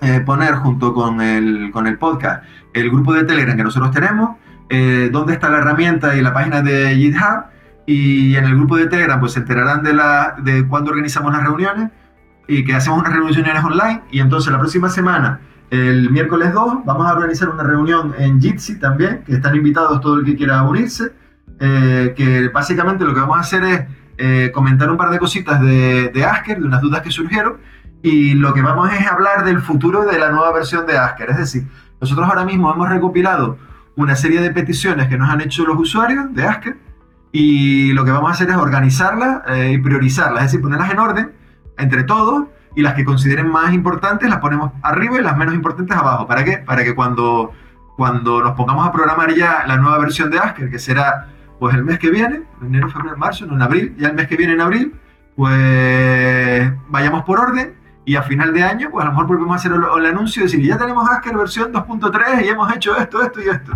eh, 0.00 0.20
poner 0.20 0.54
junto 0.56 0.94
con 0.94 1.20
el, 1.20 1.70
con 1.72 1.86
el 1.86 1.98
podcast, 1.98 2.44
el 2.72 2.90
grupo 2.90 3.12
de 3.12 3.24
Telegram 3.24 3.56
que 3.56 3.64
nosotros 3.64 3.90
tenemos, 3.92 4.36
eh, 4.68 5.08
dónde 5.12 5.34
está 5.34 5.48
la 5.48 5.58
herramienta 5.58 6.16
y 6.16 6.22
la 6.22 6.32
página 6.32 6.62
de 6.62 6.94
GitHub. 6.94 7.44
Y 7.88 8.34
en 8.34 8.44
el 8.44 8.56
grupo 8.56 8.76
de 8.76 8.86
Telegram, 8.86 9.20
pues 9.20 9.32
se 9.32 9.40
enterarán 9.40 9.82
de, 9.82 9.92
la, 9.92 10.34
de 10.42 10.66
cuándo 10.66 10.90
organizamos 10.90 11.32
las 11.32 11.44
reuniones 11.44 11.90
y 12.48 12.64
que 12.64 12.74
hacemos 12.74 13.00
unas 13.00 13.12
reuniones 13.12 13.64
online. 13.64 14.02
Y 14.10 14.20
entonces 14.20 14.50
la 14.52 14.58
próxima 14.58 14.88
semana 14.88 15.40
el 15.70 16.10
miércoles 16.10 16.52
2 16.52 16.84
vamos 16.84 17.06
a 17.06 17.12
organizar 17.14 17.48
una 17.48 17.62
reunión 17.62 18.14
en 18.18 18.40
Jitsi 18.40 18.78
también, 18.78 19.22
que 19.24 19.34
están 19.34 19.54
invitados 19.56 20.00
todo 20.00 20.20
el 20.20 20.24
que 20.24 20.36
quiera 20.36 20.62
unirse, 20.62 21.12
eh, 21.58 22.14
que 22.16 22.48
básicamente 22.48 23.04
lo 23.04 23.14
que 23.14 23.20
vamos 23.20 23.38
a 23.38 23.40
hacer 23.40 23.64
es 23.64 23.84
eh, 24.18 24.50
comentar 24.52 24.90
un 24.90 24.96
par 24.96 25.10
de 25.10 25.18
cositas 25.18 25.60
de, 25.60 26.08
de, 26.08 26.24
Asker, 26.24 26.60
de 26.60 26.66
unas 26.66 26.80
dudas 26.80 27.02
que 27.02 27.10
surgieron, 27.10 27.58
y 28.02 28.34
lo 28.34 28.54
que 28.54 28.62
vamos 28.62 28.92
es 28.92 29.06
hablar 29.06 29.44
del 29.44 29.60
futuro 29.60 30.04
de 30.04 30.18
la 30.18 30.30
nueva 30.30 30.52
versión 30.52 30.86
de 30.86 30.96
Asker. 30.96 31.30
Es 31.30 31.38
decir, 31.38 31.66
nosotros 32.00 32.28
ahora 32.28 32.44
mismo 32.44 32.72
hemos 32.72 32.88
recopilado 32.88 33.58
una 33.96 34.14
serie 34.14 34.40
de 34.40 34.50
peticiones 34.50 35.08
que 35.08 35.18
nos 35.18 35.30
han 35.30 35.40
hecho 35.40 35.66
los 35.66 35.78
usuarios 35.78 36.32
de 36.34 36.44
Asker, 36.44 36.78
y 37.32 37.92
lo 37.92 38.04
que 38.04 38.12
vamos 38.12 38.30
a 38.30 38.34
hacer 38.34 38.50
es 38.50 38.56
organizarlas 38.56 39.42
eh, 39.48 39.72
y 39.72 39.78
priorizarlas, 39.78 40.44
es 40.44 40.52
decir, 40.52 40.62
ponerlas 40.62 40.90
en 40.90 40.98
orden 40.98 41.32
entre 41.76 42.04
todos 42.04 42.46
y 42.76 42.82
las 42.82 42.94
que 42.94 43.04
consideren 43.04 43.48
más 43.48 43.72
importantes 43.72 44.28
las 44.28 44.38
ponemos 44.38 44.70
arriba 44.82 45.18
y 45.18 45.22
las 45.22 45.36
menos 45.36 45.54
importantes 45.54 45.96
abajo. 45.96 46.26
¿Para 46.26 46.44
qué? 46.44 46.58
Para 46.58 46.84
que 46.84 46.94
cuando, 46.94 47.52
cuando 47.96 48.42
nos 48.42 48.52
pongamos 48.52 48.86
a 48.86 48.92
programar 48.92 49.34
ya 49.34 49.64
la 49.66 49.78
nueva 49.78 49.98
versión 49.98 50.30
de 50.30 50.38
Asker, 50.38 50.70
que 50.70 50.78
será 50.78 51.28
pues 51.58 51.74
el 51.74 51.84
mes 51.84 51.98
que 51.98 52.10
viene, 52.10 52.42
enero, 52.62 52.90
febrero, 52.90 53.16
marzo, 53.16 53.46
no 53.46 53.54
en 53.54 53.62
abril, 53.62 53.96
ya 53.98 54.08
el 54.08 54.14
mes 54.14 54.28
que 54.28 54.36
viene 54.36 54.52
en 54.52 54.60
abril, 54.60 54.94
pues 55.34 56.70
vayamos 56.88 57.24
por 57.24 57.40
orden 57.40 57.74
y 58.04 58.14
a 58.14 58.22
final 58.22 58.52
de 58.52 58.62
año, 58.62 58.90
pues 58.90 59.02
a 59.02 59.06
lo 59.06 59.12
mejor 59.12 59.26
volvemos 59.26 59.52
a 59.52 59.56
hacer 59.56 59.72
el, 59.72 60.06
anuncio 60.06 60.42
y 60.42 60.44
decir, 60.44 60.62
ya 60.62 60.76
tenemos 60.76 61.08
Asker 61.10 61.34
versión 61.34 61.72
2.3 61.72 62.44
y 62.44 62.48
hemos 62.48 62.76
hecho 62.76 62.94
esto, 62.96 63.22
esto 63.22 63.40
y 63.42 63.48
esto. 63.48 63.72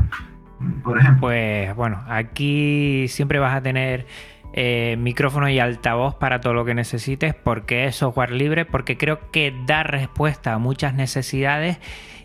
Por 0.85 0.99
ejemplo. 0.99 1.23
Pues 1.23 1.75
bueno, 1.75 2.05
aquí 2.07 3.07
siempre 3.09 3.39
vas 3.39 3.57
a 3.57 3.63
tener 3.63 4.07
eh, 4.53 4.97
micrófono 4.99 5.49
y 5.49 5.59
altavoz 5.59 6.15
para 6.17 6.41
todo 6.41 6.55
lo 6.55 6.65
que 6.65 6.75
necesites, 6.75 7.35
porque 7.35 7.87
es 7.87 7.97
software 7.97 8.33
libre, 8.33 8.65
porque 8.65 8.97
creo 8.97 9.31
que 9.31 9.55
da 9.67 9.83
respuesta 9.83 10.55
a 10.55 10.59
muchas 10.59 10.95
necesidades 10.95 11.79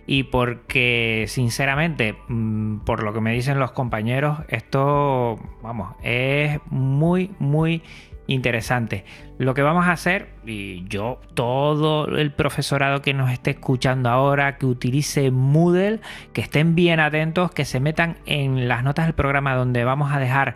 y 0.07 0.23
porque 0.23 1.25
sinceramente, 1.27 2.15
mm, 2.27 2.79
por 2.79 3.03
lo 3.03 3.13
que 3.13 3.21
me 3.21 3.33
dicen 3.33 3.59
los 3.59 3.71
compañeros, 3.71 4.39
esto, 4.49 5.39
vamos, 5.61 5.95
es 6.03 6.59
muy, 6.69 7.31
muy 7.39 7.81
interesante. 8.27 9.05
Lo 9.37 9.53
que 9.53 9.61
vamos 9.61 9.85
a 9.85 9.91
hacer, 9.91 10.29
y 10.45 10.87
yo, 10.87 11.19
todo 11.33 12.07
el 12.07 12.31
profesorado 12.31 13.01
que 13.01 13.13
nos 13.13 13.31
esté 13.31 13.51
escuchando 13.51 14.09
ahora, 14.09 14.57
que 14.57 14.65
utilice 14.65 15.31
Moodle, 15.31 15.99
que 16.33 16.41
estén 16.41 16.75
bien 16.75 16.99
atentos, 16.99 17.51
que 17.51 17.65
se 17.65 17.79
metan 17.79 18.17
en 18.25 18.67
las 18.67 18.83
notas 18.83 19.05
del 19.05 19.15
programa 19.15 19.55
donde 19.55 19.83
vamos 19.83 20.11
a 20.11 20.19
dejar 20.19 20.55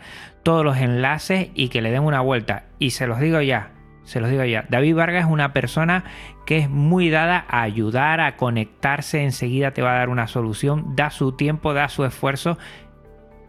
todos 0.49 0.65
los 0.65 0.77
enlaces 0.77 1.49
y 1.53 1.69
que 1.69 1.79
le 1.79 1.91
den 1.91 2.01
una 2.01 2.21
vuelta. 2.21 2.63
Y 2.79 2.89
se 2.89 3.05
los 3.05 3.19
digo 3.19 3.39
ya, 3.39 3.69
se 4.01 4.19
los 4.19 4.31
digo 4.31 4.43
ya. 4.45 4.65
David 4.67 4.95
Vargas 4.95 5.25
es 5.25 5.31
una 5.31 5.53
persona 5.53 6.05
que 6.47 6.57
es 6.57 6.71
muy 6.71 7.11
dada 7.11 7.45
a 7.47 7.61
ayudar, 7.61 8.19
a 8.19 8.35
conectarse, 8.35 9.23
enseguida 9.23 9.75
te 9.75 9.83
va 9.83 9.91
a 9.91 9.99
dar 9.99 10.09
una 10.09 10.25
solución, 10.25 10.95
da 10.95 11.11
su 11.11 11.33
tiempo, 11.33 11.75
da 11.75 11.87
su 11.87 12.03
esfuerzo. 12.03 12.57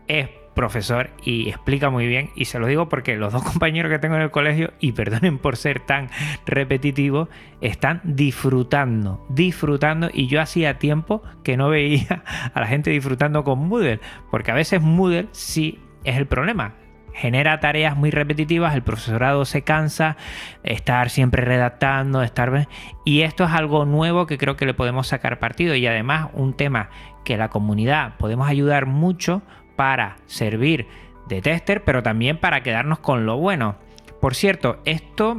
Es 0.09 0.29
profesor 0.55 1.09
y 1.25 1.49
explica 1.49 1.89
muy 1.89 2.07
bien. 2.07 2.29
Y 2.37 2.45
se 2.45 2.59
lo 2.59 2.67
digo 2.67 2.91
porque 2.91 3.17
los 3.17 3.33
dos 3.33 3.45
compañeros 3.51 3.91
que 3.91 3.99
tengo 3.99 4.17
en 4.17 4.21
el 4.21 4.31
colegio, 4.31 4.75
y 4.79 4.93
perdonen 4.93 5.39
por 5.39 5.57
ser 5.57 5.81
tan 5.81 6.11
repetitivo, 6.45 7.31
están 7.63 8.03
disfrutando, 8.05 9.25
disfrutando. 9.31 10.11
Y 10.13 10.27
yo 10.27 10.39
hacía 10.39 10.79
tiempo 10.79 11.23
que 11.45 11.57
no 11.57 11.71
veía 11.71 12.25
a 12.53 12.61
la 12.61 12.67
gente 12.67 12.91
disfrutando 12.91 13.43
con 13.43 13.59
Moodle, 13.69 14.01
porque 14.31 14.51
a 14.51 14.55
veces 14.55 14.83
Moodle 14.83 15.29
sí 15.33 15.79
es 16.05 16.19
el 16.19 16.27
problema. 16.27 16.75
Genera 17.21 17.61
tareas 17.61 17.99
muy 17.99 18.11
repetitivas, 18.11 18.75
el 18.75 18.83
profesorado 18.83 19.45
se 19.45 19.61
cansa, 19.61 20.17
estar 20.63 21.11
siempre 21.11 21.45
redactando, 21.45 22.23
estar... 22.23 22.67
Y 23.05 23.21
esto 23.21 23.45
es 23.45 23.51
algo 23.51 23.85
nuevo 23.85 24.27
que 24.27 24.39
creo 24.39 24.57
que 24.57 24.65
le 24.65 24.73
podemos 24.73 25.09
sacar 25.09 25.39
partido 25.39 25.75
y 25.75 25.87
además 25.87 26.31
un 26.33 26.55
tema 26.55 26.89
que 27.23 27.37
la 27.37 27.51
comunidad 27.51 28.17
podemos 28.17 28.49
ayudar 28.49 28.87
mucho 28.87 29.43
para 29.77 30.17
servir 30.25 30.87
de 31.29 31.43
tester, 31.43 31.85
pero 31.85 32.03
también 32.03 32.39
para 32.39 32.63
quedarnos 32.63 33.01
con 33.01 33.27
lo 33.27 33.37
bueno. 33.37 33.77
Por 34.23 34.35
cierto, 34.35 34.81
esto 34.87 35.37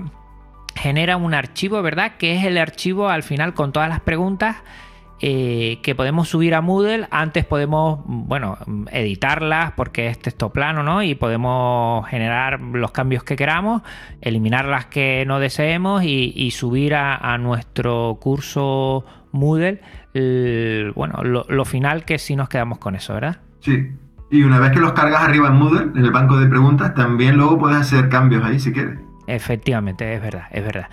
genera 0.76 1.18
un 1.18 1.34
archivo, 1.34 1.82
¿verdad? 1.82 2.14
Que 2.20 2.36
es 2.36 2.44
el 2.44 2.60
archivo 2.60 3.10
al 3.10 3.24
final 3.24 3.56
con 3.56 3.72
todas 3.72 3.90
las 3.90 4.02
preguntas 4.02 4.58
eh, 5.22 5.80
que 5.82 5.96
podemos 5.96 6.30
subir 6.30 6.56
a 6.56 6.62
Moodle. 6.62 7.08
Antes 7.12 7.46
podemos, 7.46 8.02
bueno, 8.06 8.58
editarlas 8.92 9.74
porque 9.74 10.08
es 10.08 10.20
texto 10.20 10.50
plano, 10.50 10.84
¿no? 10.84 11.04
Y 11.04 11.16
podemos 11.16 12.08
generar 12.08 12.60
los 12.60 12.92
cambios 12.92 13.24
que 13.24 13.36
queramos, 13.36 13.82
eliminar 14.22 14.66
las 14.66 14.86
que 14.86 15.24
no 15.28 15.40
deseemos 15.40 16.04
y, 16.04 16.52
subir 16.52 16.96
a, 16.96 17.38
nuestro 17.38 18.18
curso 18.20 19.06
Moodle, 19.32 19.82
bueno, 20.96 21.24
lo, 21.24 21.46
lo 21.48 21.66
final 21.66 22.04
que 22.04 22.20
sí 22.20 22.36
nos 22.36 22.50
quedamos 22.50 22.80
con 22.80 22.96
eso, 22.96 23.14
¿verdad? 23.14 23.38
Sí, 23.62 23.92
y 24.32 24.44
una 24.44 24.60
vez 24.60 24.72
que 24.72 24.80
los 24.80 24.94
cargas 24.94 25.24
arriba 25.24 25.50
en 25.50 25.56
Moodle, 25.56 25.92
en 25.94 26.06
el 26.06 26.12
banco 26.12 26.40
de 26.40 26.48
preguntas, 26.48 26.94
también 26.96 27.36
luego 27.36 27.60
puedes 27.60 27.78
hacer 27.78 28.08
cambios 28.08 28.44
ahí 28.46 28.60
si 28.60 28.72
quieres. 28.72 28.98
Efectivamente, 29.28 30.16
es 30.16 30.22
verdad, 30.22 30.46
es 30.52 30.64
verdad. 30.64 30.88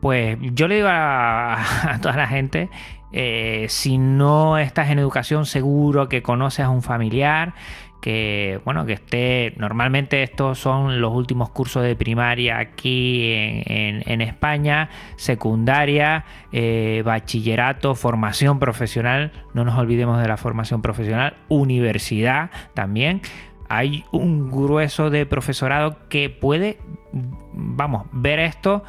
Pues 0.00 0.38
yo 0.40 0.68
le 0.68 0.76
digo 0.76 0.88
a, 0.88 1.58
toda 2.00 2.16
la 2.16 2.28
gente, 2.28 2.70
eh, 3.16 3.66
si 3.68 3.96
no 3.96 4.58
estás 4.58 4.90
en 4.90 4.98
educación, 4.98 5.46
seguro 5.46 6.08
que 6.08 6.20
conoces 6.20 6.64
a 6.64 6.70
un 6.70 6.82
familiar 6.82 7.54
que 8.00 8.60
bueno 8.64 8.84
que 8.84 8.94
esté 8.94 9.54
normalmente 9.56 10.24
estos 10.24 10.58
son 10.58 11.00
los 11.00 11.14
últimos 11.14 11.48
cursos 11.50 11.84
de 11.84 11.94
primaria 11.94 12.58
aquí 12.58 13.32
en, 13.32 14.20
España 14.20 14.90
secundaria 15.16 16.24
eh, 16.52 17.02
bachillerato 17.04 17.94
formación 17.94 18.58
profesional. 18.58 19.30
No 19.54 19.64
nos 19.64 19.78
olvidemos 19.78 20.20
de 20.20 20.26
la 20.26 20.36
formación 20.36 20.82
profesional 20.82 21.36
universidad 21.48 22.50
también. 22.74 23.22
Hay 23.68 24.04
un 24.10 24.50
grueso 24.50 25.08
de 25.08 25.24
profesorado 25.24 26.08
que 26.08 26.30
puede 26.30 26.78
vamos 27.12 28.06
ver 28.10 28.40
esto 28.40 28.82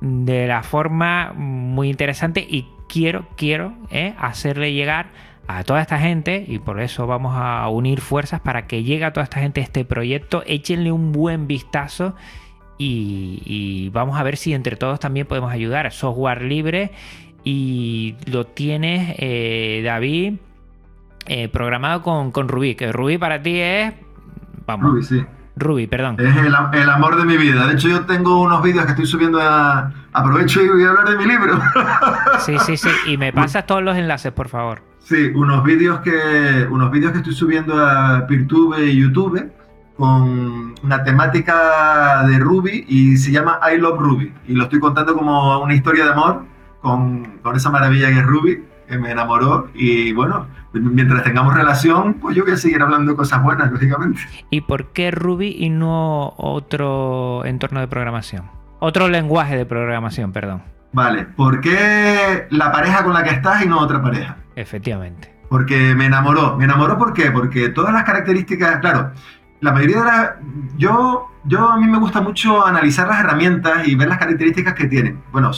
de 0.00 0.46
la 0.46 0.62
forma 0.62 1.32
muy 1.34 1.90
interesante 1.90 2.40
y 2.48 2.68
quiero 2.92 3.24
quiero 3.36 3.72
eh, 3.90 4.14
hacerle 4.18 4.74
llegar 4.74 5.06
a 5.48 5.64
toda 5.64 5.80
esta 5.80 5.98
gente 5.98 6.44
y 6.46 6.58
por 6.58 6.78
eso 6.80 7.06
vamos 7.06 7.34
a 7.36 7.66
unir 7.68 8.00
fuerzas 8.00 8.40
para 8.40 8.66
que 8.66 8.84
llegue 8.84 9.06
a 9.06 9.12
toda 9.12 9.24
esta 9.24 9.40
gente 9.40 9.60
este 9.62 9.84
proyecto, 9.84 10.42
échenle 10.46 10.92
un 10.92 11.10
buen 11.10 11.46
vistazo 11.46 12.14
y, 12.78 13.90
vamos 13.92 14.18
a 14.18 14.24
ver 14.24 14.36
si 14.36 14.54
entre 14.54 14.74
todos 14.74 14.98
también 14.98 15.24
podemos 15.24 15.52
ayudar. 15.52 15.92
Software 15.92 16.42
libre 16.42 16.90
y 17.44 18.16
lo 18.26 18.44
tienes, 18.44 19.14
eh, 19.18 19.82
David, 19.84 20.34
eh, 21.26 21.48
programado 21.48 22.02
con, 22.02 22.32
con 22.32 22.48
Ruby, 22.48 22.74
que 22.74 22.90
Ruby 22.90 23.18
para 23.18 23.40
ti 23.40 23.60
es... 23.60 23.92
Vamos, 24.66 24.90
Ruby, 24.90 25.02
sí. 25.04 25.24
Ruby, 25.54 25.86
perdón. 25.86 26.16
Es 26.18 26.36
el, 26.36 26.54
amor 26.90 27.16
de 27.16 27.24
mi 27.24 27.36
vida. 27.36 27.68
De 27.68 27.74
hecho, 27.74 27.88
yo 27.88 28.04
tengo 28.04 28.42
unos 28.42 28.64
vídeos 28.64 28.84
que 28.84 28.92
estoy 28.92 29.06
subiendo 29.06 29.40
a... 29.40 29.92
Aprovecho 30.12 30.62
y 30.62 30.68
voy 30.68 30.84
a 30.84 30.90
hablar 30.90 31.08
de 31.08 31.16
mi 31.16 31.26
libro. 31.26 31.58
Sí, 32.40 32.56
sí, 32.66 32.76
sí. 32.76 32.88
Y 33.06 33.16
me 33.16 33.32
pasas 33.32 33.66
todos 33.66 33.82
los 33.82 33.96
enlaces, 33.96 34.32
por 34.32 34.48
favor. 34.48 34.82
Sí, 34.98 35.30
unos 35.34 35.62
vídeos 35.62 36.00
que, 36.00 36.66
unos 36.70 36.90
vídeos 36.90 37.12
que 37.12 37.18
estoy 37.18 37.34
subiendo 37.34 37.74
a 37.78 38.26
PeerTube 38.26 38.78
y 38.80 39.00
YouTube 39.00 39.50
con 39.96 40.74
una 40.82 41.04
temática 41.04 42.24
de 42.26 42.38
Ruby 42.38 42.84
y 42.88 43.16
se 43.16 43.30
llama 43.30 43.60
I 43.72 43.78
Love 43.78 44.00
Ruby. 44.00 44.34
Y 44.48 44.54
lo 44.54 44.64
estoy 44.64 44.80
contando 44.80 45.14
como 45.14 45.60
una 45.60 45.74
historia 45.74 46.04
de 46.04 46.12
amor 46.12 46.44
con, 46.80 47.38
con 47.42 47.54
esa 47.54 47.70
maravilla 47.70 48.08
que 48.08 48.18
es 48.18 48.26
Ruby, 48.26 48.64
que 48.88 48.98
me 48.98 49.12
enamoró. 49.12 49.68
Y 49.74 50.12
bueno, 50.12 50.46
mientras 50.72 51.22
tengamos 51.22 51.54
relación, 51.54 52.14
pues 52.14 52.34
yo 52.34 52.44
voy 52.44 52.54
a 52.54 52.56
seguir 52.56 52.82
hablando 52.82 53.14
cosas 53.16 53.42
buenas, 53.42 53.70
lógicamente. 53.70 54.20
¿Y 54.50 54.62
por 54.62 54.86
qué 54.92 55.10
Ruby 55.10 55.54
y 55.58 55.70
no 55.70 56.34
otro 56.36 57.44
entorno 57.44 57.80
de 57.80 57.88
programación? 57.88 58.61
Otro 58.84 59.06
lenguaje 59.06 59.56
de 59.56 59.64
programación, 59.64 60.32
perdón. 60.32 60.60
Vale, 60.92 61.22
¿por 61.22 61.60
qué 61.60 62.48
la 62.50 62.72
pareja 62.72 63.04
con 63.04 63.14
la 63.14 63.22
que 63.22 63.30
estás 63.30 63.64
y 63.64 63.68
no 63.68 63.78
otra 63.78 64.02
pareja? 64.02 64.38
Efectivamente. 64.56 65.32
Porque 65.48 65.94
me 65.94 66.06
enamoró. 66.06 66.56
¿Me 66.56 66.64
enamoró 66.64 66.98
por 66.98 67.12
qué? 67.12 67.30
Porque 67.30 67.68
todas 67.68 67.92
las 67.92 68.02
características, 68.02 68.80
claro, 68.80 69.12
la 69.60 69.70
mayoría 69.70 69.98
de 69.98 70.04
las... 70.04 70.30
Yo, 70.78 71.28
yo 71.44 71.70
a 71.70 71.76
mí 71.78 71.86
me 71.86 71.98
gusta 71.98 72.22
mucho 72.22 72.66
analizar 72.66 73.06
las 73.06 73.20
herramientas 73.20 73.86
y 73.86 73.94
ver 73.94 74.08
las 74.08 74.18
características 74.18 74.74
que 74.74 74.88
tienen. 74.88 75.22
Bueno, 75.30 75.52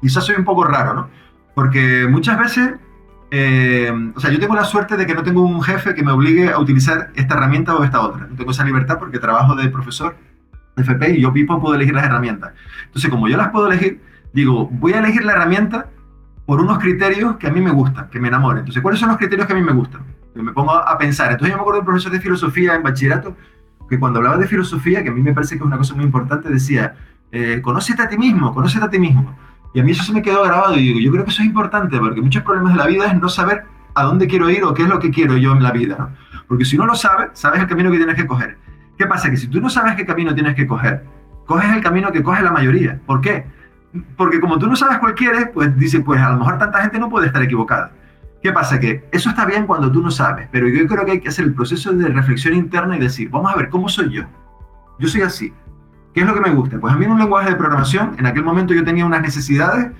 quizás 0.00 0.24
soy 0.24 0.34
un 0.34 0.44
poco 0.44 0.64
raro, 0.64 0.92
¿no? 0.92 1.08
Porque 1.54 2.08
muchas 2.10 2.36
veces 2.36 2.74
eh, 3.30 3.92
o 4.12 4.18
sea, 4.18 4.32
yo 4.32 4.40
tengo 4.40 4.56
la 4.56 4.64
suerte 4.64 4.96
de 4.96 5.06
que 5.06 5.14
no 5.14 5.22
tengo 5.22 5.42
un 5.42 5.62
jefe 5.62 5.94
que 5.94 6.02
me 6.02 6.10
obligue 6.10 6.50
a 6.50 6.58
utilizar 6.58 7.10
esta 7.14 7.34
herramienta 7.34 7.76
o 7.76 7.84
esta 7.84 8.00
otra. 8.00 8.26
No 8.26 8.34
tengo 8.34 8.50
esa 8.50 8.64
libertad 8.64 8.98
porque 8.98 9.20
trabajo 9.20 9.54
de 9.54 9.68
profesor 9.68 10.16
FP 10.76 11.18
y 11.18 11.22
yo 11.22 11.32
mismo 11.32 11.60
puedo 11.60 11.74
elegir 11.74 11.94
las 11.94 12.04
herramientas. 12.04 12.52
Entonces, 12.86 13.10
como 13.10 13.28
yo 13.28 13.36
las 13.36 13.48
puedo 13.48 13.66
elegir, 13.66 14.00
digo, 14.32 14.68
voy 14.70 14.92
a 14.92 14.98
elegir 14.98 15.24
la 15.24 15.32
herramienta 15.32 15.86
por 16.44 16.60
unos 16.60 16.78
criterios 16.78 17.36
que 17.36 17.48
a 17.48 17.50
mí 17.50 17.60
me 17.60 17.70
gustan, 17.70 18.08
que 18.10 18.20
me 18.20 18.28
enamoren. 18.28 18.60
Entonces, 18.60 18.82
¿cuáles 18.82 19.00
son 19.00 19.08
los 19.08 19.18
criterios 19.18 19.46
que 19.46 19.52
a 19.52 19.56
mí 19.56 19.62
me 19.62 19.72
gustan? 19.72 20.02
Yo 20.34 20.42
me 20.42 20.52
pongo 20.52 20.72
a 20.72 20.98
pensar. 20.98 21.32
Entonces, 21.32 21.50
yo 21.50 21.56
me 21.56 21.60
acuerdo 21.62 21.78
de 21.78 21.80
un 21.80 21.86
profesor 21.86 22.12
de 22.12 22.20
filosofía 22.20 22.74
en 22.74 22.82
bachillerato 22.82 23.36
que 23.88 23.98
cuando 23.98 24.18
hablaba 24.18 24.36
de 24.36 24.46
filosofía, 24.46 25.02
que 25.02 25.10
a 25.10 25.12
mí 25.12 25.22
me 25.22 25.32
parece 25.32 25.56
que 25.56 25.60
es 25.60 25.66
una 25.66 25.78
cosa 25.78 25.94
muy 25.94 26.04
importante, 26.04 26.48
decía, 26.48 26.94
eh, 27.32 27.60
conócete 27.62 28.02
a 28.02 28.08
ti 28.08 28.18
mismo, 28.18 28.52
conócete 28.52 28.84
a 28.84 28.90
ti 28.90 28.98
mismo. 28.98 29.36
Y 29.74 29.80
a 29.80 29.84
mí 29.84 29.92
eso 29.92 30.02
se 30.02 30.12
me 30.12 30.22
quedó 30.22 30.42
grabado 30.44 30.76
y 30.76 30.80
digo, 30.80 31.00
yo 31.00 31.12
creo 31.12 31.24
que 31.24 31.30
eso 31.30 31.42
es 31.42 31.48
importante 31.48 31.98
porque 31.98 32.20
muchos 32.20 32.42
problemas 32.42 32.72
de 32.72 32.78
la 32.78 32.86
vida 32.86 33.06
es 33.06 33.20
no 33.20 33.28
saber 33.28 33.64
a 33.94 34.04
dónde 34.04 34.26
quiero 34.26 34.50
ir 34.50 34.64
o 34.64 34.74
qué 34.74 34.82
es 34.82 34.88
lo 34.88 34.98
que 34.98 35.10
quiero 35.10 35.36
yo 35.36 35.52
en 35.52 35.62
la 35.62 35.70
vida. 35.70 35.96
¿no? 35.98 36.10
Porque 36.48 36.64
si 36.64 36.76
no 36.76 36.86
lo 36.86 36.94
sabes, 36.94 37.30
sabes 37.34 37.60
el 37.60 37.66
camino 37.66 37.90
que 37.90 37.98
tienes 37.98 38.16
que 38.16 38.26
coger. 38.26 38.58
¿Qué 38.98 39.06
pasa? 39.06 39.30
Que 39.30 39.36
si 39.36 39.48
tú 39.48 39.60
no 39.60 39.68
sabes 39.68 39.94
qué 39.94 40.06
camino 40.06 40.34
tienes 40.34 40.54
que 40.54 40.66
coger, 40.66 41.04
coges 41.46 41.70
el 41.74 41.82
camino 41.82 42.10
que 42.12 42.22
coge 42.22 42.42
la 42.42 42.50
mayoría. 42.50 43.00
¿Por 43.06 43.20
qué? 43.20 43.46
Porque 44.16 44.40
como 44.40 44.58
tú 44.58 44.66
no 44.66 44.76
sabes 44.76 44.98
cuál 44.98 45.14
quieres, 45.14 45.48
pues 45.52 45.76
dice, 45.76 46.00
pues 46.00 46.20
a 46.20 46.30
lo 46.30 46.38
mejor 46.38 46.58
tanta 46.58 46.82
gente 46.82 46.98
no 46.98 47.08
puede 47.08 47.26
estar 47.26 47.42
equivocada. 47.42 47.92
¿Qué 48.42 48.52
pasa? 48.52 48.78
Que 48.78 49.08
eso 49.12 49.30
está 49.30 49.44
bien 49.44 49.66
cuando 49.66 49.90
tú 49.90 50.02
no 50.02 50.10
sabes, 50.10 50.48
pero 50.52 50.68
yo 50.68 50.86
creo 50.86 51.04
que 51.04 51.12
hay 51.12 51.20
que 51.20 51.28
hacer 51.28 51.46
el 51.46 51.54
proceso 51.54 51.92
de 51.92 52.08
reflexión 52.08 52.54
interna 52.54 52.96
y 52.96 53.00
decir, 53.00 53.30
vamos 53.30 53.52
a 53.52 53.56
ver, 53.56 53.68
¿cómo 53.70 53.88
soy 53.88 54.10
yo? 54.10 54.24
Yo 54.98 55.08
soy 55.08 55.22
así. 55.22 55.52
¿Qué 56.14 56.20
es 56.20 56.26
lo 56.26 56.34
que 56.34 56.40
me 56.40 56.50
gusta? 56.50 56.78
Pues 56.78 56.94
a 56.94 56.96
mí 56.96 57.04
en 57.04 57.12
un 57.12 57.18
lenguaje 57.18 57.50
de 57.50 57.56
programación, 57.56 58.14
en 58.18 58.26
aquel 58.26 58.44
momento 58.44 58.72
yo 58.72 58.84
tenía 58.84 59.04
unas 59.04 59.20
necesidades 59.20 59.90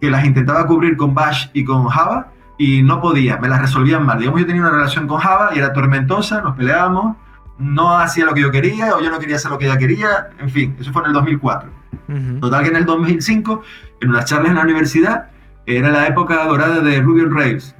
que 0.00 0.10
las 0.10 0.24
intentaba 0.24 0.66
cubrir 0.66 0.96
con 0.96 1.14
Bash 1.14 1.48
y 1.52 1.64
con 1.64 1.86
Java 1.86 2.32
y 2.58 2.82
no 2.82 3.00
podía, 3.00 3.38
me 3.38 3.48
las 3.48 3.60
resolvían 3.60 4.04
mal. 4.04 4.18
Digamos, 4.18 4.40
yo 4.40 4.46
tenía 4.46 4.62
una 4.62 4.70
relación 4.70 5.06
con 5.06 5.18
Java 5.18 5.50
y 5.54 5.58
era 5.58 5.72
tormentosa, 5.72 6.42
nos 6.42 6.56
peleábamos, 6.56 7.16
no 7.58 7.96
hacía 7.98 8.24
lo 8.24 8.34
que 8.34 8.40
yo 8.40 8.50
quería 8.50 8.96
o 8.96 9.00
yo 9.00 9.10
no 9.10 9.18
quería 9.18 9.36
hacer 9.36 9.50
lo 9.50 9.58
que 9.58 9.66
ella 9.66 9.78
quería, 9.78 10.30
en 10.38 10.50
fin, 10.50 10.76
eso 10.78 10.92
fue 10.92 11.02
en 11.02 11.08
el 11.08 11.12
2004. 11.14 11.70
Total 12.40 12.62
que 12.62 12.68
en 12.68 12.76
el 12.76 12.84
2005, 12.84 13.62
en 14.00 14.10
unas 14.10 14.26
charlas 14.26 14.50
en 14.50 14.56
la 14.56 14.62
universidad, 14.62 15.30
era 15.66 15.90
la 15.90 16.06
época 16.06 16.44
dorada 16.44 16.80
de 16.80 17.00
Ruby 17.00 17.22
on 17.22 17.34
Rails. 17.34 17.74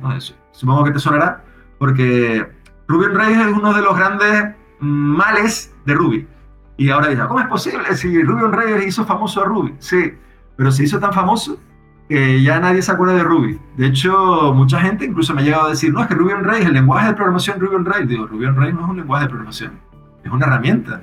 supongo 0.53 0.85
que 0.85 0.93
te 0.93 0.99
sonará, 0.99 1.45
porque 1.79 2.47
Ruby 2.89 3.07
on 3.07 3.15
Rails 3.15 3.47
es 3.47 3.53
uno 3.53 3.75
de 3.75 3.83
los 3.83 3.97
grandes 3.97 4.55
males 4.81 5.75
de 5.85 5.95
Ruby. 5.95 6.27
Y 6.77 6.91
ahora 6.91 7.09
dice, 7.09 7.23
¿cómo 7.29 7.41
es 7.41 7.47
posible 7.47 7.95
si 7.97 8.23
Ruby 8.23 8.43
on 8.43 8.53
Rails 8.53 8.87
hizo 8.87 9.05
famoso 9.05 9.43
a 9.43 9.45
Ruby? 9.45 9.75
Sí, 9.79 10.15
pero 10.57 10.73
se 10.73 10.85
hizo 10.85 10.99
tan 10.99 11.13
famoso 11.13 11.59
que 12.09 12.43
ya 12.43 12.61
nadie 12.61 12.83
se 12.83 12.93
acuerda 12.93 13.15
de 13.15 13.25
Ruby. 13.25 13.59
De 13.77 13.87
hecho, 13.87 14.53
mucha 14.55 14.81
gente 14.81 15.05
incluso 15.05 15.35
me 15.35 15.43
ha 15.43 15.45
llegado 15.45 15.67
a 15.67 15.71
decir, 15.71 15.93
no, 15.93 16.03
es 16.03 16.07
que 16.07 16.15
Ruby 16.15 16.33
on 16.33 16.45
Rails, 16.45 16.67
el 16.67 16.75
lenguaje 16.75 17.09
de 17.09 17.15
programación 17.15 17.61
Ruby 17.61 17.77
on 17.77 17.85
Rails. 17.85 18.09
Digo, 18.09 18.27
Ruby 18.27 18.47
on 18.47 18.57
Rails 18.57 18.75
no 18.75 18.83
es 18.83 18.89
un 18.91 18.97
lenguaje 18.97 19.25
de 19.25 19.29
programación, 19.29 19.73
es 20.23 20.31
una 20.31 20.47
herramienta. 20.47 21.03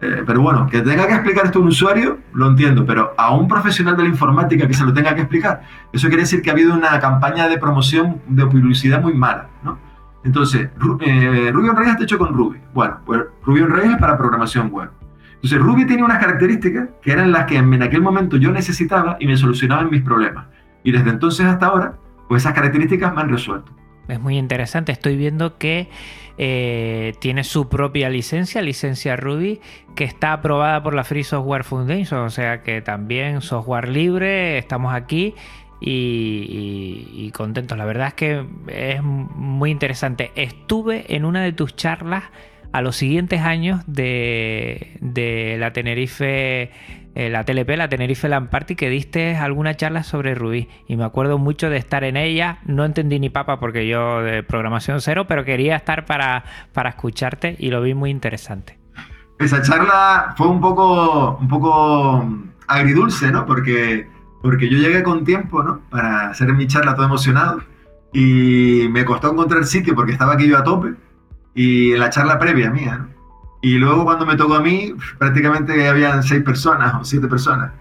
Eh, 0.00 0.22
pero 0.26 0.42
bueno, 0.42 0.66
que 0.66 0.82
tenga 0.82 1.06
que 1.06 1.14
explicar 1.14 1.46
esto 1.46 1.60
a 1.60 1.62
un 1.62 1.68
usuario, 1.68 2.18
lo 2.34 2.48
entiendo, 2.48 2.84
pero 2.84 3.14
a 3.16 3.34
un 3.34 3.48
profesional 3.48 3.96
de 3.96 4.02
la 4.02 4.08
informática 4.08 4.66
que 4.66 4.74
se 4.74 4.84
lo 4.84 4.92
tenga 4.92 5.14
que 5.14 5.22
explicar, 5.22 5.62
eso 5.92 6.08
quiere 6.08 6.24
decir 6.24 6.42
que 6.42 6.50
ha 6.50 6.52
habido 6.52 6.74
una 6.74 6.98
campaña 6.98 7.48
de 7.48 7.58
promoción 7.58 8.20
de 8.28 8.44
publicidad 8.44 9.00
muy 9.00 9.14
mala, 9.14 9.48
¿no? 9.62 9.78
Entonces, 10.24 10.62
eh, 11.00 11.50
Ruby 11.52 11.68
on 11.68 11.76
Rails 11.76 11.92
está 11.92 12.04
hecho 12.04 12.18
con 12.18 12.34
Ruby. 12.34 12.58
Bueno, 12.72 12.98
pues 13.04 13.22
Ruby 13.44 13.62
on 13.62 13.70
Rails 13.70 13.94
es 13.94 14.00
para 14.00 14.16
programación 14.16 14.70
web. 14.70 14.90
Entonces, 15.44 15.62
Ruby 15.62 15.84
tiene 15.84 16.02
unas 16.02 16.20
características 16.20 16.88
que 17.02 17.12
eran 17.12 17.30
las 17.30 17.44
que 17.44 17.58
en 17.58 17.82
aquel 17.82 18.00
momento 18.00 18.38
yo 18.38 18.50
necesitaba 18.50 19.18
y 19.20 19.26
me 19.26 19.36
solucionaban 19.36 19.90
mis 19.90 20.00
problemas. 20.00 20.46
Y 20.82 20.90
desde 20.90 21.10
entonces 21.10 21.44
hasta 21.44 21.66
ahora, 21.66 21.98
pues 22.30 22.42
esas 22.42 22.54
características 22.54 23.14
me 23.14 23.20
han 23.20 23.28
resuelto. 23.28 23.70
Es 24.08 24.18
muy 24.18 24.38
interesante. 24.38 24.90
Estoy 24.92 25.18
viendo 25.18 25.58
que 25.58 25.90
eh, 26.38 27.12
tiene 27.20 27.44
su 27.44 27.68
propia 27.68 28.08
licencia, 28.08 28.62
licencia 28.62 29.16
Ruby, 29.16 29.60
que 29.94 30.04
está 30.04 30.32
aprobada 30.32 30.82
por 30.82 30.94
la 30.94 31.04
Free 31.04 31.24
Software 31.24 31.64
Foundation. 31.64 32.20
O 32.20 32.30
sea 32.30 32.62
que 32.62 32.80
también 32.80 33.42
software 33.42 33.90
libre, 33.90 34.56
estamos 34.56 34.94
aquí 34.94 35.34
y, 35.78 37.30
contentos. 37.34 37.76
La 37.76 37.84
verdad 37.84 38.08
es 38.08 38.14
que 38.14 38.46
es 38.68 39.02
muy 39.02 39.70
interesante. 39.70 40.32
Estuve 40.36 41.14
en 41.14 41.26
una 41.26 41.42
de 41.42 41.52
tus 41.52 41.76
charlas 41.76 42.24
a 42.74 42.82
los 42.82 42.96
siguientes 42.96 43.40
años 43.40 43.82
de, 43.86 44.98
la 45.60 45.72
Tenerife, 45.72 46.72
eh, 47.14 47.30
la 47.30 47.44
TLP, 47.44 47.76
la 47.76 47.88
Tenerife 47.88 48.28
Land 48.28 48.50
Party, 48.50 48.74
que 48.74 48.90
diste 48.90 49.36
alguna 49.36 49.76
charla 49.76 50.02
sobre 50.02 50.34
Ruby. 50.34 50.68
Y 50.88 50.96
me 50.96 51.04
acuerdo 51.04 51.38
mucho 51.38 51.70
de 51.70 51.76
estar 51.76 52.02
en 52.02 52.16
ella. 52.16 52.58
No 52.66 52.84
entendí 52.84 53.20
ni 53.20 53.30
papa 53.30 53.60
porque 53.60 53.86
yo 53.86 54.22
de 54.22 54.42
programación 54.42 55.00
cero, 55.00 55.26
pero 55.28 55.44
quería 55.44 55.76
estar 55.76 56.04
para, 56.04 56.42
para 56.72 56.90
escucharte 56.90 57.54
y 57.60 57.70
lo 57.70 57.80
vi 57.80 57.94
muy 57.94 58.10
interesante. 58.10 58.76
Esa 59.38 59.62
charla 59.62 60.34
fue 60.36 60.48
un 60.48 60.60
poco, 60.60 61.38
un 61.40 61.46
poco 61.46 62.28
agridulce, 62.66 63.30
¿no? 63.30 63.46
Porque 63.46 64.08
porque 64.42 64.68
yo 64.68 64.78
llegué 64.78 65.04
con 65.04 65.24
tiempo, 65.24 65.62
¿no? 65.62 65.82
Para 65.90 66.30
hacer 66.30 66.52
mi 66.52 66.66
charla 66.66 66.96
todo 66.96 67.06
emocionado 67.06 67.62
y 68.12 68.88
me 68.90 69.04
costó 69.04 69.30
encontrar 69.30 69.64
sitio 69.64 69.94
porque 69.94 70.10
estaba 70.10 70.34
aquí 70.34 70.48
yo 70.48 70.58
a 70.58 70.64
tope 70.64 71.03
y 71.54 71.92
en 71.92 72.00
la 72.00 72.10
charla 72.10 72.38
previa 72.38 72.70
mía, 72.70 72.98
¿no? 72.98 73.08
Y 73.60 73.78
luego 73.78 74.04
cuando 74.04 74.26
me 74.26 74.36
tocó 74.36 74.56
a 74.56 74.60
mí, 74.60 74.94
prácticamente 75.18 75.88
habían 75.88 76.22
seis 76.22 76.42
personas 76.42 76.94
o 77.00 77.04
siete 77.04 77.28
personas. 77.28 77.72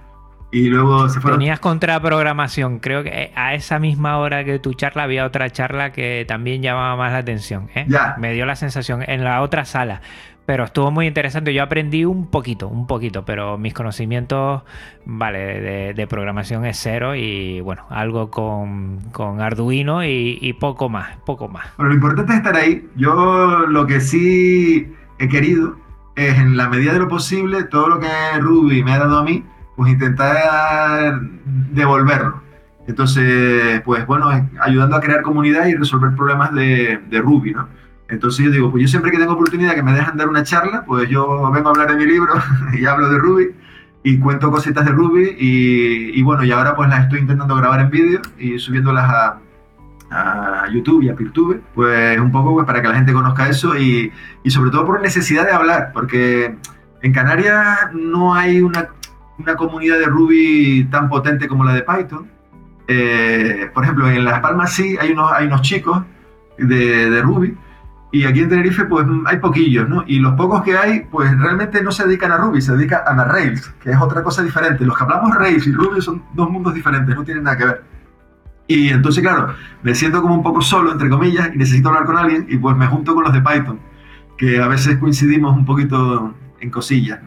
y 0.49 0.69
luego 0.69 1.09
se 1.09 1.19
fueron. 1.19 1.39
Tenías 1.39 1.59
contraprogramación. 1.59 2.79
Creo 2.79 3.03
que 3.03 3.31
a 3.35 3.55
esa 3.55 3.79
misma 3.79 4.17
hora 4.19 4.45
que 4.45 4.59
tu 4.59 4.75
charla 4.75 5.03
había 5.03 5.25
otra 5.25 5.49
charla 5.49 5.91
que 5.91 6.25
también 6.27 6.61
llamaba 6.61 6.95
más 6.95 7.11
la 7.11 7.17
atención. 7.17 7.69
¿eh? 7.73 7.85
Ya. 7.89 8.15
Me 8.19 8.33
dio 8.33 8.45
la 8.45 8.55
sensación 8.55 9.03
en 9.07 9.23
la 9.23 9.41
otra 9.41 9.65
sala. 9.65 10.01
Pero 10.45 10.65
estuvo 10.65 10.91
muy 10.91 11.07
interesante. 11.07 11.53
Yo 11.53 11.63
aprendí 11.63 12.03
un 12.03 12.29
poquito, 12.29 12.67
un 12.67 12.85
poquito, 12.85 13.23
pero 13.23 13.57
mis 13.57 13.73
conocimientos, 13.73 14.63
vale, 15.05 15.93
de, 15.93 16.07
programación 16.07 16.65
es 16.65 16.77
cero 16.77 17.15
y 17.15 17.61
bueno, 17.61 17.85
algo 17.89 18.29
con, 18.29 18.99
con 19.11 19.39
Arduino 19.39 20.03
y, 20.03 20.37
y 20.41 20.53
poco 20.53 20.89
más, 20.89 21.15
poco 21.25 21.47
más. 21.47 21.67
Pero 21.77 21.87
lo 21.87 21.95
importante 21.95 22.33
es 22.33 22.37
estar 22.39 22.55
ahí. 22.57 22.85
Yo 22.95 23.65
lo 23.67 23.87
que 23.87 24.01
sí 24.01 24.93
he 25.19 25.29
querido 25.29 25.77
es, 26.15 26.37
en 26.37 26.57
la 26.57 26.67
medida 26.67 26.93
de 26.93 26.99
lo 26.99 27.07
posible, 27.07 27.63
todo 27.63 27.87
lo 27.87 27.99
que 27.99 28.09
Ruby 28.39 28.83
me 28.83 28.91
ha 28.91 28.99
dado 28.99 29.19
a 29.19 29.23
mí, 29.23 29.43
pues 29.77 29.91
intentar 29.91 31.21
devolverlo. 31.71 32.43
Entonces, 32.85 33.81
pues 33.85 34.05
bueno, 34.05 34.29
ayudando 34.59 34.97
a 34.97 34.99
crear 34.99 35.21
comunidad 35.21 35.67
y 35.67 35.75
resolver 35.75 36.13
problemas 36.15 36.53
de, 36.53 36.99
de 37.09 37.19
Ruby, 37.19 37.53
¿no? 37.53 37.67
Entonces 38.13 38.45
yo 38.45 38.51
digo, 38.51 38.71
pues 38.71 38.81
yo 38.83 38.87
siempre 38.87 39.11
que 39.11 39.17
tengo 39.17 39.33
oportunidad 39.33 39.73
que 39.73 39.83
me 39.83 39.93
dejan 39.93 40.15
dar 40.17 40.29
una 40.29 40.43
charla, 40.43 40.85
pues 40.85 41.09
yo 41.09 41.51
vengo 41.51 41.69
a 41.69 41.71
hablar 41.71 41.89
de 41.89 41.97
mi 41.97 42.05
libro 42.05 42.33
y 42.73 42.85
hablo 42.85 43.09
de 43.09 43.17
Ruby 43.17 43.55
y 44.03 44.19
cuento 44.19 44.51
cositas 44.51 44.85
de 44.85 44.91
Ruby 44.91 45.35
y, 45.39 46.19
y 46.19 46.21
bueno, 46.21 46.43
y 46.43 46.51
ahora 46.51 46.75
pues 46.75 46.89
las 46.89 47.03
estoy 47.03 47.19
intentando 47.19 47.55
grabar 47.55 47.79
en 47.79 47.89
vídeo 47.89 48.21
y 48.37 48.59
subiéndolas 48.59 49.09
a, 49.09 49.39
a 50.11 50.67
YouTube 50.69 51.03
y 51.03 51.09
a 51.09 51.15
Peertube, 51.15 51.61
pues 51.73 52.19
un 52.19 52.31
poco 52.31 52.53
pues, 52.53 52.65
para 52.65 52.81
que 52.81 52.87
la 52.87 52.95
gente 52.95 53.13
conozca 53.13 53.49
eso 53.49 53.77
y, 53.77 54.11
y 54.43 54.51
sobre 54.51 54.71
todo 54.71 54.85
por 54.85 55.01
necesidad 55.01 55.45
de 55.45 55.51
hablar, 55.51 55.91
porque 55.93 56.55
en 57.01 57.13
Canarias 57.13 57.91
no 57.93 58.35
hay 58.35 58.61
una, 58.61 58.89
una 59.39 59.55
comunidad 59.55 59.97
de 59.97 60.05
Ruby 60.05 60.87
tan 60.91 61.09
potente 61.09 61.47
como 61.47 61.63
la 61.63 61.73
de 61.73 61.81
Python. 61.81 62.29
Eh, 62.87 63.71
por 63.73 63.83
ejemplo, 63.83 64.09
en 64.09 64.25
Las 64.25 64.39
Palmas 64.41 64.73
sí 64.73 64.97
hay 64.99 65.11
unos, 65.11 65.31
hay 65.31 65.47
unos 65.47 65.61
chicos 65.61 66.03
de, 66.57 67.09
de 67.09 67.21
Ruby, 67.21 67.57
y 68.13 68.25
aquí 68.25 68.41
en 68.41 68.49
Tenerife, 68.49 68.85
pues 68.85 69.07
hay 69.25 69.37
poquillos, 69.39 69.89
¿no? 69.89 70.03
Y 70.05 70.19
los 70.19 70.35
pocos 70.35 70.61
que 70.61 70.77
hay, 70.77 70.99
pues 70.99 71.35
realmente 71.35 71.81
no 71.81 71.91
se 71.91 72.05
dedican 72.05 72.31
a 72.31 72.37
Ruby, 72.37 72.61
se 72.61 72.77
dedican 72.77 73.01
a 73.07 73.25
Rails, 73.25 73.73
que 73.81 73.89
es 73.89 73.97
otra 73.99 74.21
cosa 74.21 74.43
diferente. 74.43 74.85
Los 74.85 74.95
que 74.95 75.03
hablamos 75.03 75.35
Rails 75.35 75.65
y 75.65 75.71
Ruby 75.71 75.99
son 75.99 76.21
dos 76.35 76.47
mundos 76.47 76.75
diferentes, 76.75 77.15
no 77.15 77.23
tienen 77.23 77.43
nada 77.43 77.57
que 77.57 77.65
ver. 77.65 77.83
Y 78.67 78.89
entonces, 78.89 79.23
claro, 79.23 79.55
me 79.81 79.95
siento 79.95 80.21
como 80.21 80.35
un 80.35 80.43
poco 80.43 80.61
solo, 80.61 80.91
entre 80.91 81.09
comillas, 81.09 81.49
y 81.55 81.57
necesito 81.57 81.89
hablar 81.89 82.05
con 82.05 82.15
alguien, 82.15 82.45
y 82.47 82.57
pues 82.57 82.77
me 82.77 82.85
junto 82.85 83.15
con 83.15 83.23
los 83.23 83.33
de 83.33 83.41
Python, 83.41 83.79
que 84.37 84.61
a 84.61 84.67
veces 84.67 84.99
coincidimos 84.99 85.57
un 85.57 85.65
poquito 85.65 86.35
en 86.59 86.69
cosillas. 86.69 87.19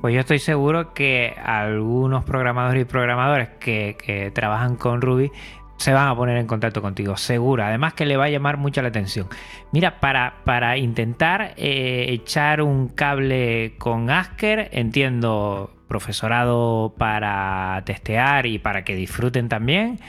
Pues 0.00 0.14
yo 0.14 0.20
estoy 0.20 0.38
seguro 0.38 0.94
que 0.94 1.34
algunos 1.44 2.24
programadores 2.24 2.80
y 2.80 2.84
programadores 2.86 3.50
que, 3.60 3.98
que 4.02 4.30
trabajan 4.30 4.76
con 4.76 5.02
Ruby 5.02 5.30
se 5.78 5.92
van 5.92 6.08
a 6.08 6.16
poner 6.16 6.36
en 6.36 6.46
contacto 6.46 6.82
contigo, 6.82 7.16
seguro. 7.16 7.64
Además 7.64 7.94
que 7.94 8.04
le 8.04 8.16
va 8.16 8.24
a 8.24 8.28
llamar 8.28 8.56
mucho 8.56 8.82
la 8.82 8.88
atención. 8.88 9.28
Mira, 9.72 10.00
para, 10.00 10.34
para 10.44 10.76
intentar 10.76 11.54
eh, 11.56 12.06
echar 12.08 12.60
un 12.62 12.88
cable 12.88 13.74
con 13.78 14.10
Asker, 14.10 14.68
entiendo 14.72 15.70
profesorado 15.86 16.94
para 16.98 17.80
testear 17.86 18.46
y 18.46 18.58
para 18.58 18.84
que 18.84 18.94
disfruten 18.96 19.48
también. 19.48 20.00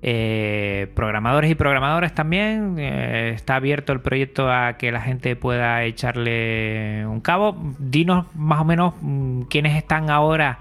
Eh, 0.00 0.90
programadores 0.94 1.50
y 1.50 1.54
programadores 1.54 2.14
también. 2.14 2.76
Eh, 2.78 3.32
está 3.34 3.56
abierto 3.56 3.92
el 3.92 4.00
proyecto 4.00 4.50
a 4.50 4.78
que 4.78 4.92
la 4.92 5.02
gente 5.02 5.36
pueda 5.36 5.84
echarle 5.84 7.04
un 7.06 7.20
cabo. 7.20 7.74
Dinos 7.78 8.26
más 8.34 8.60
o 8.62 8.64
menos 8.64 8.94
mm, 9.00 9.42
quiénes 9.42 9.76
están 9.76 10.08
ahora 10.08 10.58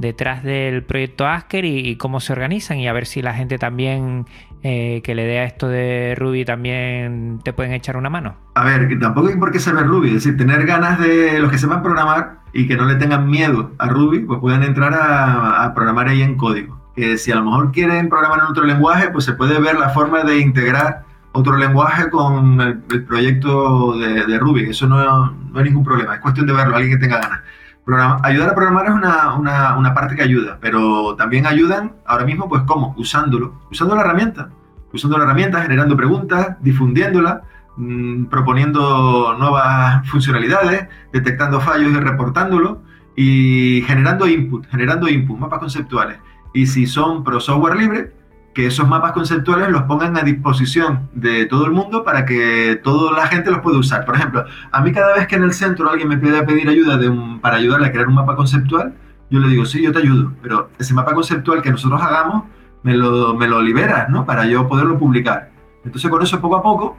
detrás 0.00 0.42
del 0.42 0.82
proyecto 0.82 1.26
Asker 1.26 1.64
y, 1.64 1.96
cómo 1.96 2.20
se 2.20 2.32
organizan 2.32 2.78
y 2.78 2.88
a 2.88 2.92
ver 2.92 3.06
si 3.06 3.20
la 3.22 3.34
gente 3.34 3.58
también 3.58 4.26
eh, 4.62 5.02
que 5.04 5.14
le 5.14 5.24
dé 5.24 5.38
a 5.40 5.44
esto 5.44 5.68
de 5.68 6.14
Ruby 6.18 6.44
también 6.44 7.40
te 7.44 7.52
pueden 7.52 7.72
echar 7.72 7.96
una 7.96 8.08
mano. 8.08 8.34
A 8.54 8.64
ver, 8.64 8.88
que 8.88 8.96
tampoco 8.96 9.28
hay 9.28 9.36
por 9.36 9.52
qué 9.52 9.58
saber 9.58 9.86
Ruby, 9.86 10.08
es 10.08 10.14
decir, 10.14 10.36
tener 10.36 10.66
ganas 10.66 10.98
de 10.98 11.38
los 11.38 11.50
que 11.50 11.58
sepan 11.58 11.82
programar 11.82 12.40
y 12.52 12.66
que 12.66 12.76
no 12.76 12.86
le 12.86 12.96
tengan 12.96 13.28
miedo 13.28 13.72
a 13.78 13.88
Ruby, 13.88 14.20
pues 14.20 14.40
pueden 14.40 14.62
entrar 14.62 14.94
a, 14.94 15.72
programar 15.74 16.08
ahí 16.08 16.22
en 16.22 16.36
código. 16.36 16.80
Que 16.96 17.18
si 17.18 17.30
a 17.30 17.36
lo 17.36 17.44
mejor 17.44 17.70
quieren 17.70 18.08
programar 18.08 18.40
en 18.40 18.46
otro 18.46 18.64
lenguaje, 18.64 19.10
pues 19.10 19.24
se 19.24 19.34
puede 19.34 19.60
ver 19.60 19.78
la 19.78 19.90
forma 19.90 20.24
de 20.24 20.38
integrar 20.38 21.04
otro 21.32 21.56
lenguaje 21.56 22.10
con 22.10 22.60
el, 22.60 23.04
proyecto 23.04 23.96
de, 23.98 24.26
de, 24.26 24.38
Ruby. 24.38 24.70
Eso 24.70 24.86
no, 24.88 25.30
no 25.30 25.58
hay 25.58 25.64
ningún 25.64 25.84
problema, 25.84 26.14
es 26.14 26.20
cuestión 26.20 26.46
de 26.46 26.52
verlo, 26.54 26.74
alguien 26.74 26.98
que 26.98 27.06
tenga 27.06 27.20
ganas. 27.20 27.40
Programa, 27.84 28.20
ayudar 28.22 28.50
a 28.50 28.54
programar 28.54 28.86
es 28.86 28.92
una, 28.92 29.34
una, 29.34 29.76
una, 29.76 29.94
parte 29.94 30.14
que 30.14 30.22
ayuda, 30.22 30.58
pero 30.60 31.16
también 31.16 31.46
ayudan 31.46 31.92
ahora 32.06 32.24
mismo, 32.24 32.48
pues, 32.48 32.62
¿cómo? 32.62 32.94
Usándolo, 32.98 33.62
usando 33.70 33.96
la 33.96 34.02
herramienta, 34.02 34.50
usando 34.92 35.16
la 35.18 35.24
herramienta, 35.24 35.62
generando 35.62 35.96
preguntas, 35.96 36.56
difundiéndola, 36.60 37.42
mmm, 37.76 38.24
proponiendo 38.26 39.34
nuevas 39.38 40.06
funcionalidades, 40.08 40.88
detectando 41.12 41.60
fallos 41.60 41.92
y 41.92 42.00
reportándolo, 42.00 42.82
y 43.16 43.82
generando 43.86 44.28
input, 44.28 44.66
generando 44.68 45.08
input, 45.08 45.38
mapas 45.38 45.60
conceptuales. 45.60 46.18
Y 46.52 46.66
si 46.66 46.86
son 46.86 47.24
pro 47.24 47.40
software 47.40 47.76
libre, 47.76 48.12
que 48.54 48.66
esos 48.66 48.88
mapas 48.88 49.12
conceptuales 49.12 49.68
los 49.68 49.82
pongan 49.82 50.16
a 50.16 50.22
disposición 50.22 51.08
de 51.12 51.46
todo 51.46 51.66
el 51.66 51.72
mundo 51.72 52.04
para 52.04 52.24
que 52.24 52.80
toda 52.82 53.12
la 53.12 53.26
gente 53.26 53.50
los 53.50 53.60
pueda 53.60 53.78
usar. 53.78 54.04
Por 54.04 54.16
ejemplo, 54.16 54.44
a 54.72 54.80
mí 54.80 54.92
cada 54.92 55.14
vez 55.14 55.28
que 55.28 55.36
en 55.36 55.44
el 55.44 55.52
centro 55.52 55.88
alguien 55.88 56.08
me 56.08 56.18
pide 56.18 56.42
pedir 56.42 56.68
ayuda 56.68 56.98
para 57.40 57.56
ayudarle 57.56 57.86
a 57.86 57.92
crear 57.92 58.08
un 58.08 58.14
mapa 58.14 58.34
conceptual, 58.34 58.94
yo 59.30 59.38
le 59.38 59.48
digo, 59.48 59.64
sí, 59.64 59.80
yo 59.82 59.92
te 59.92 60.00
ayudo, 60.00 60.32
pero 60.42 60.70
ese 60.78 60.92
mapa 60.92 61.14
conceptual 61.14 61.62
que 61.62 61.70
nosotros 61.70 62.02
hagamos, 62.02 62.44
me 62.82 62.94
lo, 62.94 63.34
me 63.34 63.46
lo 63.46 63.62
liberas, 63.62 64.08
¿no? 64.08 64.26
Para 64.26 64.46
yo 64.46 64.66
poderlo 64.66 64.98
publicar. 64.98 65.50
Entonces 65.84 66.10
con 66.10 66.22
eso 66.22 66.40
poco 66.40 66.56
a 66.56 66.62
poco 66.62 66.96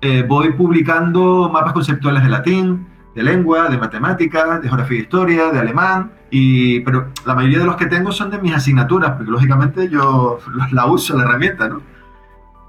eh, 0.00 0.24
voy 0.26 0.52
publicando 0.52 1.50
mapas 1.52 1.72
conceptuales 1.72 2.22
de 2.22 2.28
latín, 2.28 2.86
de 3.18 3.24
lengua, 3.24 3.68
de 3.68 3.76
matemáticas, 3.78 4.62
de 4.62 4.68
geografía 4.68 4.98
e 4.98 5.02
historia, 5.02 5.50
de 5.50 5.58
alemán, 5.58 6.12
y, 6.30 6.78
pero 6.80 7.08
la 7.26 7.34
mayoría 7.34 7.58
de 7.58 7.64
los 7.64 7.74
que 7.74 7.86
tengo 7.86 8.12
son 8.12 8.30
de 8.30 8.38
mis 8.38 8.54
asignaturas, 8.54 9.12
porque 9.16 9.30
lógicamente 9.30 9.88
yo 9.88 10.38
la 10.70 10.86
uso, 10.86 11.16
la 11.16 11.24
herramienta, 11.24 11.68
¿no? 11.68 11.82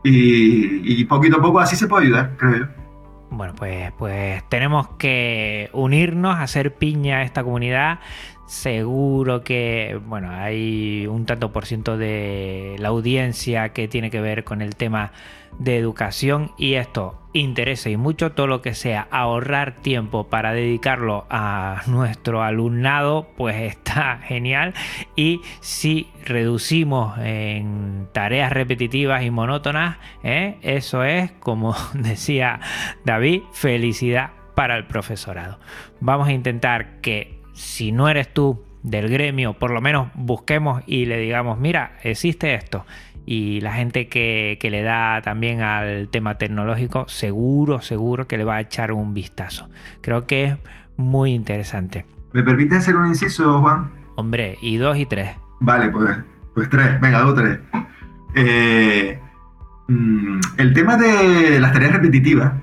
Y, 0.04 1.02
y 1.02 1.06
poquito 1.06 1.38
a 1.38 1.41
poco 1.41 1.60
así 1.60 1.76
se 1.76 1.88
puede 1.88 2.08
ayudar, 2.08 2.32
creo 2.38 2.58
yo. 2.58 2.66
Bueno, 3.30 3.54
pues, 3.56 3.91
pues 3.91 4.43
tenemos 4.50 4.88
que 4.97 5.70
unirnos, 5.74 6.39
hacer 6.39 6.74
piña 6.74 7.18
a 7.18 7.24
esta 7.24 7.43
comunidad. 7.43 8.00
Seguro 8.47 9.43
que, 9.43 10.02
bueno, 10.08 10.32
hay 10.32 11.06
un 11.06 11.28
tanto 11.28 11.52
por 11.52 11.68
ciento 11.68 11.95
de 11.95 12.76
la 12.80 12.88
audiencia 12.88 13.70
que 13.70 13.88
tiene 13.88 14.10
que 14.10 14.20
ver 14.20 14.43
con 14.43 14.64
el 14.64 14.76
tema 14.76 15.12
de 15.58 15.78
educación 15.78 16.52
y 16.58 16.76
esto 16.76 17.20
interesa 17.34 17.89
y 17.89 17.97
mucho 17.97 18.32
todo 18.32 18.47
lo 18.47 18.62
que 18.62 18.74
sea 18.74 19.08
ahorrar 19.12 19.76
tiempo 19.76 20.28
para 20.28 20.54
dedicarlo 20.54 21.26
a 21.30 21.84
nuestro 21.88 22.41
alumnado 22.41 23.28
pues 23.38 23.56
está 23.62 24.20
genial. 24.24 24.74
Y 25.16 25.41
si 25.60 26.08
reducimos 26.26 27.18
en 27.20 28.08
tareas 28.12 28.52
repetitivas 28.52 29.24
y 29.24 29.32
monótonas 29.32 29.97
¿eh? 30.24 30.58
eso 30.62 31.04
es 31.04 31.32
como 31.32 31.76
decía 31.93 32.60
David 33.06 33.41
felicidad 33.52 34.32
para 34.56 34.76
el 34.76 34.86
profesorado. 34.86 35.60
Vamos 36.00 36.28
a 36.28 36.34
intentar 36.34 37.00
que 37.02 37.41
si 37.54 37.91
no 37.91 38.10
eres 38.10 38.34
tú 38.34 38.64
del 38.84 39.10
gremio 39.10 39.54
por 39.54 39.72
lo 39.72 39.82
menos 39.82 40.10
busquemos 40.14 40.84
y 40.88 41.06
le 41.06 41.18
digamos 41.18 41.60
mira 41.60 41.97
existe 42.02 42.54
esto 42.54 42.86
y 43.32 43.61
la 43.61 43.73
gente 43.73 44.07
que, 44.07 44.57
que, 44.59 44.71
le 44.71 44.82
da 44.82 45.21
también 45.21 45.61
al 45.61 46.09
tema 46.09 46.39
tecnológico, 46.39 47.07
seguro, 47.07 47.80
seguro 47.80 48.27
que 48.27 48.39
le 48.39 48.43
va 48.43 48.55
a 48.55 48.61
echar 48.61 48.91
un 48.91 49.13
vistazo. 49.13 49.69
Creo 50.01 50.25
que 50.25 50.45
es 50.45 50.57
muy 50.97 51.34
interesante. 51.34 52.07
¿Me 52.34 52.41
permite 52.41 52.77
hacer 52.77 52.95
un 52.95 53.05
inciso, 53.05 53.61
Juan? 53.61 53.91
Hombre, 54.15 54.57
y 54.63 54.77
dos 54.77 54.97
y 54.97 55.05
tres. 55.05 55.30
Vale, 55.59 55.89
pues, 55.89 56.17
pues 56.55 56.71
tres, 56.71 56.99
venga, 56.99 57.19
dos, 57.21 57.36
tres. 57.36 57.59
Eh, 58.34 59.19
mmm, 59.88 60.39
el 60.57 60.73
tema 60.73 60.97
de 60.97 61.59
las 61.59 61.71
tareas 61.71 61.93
repetitivas, 61.93 62.53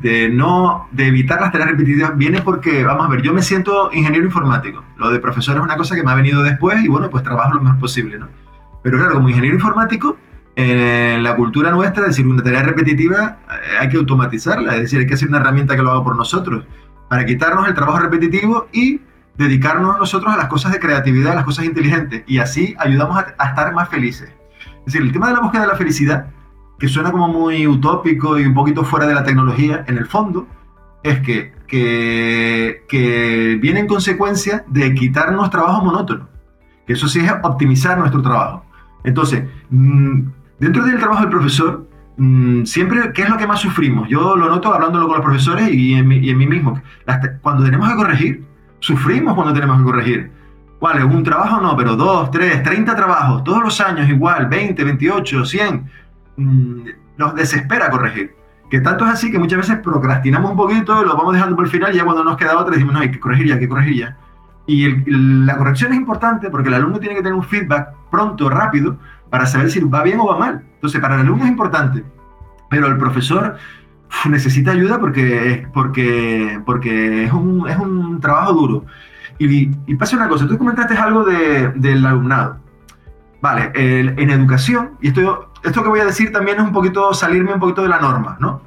de 0.00 0.28
no 0.28 0.86
de 0.92 1.06
evitar 1.06 1.40
las 1.40 1.50
tareas 1.50 1.70
repetitivas 1.70 2.14
viene 2.18 2.42
porque 2.42 2.84
vamos 2.84 3.06
a 3.06 3.08
ver 3.08 3.22
yo 3.22 3.34
me 3.34 3.42
siento 3.42 3.90
ingeniero 3.92 4.24
informático 4.24 4.82
lo 4.96 5.10
de 5.10 5.18
profesor 5.18 5.58
es 5.58 5.62
una 5.62 5.76
cosa 5.76 5.94
que 5.94 6.02
me 6.02 6.10
ha 6.10 6.14
venido 6.14 6.42
después 6.42 6.82
y 6.82 6.88
bueno 6.88 7.10
pues 7.10 7.22
trabajo 7.22 7.52
lo 7.52 7.60
mejor 7.60 7.78
posible 7.78 8.18
no 8.18 8.28
pero 8.82 8.98
claro, 8.98 9.14
como 9.14 9.28
ingeniero 9.28 9.56
informático, 9.56 10.16
en 10.56 11.22
la 11.22 11.36
cultura 11.36 11.70
nuestra, 11.70 12.02
es 12.02 12.08
decir, 12.10 12.26
una 12.26 12.42
tarea 12.42 12.62
repetitiva 12.62 13.38
hay 13.78 13.88
que 13.88 13.96
automatizarla, 13.96 14.74
es 14.74 14.82
decir, 14.82 15.00
hay 15.00 15.06
que 15.06 15.14
hacer 15.14 15.28
una 15.28 15.38
herramienta 15.38 15.76
que 15.76 15.82
lo 15.82 15.90
haga 15.90 16.04
por 16.04 16.16
nosotros, 16.16 16.64
para 17.08 17.24
quitarnos 17.24 17.66
el 17.68 17.74
trabajo 17.74 17.98
repetitivo 17.98 18.68
y 18.72 19.00
dedicarnos 19.36 19.98
nosotros 19.98 20.32
a 20.32 20.36
las 20.36 20.48
cosas 20.48 20.72
de 20.72 20.80
creatividad, 20.80 21.32
a 21.32 21.36
las 21.36 21.44
cosas 21.44 21.64
inteligentes, 21.64 22.24
y 22.26 22.38
así 22.38 22.74
ayudamos 22.78 23.18
a, 23.18 23.34
a 23.38 23.48
estar 23.48 23.72
más 23.72 23.88
felices. 23.88 24.32
Es 24.80 24.86
decir, 24.86 25.02
el 25.02 25.12
tema 25.12 25.28
de 25.28 25.34
la 25.34 25.40
búsqueda 25.40 25.62
de 25.62 25.68
la 25.68 25.76
felicidad, 25.76 26.26
que 26.78 26.88
suena 26.88 27.12
como 27.12 27.28
muy 27.28 27.66
utópico 27.66 28.38
y 28.38 28.44
un 28.44 28.54
poquito 28.54 28.84
fuera 28.84 29.06
de 29.06 29.14
la 29.14 29.24
tecnología, 29.24 29.84
en 29.86 29.98
el 29.98 30.06
fondo, 30.06 30.46
es 31.02 31.20
que, 31.20 31.52
que, 31.66 32.84
que 32.88 33.58
viene 33.60 33.80
en 33.80 33.86
consecuencia 33.86 34.64
de 34.68 34.94
quitarnos 34.94 35.50
trabajo 35.50 35.84
monótono 35.84 36.30
que 36.90 36.94
eso 36.94 37.06
sí 37.06 37.20
es 37.20 37.32
optimizar 37.44 37.96
nuestro 37.98 38.20
trabajo. 38.20 38.64
Entonces, 39.04 39.44
mm, 39.70 40.20
dentro 40.58 40.84
del 40.84 40.98
trabajo 40.98 41.22
del 41.22 41.30
profesor, 41.30 41.86
mm, 42.16 42.64
siempre, 42.64 43.12
¿qué 43.12 43.22
es 43.22 43.30
lo 43.30 43.36
que 43.36 43.46
más 43.46 43.60
sufrimos? 43.60 44.08
Yo 44.08 44.36
lo 44.36 44.48
noto 44.48 44.72
hablándolo 44.72 45.06
con 45.06 45.16
los 45.16 45.24
profesores 45.24 45.72
y 45.72 45.94
en, 45.94 46.10
y 46.12 46.30
en 46.30 46.38
mí 46.38 46.46
mismo. 46.46 46.80
Cuando 47.42 47.64
tenemos 47.64 47.88
que 47.88 47.96
corregir, 47.96 48.44
sufrimos 48.80 49.34
cuando 49.34 49.52
tenemos 49.52 49.78
que 49.78 49.84
corregir. 49.84 50.30
¿Cuál 50.80 50.98
es? 50.98 51.04
¿Un 51.04 51.22
trabajo? 51.22 51.60
No, 51.60 51.76
pero 51.76 51.94
dos, 51.94 52.30
tres, 52.30 52.62
treinta 52.62 52.96
trabajos, 52.96 53.44
todos 53.44 53.62
los 53.62 53.80
años 53.82 54.08
igual, 54.08 54.46
20, 54.46 54.82
28, 54.82 55.44
100. 55.44 55.90
nos 57.18 57.34
desespera 57.34 57.90
corregir. 57.90 58.34
Que 58.70 58.80
tanto 58.80 59.04
es 59.04 59.10
así 59.10 59.30
que 59.30 59.38
muchas 59.38 59.58
veces 59.58 59.78
procrastinamos 59.78 60.52
un 60.52 60.56
poquito, 60.56 61.04
lo 61.04 61.16
vamos 61.16 61.34
dejando 61.34 61.54
por 61.54 61.66
el 61.66 61.70
final 61.70 61.92
y 61.92 61.98
ya 61.98 62.04
cuando 62.04 62.24
nos 62.24 62.36
queda 62.36 62.56
otra 62.56 62.72
decimos, 62.72 62.94
no, 62.94 63.00
hay 63.00 63.10
que 63.10 63.20
corregir 63.20 63.48
ya, 63.48 63.54
hay 63.54 63.60
que 63.60 63.68
corregir 63.68 63.96
ya. 63.96 64.16
Y 64.70 64.86
la 65.06 65.56
corrección 65.56 65.92
es 65.92 65.98
importante 65.98 66.48
porque 66.48 66.68
el 66.68 66.74
alumno 66.74 67.00
tiene 67.00 67.16
que 67.16 67.22
tener 67.22 67.34
un 67.34 67.42
feedback 67.42 67.88
pronto, 68.08 68.48
rápido, 68.48 68.98
para 69.28 69.44
saber 69.44 69.68
si 69.68 69.80
va 69.80 70.04
bien 70.04 70.20
o 70.20 70.26
va 70.26 70.38
mal. 70.38 70.62
Entonces, 70.74 71.00
para 71.00 71.16
el 71.16 71.22
alumno 71.22 71.42
es 71.42 71.50
importante, 71.50 72.04
pero 72.68 72.86
el 72.86 72.96
profesor 72.96 73.56
necesita 74.28 74.70
ayuda 74.70 75.00
porque, 75.00 75.66
porque, 75.74 76.62
porque 76.64 77.24
es, 77.24 77.32
un, 77.32 77.68
es 77.68 77.76
un 77.78 78.20
trabajo 78.20 78.52
duro. 78.52 78.84
Y, 79.40 79.66
pasa 79.96 80.16
una 80.16 80.28
cosa, 80.28 80.46
tú 80.46 80.56
comentaste 80.56 80.96
algo 80.96 81.24
del 81.24 82.06
alumnado. 82.06 82.58
Vale, 83.42 83.72
en 83.74 84.30
educación, 84.30 84.90
y 85.00 85.08
esto, 85.08 85.50
esto 85.64 85.82
que 85.82 85.88
voy 85.88 85.98
a 85.98 86.04
decir 86.04 86.30
también 86.30 86.58
es 86.58 86.62
un 86.62 86.72
poquito 86.72 87.12
salirme 87.12 87.54
un 87.54 87.58
poquito 87.58 87.82
de 87.82 87.88
la 87.88 87.98
norma, 87.98 88.36
¿no? 88.38 88.62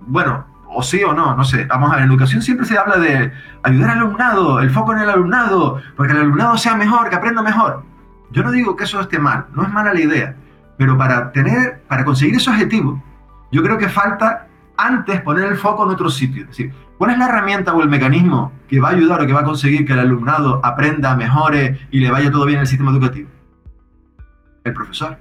Bueno, 0.00 0.46
o 0.74 0.82
sí 0.82 1.02
o 1.02 1.14
no, 1.14 1.36
no 1.36 1.44
sé. 1.44 1.64
Vamos 1.66 1.90
a 1.90 1.96
ver, 1.96 2.04
en 2.04 2.10
educación 2.10 2.42
siempre 2.42 2.66
se 2.66 2.76
habla 2.76 2.96
de 2.96 3.32
ayudar 3.62 3.90
al 3.90 3.98
alumnado, 3.98 4.60
el 4.60 4.70
foco 4.70 4.92
en 4.92 5.00
el 5.00 5.10
alumnado, 5.10 5.80
porque 5.96 6.12
el 6.12 6.20
alumnado 6.20 6.56
sea 6.58 6.76
mejor, 6.76 7.08
que 7.08 7.16
aprenda 7.16 7.42
mejor. 7.42 7.84
Yo 8.30 8.42
no 8.42 8.50
digo 8.50 8.76
que 8.76 8.84
eso 8.84 9.00
esté 9.00 9.18
mal, 9.18 9.46
no 9.54 9.62
es 9.62 9.72
mala 9.72 9.94
la 9.94 10.00
idea, 10.00 10.36
pero 10.76 10.98
para 10.98 11.32
tener, 11.32 11.82
para 11.88 12.04
conseguir 12.04 12.34
ese 12.36 12.50
objetivo, 12.50 13.02
yo 13.52 13.62
creo 13.62 13.78
que 13.78 13.88
falta 13.88 14.48
antes 14.76 15.20
poner 15.22 15.44
el 15.44 15.56
foco 15.56 15.84
en 15.84 15.90
otro 15.90 16.10
sitio. 16.10 16.42
Es 16.42 16.48
decir, 16.48 16.74
¿cuál 16.98 17.12
es 17.12 17.18
la 17.18 17.28
herramienta 17.28 17.72
o 17.72 17.82
el 17.82 17.88
mecanismo 17.88 18.52
que 18.68 18.80
va 18.80 18.88
a 18.88 18.92
ayudar 18.92 19.22
o 19.22 19.26
que 19.26 19.32
va 19.32 19.40
a 19.40 19.44
conseguir 19.44 19.86
que 19.86 19.92
el 19.92 20.00
alumnado 20.00 20.60
aprenda, 20.64 21.14
mejore 21.14 21.86
y 21.90 22.00
le 22.00 22.10
vaya 22.10 22.30
todo 22.30 22.44
bien 22.44 22.56
en 22.56 22.62
el 22.62 22.66
sistema 22.66 22.90
educativo? 22.90 23.30
El 24.64 24.72
profesor. 24.72 25.18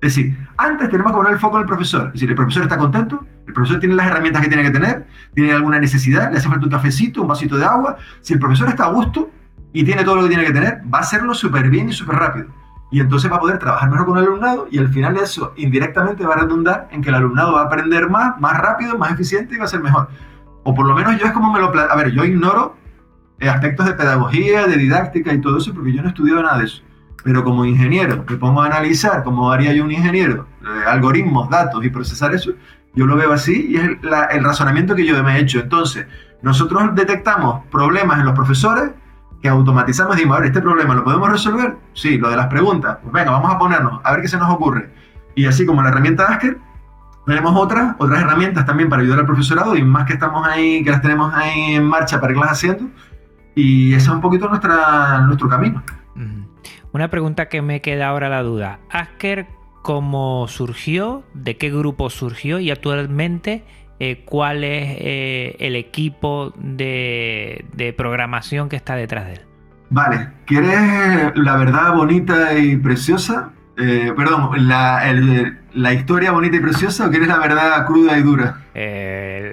Es 0.00 0.14
decir, 0.14 0.38
antes 0.56 0.88
tenemos 0.90 1.12
que 1.12 1.16
poner 1.16 1.32
el 1.32 1.38
foco 1.38 1.56
en 1.56 1.62
el 1.62 1.66
profesor. 1.66 2.06
Es 2.08 2.12
decir, 2.14 2.30
el 2.30 2.36
profesor 2.36 2.62
está 2.62 2.78
contento, 2.78 3.26
el 3.46 3.52
profesor 3.52 3.80
tiene 3.80 3.94
las 3.96 4.06
herramientas 4.06 4.42
que 4.42 4.48
tiene 4.48 4.62
que 4.62 4.70
tener, 4.70 5.06
tiene 5.34 5.52
alguna 5.52 5.80
necesidad, 5.80 6.30
le 6.30 6.38
hace 6.38 6.48
falta 6.48 6.64
un 6.64 6.70
cafecito, 6.70 7.22
un 7.22 7.28
vasito 7.28 7.56
de 7.56 7.64
agua. 7.64 7.96
Si 8.20 8.34
el 8.34 8.38
profesor 8.38 8.68
está 8.68 8.84
a 8.84 8.92
gusto 8.92 9.30
y 9.72 9.84
tiene 9.84 10.04
todo 10.04 10.16
lo 10.16 10.22
que 10.22 10.28
tiene 10.28 10.44
que 10.44 10.52
tener, 10.52 10.82
va 10.92 10.98
a 10.98 11.02
hacerlo 11.02 11.34
súper 11.34 11.68
bien 11.68 11.88
y 11.88 11.92
súper 11.92 12.16
rápido 12.16 12.46
y 12.90 13.00
entonces 13.00 13.30
va 13.30 13.36
a 13.36 13.40
poder 13.40 13.58
trabajar 13.58 13.90
mejor 13.90 14.06
con 14.06 14.18
el 14.18 14.24
alumnado 14.24 14.66
y 14.70 14.78
al 14.78 14.88
final 14.88 15.16
eso 15.18 15.52
indirectamente 15.56 16.24
va 16.24 16.34
a 16.34 16.38
redundar 16.38 16.88
en 16.90 17.02
que 17.02 17.10
el 17.10 17.16
alumnado 17.16 17.52
va 17.52 17.62
a 17.62 17.64
aprender 17.64 18.08
más, 18.08 18.40
más 18.40 18.56
rápido, 18.58 18.96
más 18.96 19.12
eficiente 19.12 19.54
y 19.54 19.58
va 19.58 19.64
a 19.64 19.68
ser 19.68 19.80
mejor. 19.80 20.08
O 20.64 20.74
por 20.74 20.86
lo 20.86 20.94
menos 20.94 21.18
yo 21.18 21.26
es 21.26 21.32
como 21.32 21.52
me 21.52 21.60
lo... 21.60 21.68
A 21.68 21.96
ver, 21.96 22.10
yo 22.12 22.24
ignoro 22.24 22.76
eh, 23.40 23.48
aspectos 23.48 23.86
de 23.86 23.92
pedagogía, 23.92 24.66
de 24.66 24.76
didáctica 24.76 25.32
y 25.32 25.40
todo 25.40 25.58
eso 25.58 25.74
porque 25.74 25.92
yo 25.92 26.00
no 26.00 26.08
he 26.08 26.10
estudiado 26.10 26.42
nada 26.42 26.58
de 26.58 26.64
eso. 26.64 26.82
Pero 27.24 27.44
como 27.44 27.64
ingeniero, 27.64 28.24
me 28.28 28.36
pongo 28.36 28.62
a 28.62 28.66
analizar 28.66 29.22
como 29.24 29.50
haría 29.50 29.72
yo 29.72 29.84
un 29.84 29.92
ingeniero, 29.92 30.46
eh, 30.62 30.84
algoritmos, 30.86 31.50
datos 31.50 31.84
y 31.84 31.90
procesar 31.90 32.34
eso, 32.34 32.52
yo 32.94 33.06
lo 33.06 33.16
veo 33.16 33.32
así 33.32 33.66
y 33.70 33.76
es 33.76 33.84
el, 33.84 33.98
el 34.30 34.44
razonamiento 34.44 34.94
que 34.94 35.04
yo 35.04 35.22
me 35.22 35.36
he 35.36 35.40
hecho. 35.40 35.60
Entonces, 35.60 36.06
nosotros 36.42 36.94
detectamos 36.94 37.64
problemas 37.70 38.20
en 38.20 38.26
los 38.26 38.34
profesores 38.34 38.90
que 39.42 39.48
automatizamos 39.48 40.14
y 40.14 40.18
decimos, 40.18 40.36
a 40.36 40.40
ver, 40.40 40.48
este 40.48 40.60
problema 40.60 40.94
lo 40.94 41.04
podemos 41.04 41.30
resolver. 41.30 41.76
Sí, 41.94 42.18
lo 42.18 42.30
de 42.30 42.36
las 42.36 42.46
preguntas. 42.46 42.98
Pues 43.02 43.12
venga, 43.12 43.30
vamos 43.30 43.52
a 43.52 43.58
ponernos, 43.58 44.00
a 44.02 44.12
ver 44.12 44.22
qué 44.22 44.28
se 44.28 44.36
nos 44.36 44.50
ocurre. 44.50 44.90
Y 45.34 45.46
así 45.46 45.64
como 45.64 45.82
la 45.82 45.90
herramienta 45.90 46.24
Asker, 46.24 46.58
tenemos 47.26 47.54
otras, 47.56 47.94
otras 47.98 48.22
herramientas 48.22 48.64
también 48.64 48.88
para 48.88 49.02
ayudar 49.02 49.20
al 49.20 49.26
profesorado 49.26 49.76
y 49.76 49.84
más 49.84 50.06
que 50.06 50.14
estamos 50.14 50.46
ahí, 50.46 50.82
que 50.82 50.90
las 50.90 51.02
tenemos 51.02 51.32
ahí 51.34 51.74
en 51.74 51.84
marcha 51.84 52.20
para 52.20 52.32
irlas 52.32 52.52
haciendo. 52.52 52.88
Y 53.54 53.92
ese 53.92 54.06
es 54.06 54.08
un 54.08 54.20
poquito 54.20 54.48
nuestra, 54.48 55.20
nuestro 55.20 55.48
camino. 55.48 55.82
Una 56.92 57.08
pregunta 57.08 57.48
que 57.48 57.62
me 57.62 57.80
queda 57.80 58.08
ahora 58.08 58.28
la 58.28 58.42
duda. 58.42 58.80
Asker, 58.90 59.46
¿cómo 59.82 60.46
surgió? 60.48 61.22
¿De 61.34 61.56
qué 61.56 61.70
grupo 61.70 62.08
surgió? 62.10 62.58
Y 62.60 62.70
actualmente 62.70 63.64
eh, 64.00 64.22
cuál 64.24 64.62
es 64.62 64.96
eh, 65.00 65.56
el 65.58 65.74
equipo 65.74 66.52
de, 66.56 67.94
programación 67.96 68.68
que 68.68 68.76
está 68.76 68.94
detrás 68.94 69.26
de 69.26 69.32
él. 69.34 69.40
Vale, 69.90 70.28
¿quieres 70.46 71.32
la 71.34 71.56
verdad 71.56 71.94
bonita 71.94 72.56
y 72.56 72.76
preciosa? 72.76 73.50
Eh, 73.76 74.12
perdón, 74.16 74.50
la, 74.68 75.92
historia 75.92 76.30
bonita 76.30 76.56
y 76.56 76.60
preciosa 76.60 77.06
o 77.06 77.10
quieres 77.10 77.28
la 77.28 77.38
verdad 77.38 77.86
cruda 77.86 78.18
y 78.18 78.22
dura? 78.22 78.62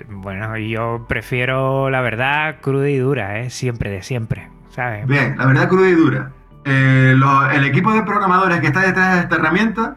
bueno, 0.10 0.58
yo 0.58 1.06
prefiero 1.08 1.90
la 1.90 2.02
verdad 2.02 2.58
cruda 2.62 2.90
y 2.90 2.98
dura, 2.98 3.50
siempre 3.50 3.90
de 3.90 4.04
siempre, 4.04 4.50
¿sabes? 4.70 5.08
Bien, 5.08 5.36
la 5.38 5.46
verdad 5.48 5.68
cruda 5.70 5.90
y 5.90 5.94
dura. 5.94 6.32
El 6.66 7.64
equipo 7.64 7.94
de 7.94 8.04
programadores 8.04 8.60
que 8.60 8.68
está 8.68 8.82
detrás 8.82 9.16
de 9.16 9.20
esta 9.22 9.36
herramienta 9.36 9.96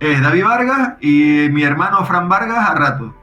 es 0.00 0.22
David 0.22 0.44
Vargas 0.44 0.94
y 1.00 1.48
mi 1.50 1.62
hermano 1.62 2.04
Fran 2.04 2.28
Vargas 2.28 2.70
a 2.70 2.74
rato. 2.74 3.14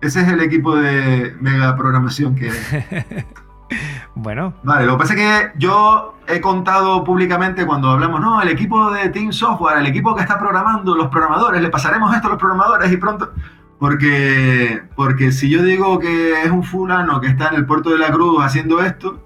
Ese 0.00 0.20
es 0.22 0.28
el 0.28 0.40
equipo 0.40 0.76
de 0.76 1.36
mega 1.40 1.76
programación 1.76 2.34
que 2.34 2.50
bueno. 4.14 4.54
Vale, 4.62 4.86
lo 4.86 4.92
que 4.92 4.98
pasa 4.98 5.14
es 5.14 5.20
que 5.20 5.58
yo 5.58 6.14
he 6.28 6.40
contado 6.40 7.04
públicamente 7.04 7.66
cuando 7.66 7.90
hablamos, 7.90 8.20
no, 8.20 8.40
el 8.40 8.48
equipo 8.48 8.90
de 8.90 9.08
Team 9.08 9.32
Software, 9.32 9.78
el 9.78 9.86
equipo 9.86 10.14
que 10.14 10.22
está 10.22 10.38
programando, 10.38 10.94
los 10.94 11.08
programadores, 11.08 11.60
le 11.60 11.70
pasaremos 11.70 12.14
esto 12.14 12.28
a 12.28 12.30
los 12.30 12.38
programadores 12.38 12.90
y 12.92 12.96
pronto... 12.96 13.32
Porque, 13.78 14.80
porque 14.94 15.32
si 15.32 15.50
yo 15.50 15.60
digo 15.60 15.98
que 15.98 16.44
es 16.44 16.50
un 16.52 16.62
fulano 16.62 17.20
que 17.20 17.26
está 17.26 17.48
en 17.48 17.56
el 17.56 17.66
puerto 17.66 17.90
de 17.90 17.98
la 17.98 18.12
Cruz 18.12 18.40
haciendo 18.40 18.80
esto, 18.80 19.20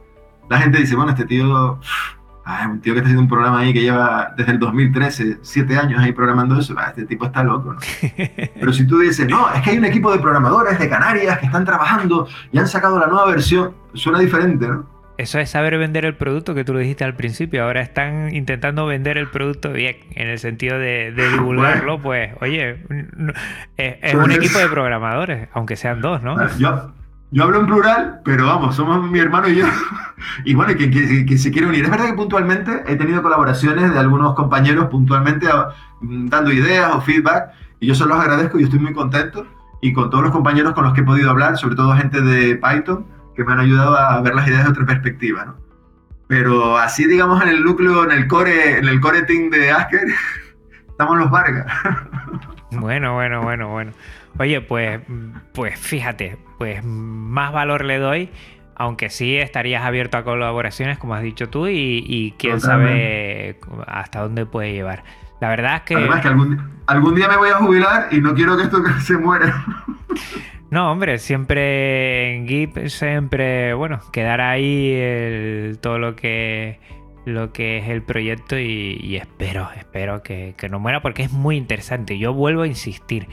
la 0.48 0.56
gente 0.56 0.78
dice, 0.78 0.96
bueno, 0.96 1.10
este 1.10 1.26
tío 1.26 1.78
Ah, 2.48 2.68
un 2.70 2.80
tío 2.80 2.92
que 2.92 3.00
está 3.00 3.08
haciendo 3.08 3.22
un 3.22 3.28
programa 3.28 3.58
ahí 3.58 3.72
que 3.72 3.80
lleva 3.80 4.32
desde 4.36 4.52
el 4.52 4.60
2013, 4.60 5.38
siete 5.42 5.76
años 5.76 6.00
ahí 6.00 6.12
programando 6.12 6.56
eso, 6.56 6.76
ah, 6.78 6.90
este 6.90 7.04
tipo 7.04 7.26
está 7.26 7.42
loco, 7.42 7.72
¿no? 7.72 7.80
Pero 8.60 8.72
si 8.72 8.86
tú 8.86 9.00
dices, 9.00 9.28
no, 9.28 9.52
es 9.52 9.62
que 9.62 9.70
hay 9.70 9.78
un 9.78 9.84
equipo 9.84 10.12
de 10.12 10.20
programadores 10.20 10.78
de 10.78 10.88
Canarias 10.88 11.40
que 11.40 11.46
están 11.46 11.64
trabajando 11.64 12.28
y 12.52 12.58
han 12.58 12.68
sacado 12.68 13.00
la 13.00 13.08
nueva 13.08 13.26
versión, 13.26 13.74
suena 13.94 14.20
diferente, 14.20 14.68
¿no? 14.68 14.86
Eso 15.18 15.40
es 15.40 15.50
saber 15.50 15.76
vender 15.76 16.04
el 16.04 16.14
producto 16.14 16.54
que 16.54 16.62
tú 16.62 16.72
lo 16.72 16.78
dijiste 16.78 17.02
al 17.02 17.16
principio. 17.16 17.64
Ahora 17.64 17.80
están 17.80 18.32
intentando 18.32 18.86
vender 18.86 19.18
el 19.18 19.28
producto 19.28 19.72
bien, 19.72 19.96
en 20.14 20.28
el 20.28 20.38
sentido 20.38 20.78
de, 20.78 21.12
divulgarlo. 21.32 22.00
Pues, 22.00 22.32
oye, 22.40 22.76
es, 23.76 24.14
un 24.14 24.30
equipo 24.30 24.60
de 24.60 24.68
programadores, 24.68 25.48
aunque 25.52 25.74
sean 25.74 26.00
dos, 26.00 26.22
¿no? 26.22 26.36
Yo, 26.58 26.92
yo 27.30 27.42
hablo 27.42 27.60
en 27.60 27.66
plural, 27.66 28.20
pero 28.24 28.46
vamos, 28.46 28.76
somos 28.76 29.10
mi 29.10 29.18
hermano 29.18 29.48
y 29.48 29.56
yo. 29.56 29.66
y 30.44 30.54
bueno, 30.54 30.74
quien, 30.76 31.38
se 31.38 31.50
quiere 31.50 31.66
unir. 31.66 31.84
Es 31.84 31.90
verdad 31.90 32.06
que 32.06 32.14
puntualmente 32.14 32.84
he 32.86 32.96
tenido 32.96 33.22
colaboraciones 33.22 33.92
de 33.92 33.98
algunos 33.98 34.34
compañeros 34.34 34.86
puntualmente 34.86 35.46
mm, 36.00 36.28
dando 36.28 36.52
ideas 36.52 36.92
o 36.94 37.00
feedback, 37.00 37.50
y 37.80 37.88
yo 37.88 37.94
se 37.94 38.06
los 38.06 38.18
agradezco 38.18 38.58
y 38.58 38.64
estoy 38.64 38.78
muy 38.78 38.92
contento. 38.92 39.46
Y 39.80 39.92
con 39.92 40.08
todos 40.08 40.24
los 40.24 40.32
compañeros 40.32 40.72
con 40.72 40.84
los 40.84 40.94
que 40.94 41.02
he 41.02 41.04
podido 41.04 41.30
hablar, 41.30 41.58
sobre 41.58 41.76
todo 41.76 41.94
gente 41.96 42.20
de 42.20 42.56
Python, 42.56 43.06
que 43.34 43.44
me 43.44 43.52
han 43.52 43.60
ayudado 43.60 43.96
a 43.96 44.20
ver 44.22 44.34
las 44.34 44.48
ideas 44.48 44.64
de 44.64 44.70
otra 44.70 44.86
perspectiva, 44.86 45.44
¿no? 45.44 45.56
Pero 46.28 46.76
así, 46.76 47.06
digamos, 47.06 47.40
en 47.42 47.48
el 47.48 47.62
núcleo, 47.62 48.04
en 48.04 48.10
el 48.10 48.26
core, 48.26 48.78
en 48.78 48.88
el 48.88 49.00
core 49.00 49.22
team 49.22 49.50
de 49.50 49.70
Asker, 49.70 50.08
estamos 50.88 51.18
los 51.18 51.30
Vargas. 51.30 51.66
bueno, 52.72 53.14
bueno, 53.14 53.42
bueno, 53.42 53.68
bueno. 53.68 53.92
Oye, 54.38 54.60
pues, 54.60 55.00
pues 55.52 55.78
fíjate, 55.78 56.36
pues 56.58 56.84
más 56.84 57.52
valor 57.52 57.84
le 57.84 57.98
doy, 57.98 58.30
aunque 58.74 59.10
sí 59.10 59.36
estarías 59.36 59.84
abierto 59.84 60.18
a 60.18 60.24
colaboraciones, 60.24 60.98
como 60.98 61.14
has 61.14 61.22
dicho 61.22 61.48
tú, 61.48 61.66
y, 61.68 62.34
quién 62.38 62.60
sabe 62.60 63.58
hasta 63.86 64.20
dónde 64.20 64.46
puede 64.46 64.72
llevar. 64.72 65.04
La 65.40 65.48
verdad 65.48 65.76
es 65.76 65.82
que... 65.82 65.94
Además 65.96 66.20
que 66.20 66.28
algún, 66.28 67.14
día 67.14 67.28
me 67.28 67.36
voy 67.36 67.50
a 67.50 67.56
jubilar 67.56 68.08
y 68.10 68.20
no 68.20 68.34
quiero 68.34 68.56
que 68.56 68.64
esto 68.64 68.82
se 69.00 69.16
muera. 69.18 69.64
No, 70.70 70.90
hombre, 70.90 71.18
siempre 71.18 72.34
en 72.34 72.48
GIP, 72.48 72.88
siempre, 72.88 73.74
bueno, 73.74 74.00
quedará 74.12 74.50
ahí 74.50 75.76
todo 75.80 75.98
lo 75.98 76.16
que 76.16 76.80
lo 77.26 77.52
que 77.52 77.78
es 77.78 77.88
el 77.88 78.02
proyecto 78.02 78.56
y, 78.56 79.16
espero, 79.16 79.68
espero 79.76 80.22
que, 80.22 80.54
que, 80.56 80.68
no 80.68 80.78
muera 80.78 81.02
porque 81.02 81.24
es 81.24 81.32
muy 81.32 81.56
interesante. 81.56 82.18
Yo 82.18 82.32
vuelvo 82.32 82.62
a 82.62 82.66
insistir, 82.68 83.26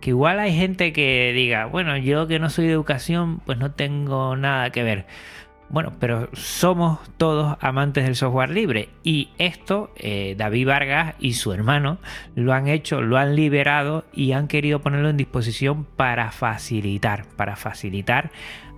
que 0.00 0.10
igual 0.10 0.40
hay 0.40 0.54
gente 0.54 0.92
que 0.92 1.32
diga, 1.34 1.66
bueno, 1.66 1.96
yo 1.96 2.26
que 2.26 2.38
no 2.38 2.50
soy 2.50 2.66
de 2.66 2.72
educación, 2.72 3.40
pues 3.44 3.58
no 3.58 3.72
tengo 3.72 4.36
nada 4.36 4.70
que 4.70 4.82
ver. 4.82 5.06
Bueno, 5.68 5.92
pero 6.00 6.28
somos 6.32 6.98
todos 7.16 7.56
amantes 7.60 8.04
del 8.04 8.16
software 8.16 8.50
libre 8.50 8.88
y 9.04 9.30
esto 9.38 9.92
eh, 9.96 10.34
David 10.36 10.66
Vargas 10.66 11.14
y 11.20 11.34
su 11.34 11.52
hermano 11.52 11.98
lo 12.34 12.52
han 12.52 12.66
hecho, 12.66 13.02
lo 13.02 13.18
han 13.18 13.36
liberado 13.36 14.04
y 14.12 14.32
han 14.32 14.48
querido 14.48 14.80
ponerlo 14.80 15.10
en 15.10 15.16
disposición 15.16 15.84
para 15.84 16.32
facilitar, 16.32 17.24
para 17.36 17.54
facilitar 17.54 18.32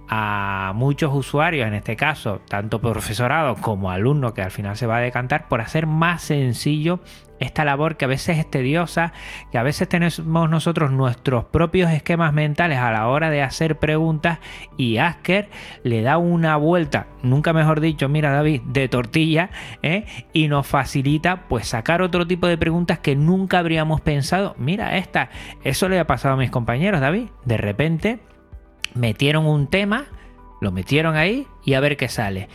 a 0.06 0.72
muchos 0.74 1.14
usuarios, 1.14 1.66
en 1.66 1.72
este 1.72 1.96
caso, 1.96 2.42
tanto 2.46 2.82
profesorado 2.82 3.54
como 3.56 3.90
alumno 3.90 4.34
que 4.34 4.42
al 4.42 4.50
final 4.50 4.76
se 4.76 4.86
va 4.86 4.98
a 4.98 5.00
decantar, 5.00 5.48
por 5.48 5.62
hacer 5.62 5.86
más 5.86 6.20
sencillo 6.20 7.00
esta 7.42 7.64
labor 7.64 7.96
que 7.96 8.04
a 8.04 8.08
veces 8.08 8.38
es 8.38 8.50
tediosa, 8.50 9.12
que 9.50 9.58
a 9.58 9.62
veces 9.62 9.88
tenemos 9.88 10.20
nosotros 10.20 10.90
nuestros 10.90 11.44
propios 11.44 11.90
esquemas 11.90 12.32
mentales 12.32 12.78
a 12.78 12.90
la 12.90 13.08
hora 13.08 13.30
de 13.30 13.42
hacer 13.42 13.78
preguntas 13.78 14.38
y 14.76 14.98
Asker 14.98 15.48
le 15.82 16.02
da 16.02 16.18
una 16.18 16.56
vuelta, 16.56 17.06
nunca 17.22 17.52
mejor 17.52 17.80
dicho, 17.80 18.08
mira 18.08 18.32
David, 18.32 18.62
de 18.62 18.88
tortilla 18.88 19.50
¿eh? 19.82 20.04
y 20.32 20.48
nos 20.48 20.66
facilita 20.66 21.48
pues 21.48 21.68
sacar 21.68 22.02
otro 22.02 22.26
tipo 22.26 22.46
de 22.46 22.58
preguntas 22.58 22.98
que 22.98 23.16
nunca 23.16 23.58
habríamos 23.58 24.00
pensado, 24.00 24.54
mira 24.58 24.96
esta, 24.96 25.30
eso 25.64 25.88
le 25.88 25.98
ha 25.98 26.06
pasado 26.06 26.34
a 26.34 26.38
mis 26.38 26.50
compañeros 26.50 27.00
David, 27.00 27.28
de 27.44 27.56
repente 27.56 28.18
metieron 28.94 29.46
un 29.46 29.66
tema, 29.66 30.06
lo 30.60 30.72
metieron 30.72 31.16
ahí 31.16 31.46
y 31.64 31.74
a 31.74 31.80
ver 31.80 31.96
qué 31.96 32.08
sale. 32.08 32.48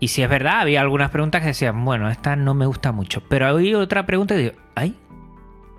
Y 0.00 0.08
si 0.08 0.22
es 0.22 0.28
verdad, 0.28 0.60
había 0.60 0.80
algunas 0.80 1.10
preguntas 1.10 1.40
que 1.40 1.48
decían, 1.48 1.84
bueno, 1.84 2.10
esta 2.10 2.36
no 2.36 2.54
me 2.54 2.66
gusta 2.66 2.92
mucho. 2.92 3.22
Pero 3.28 3.46
había 3.46 3.78
otra 3.78 4.04
pregunta 4.06 4.34
y 4.34 4.38
digo, 4.38 4.54
ay, 4.74 4.98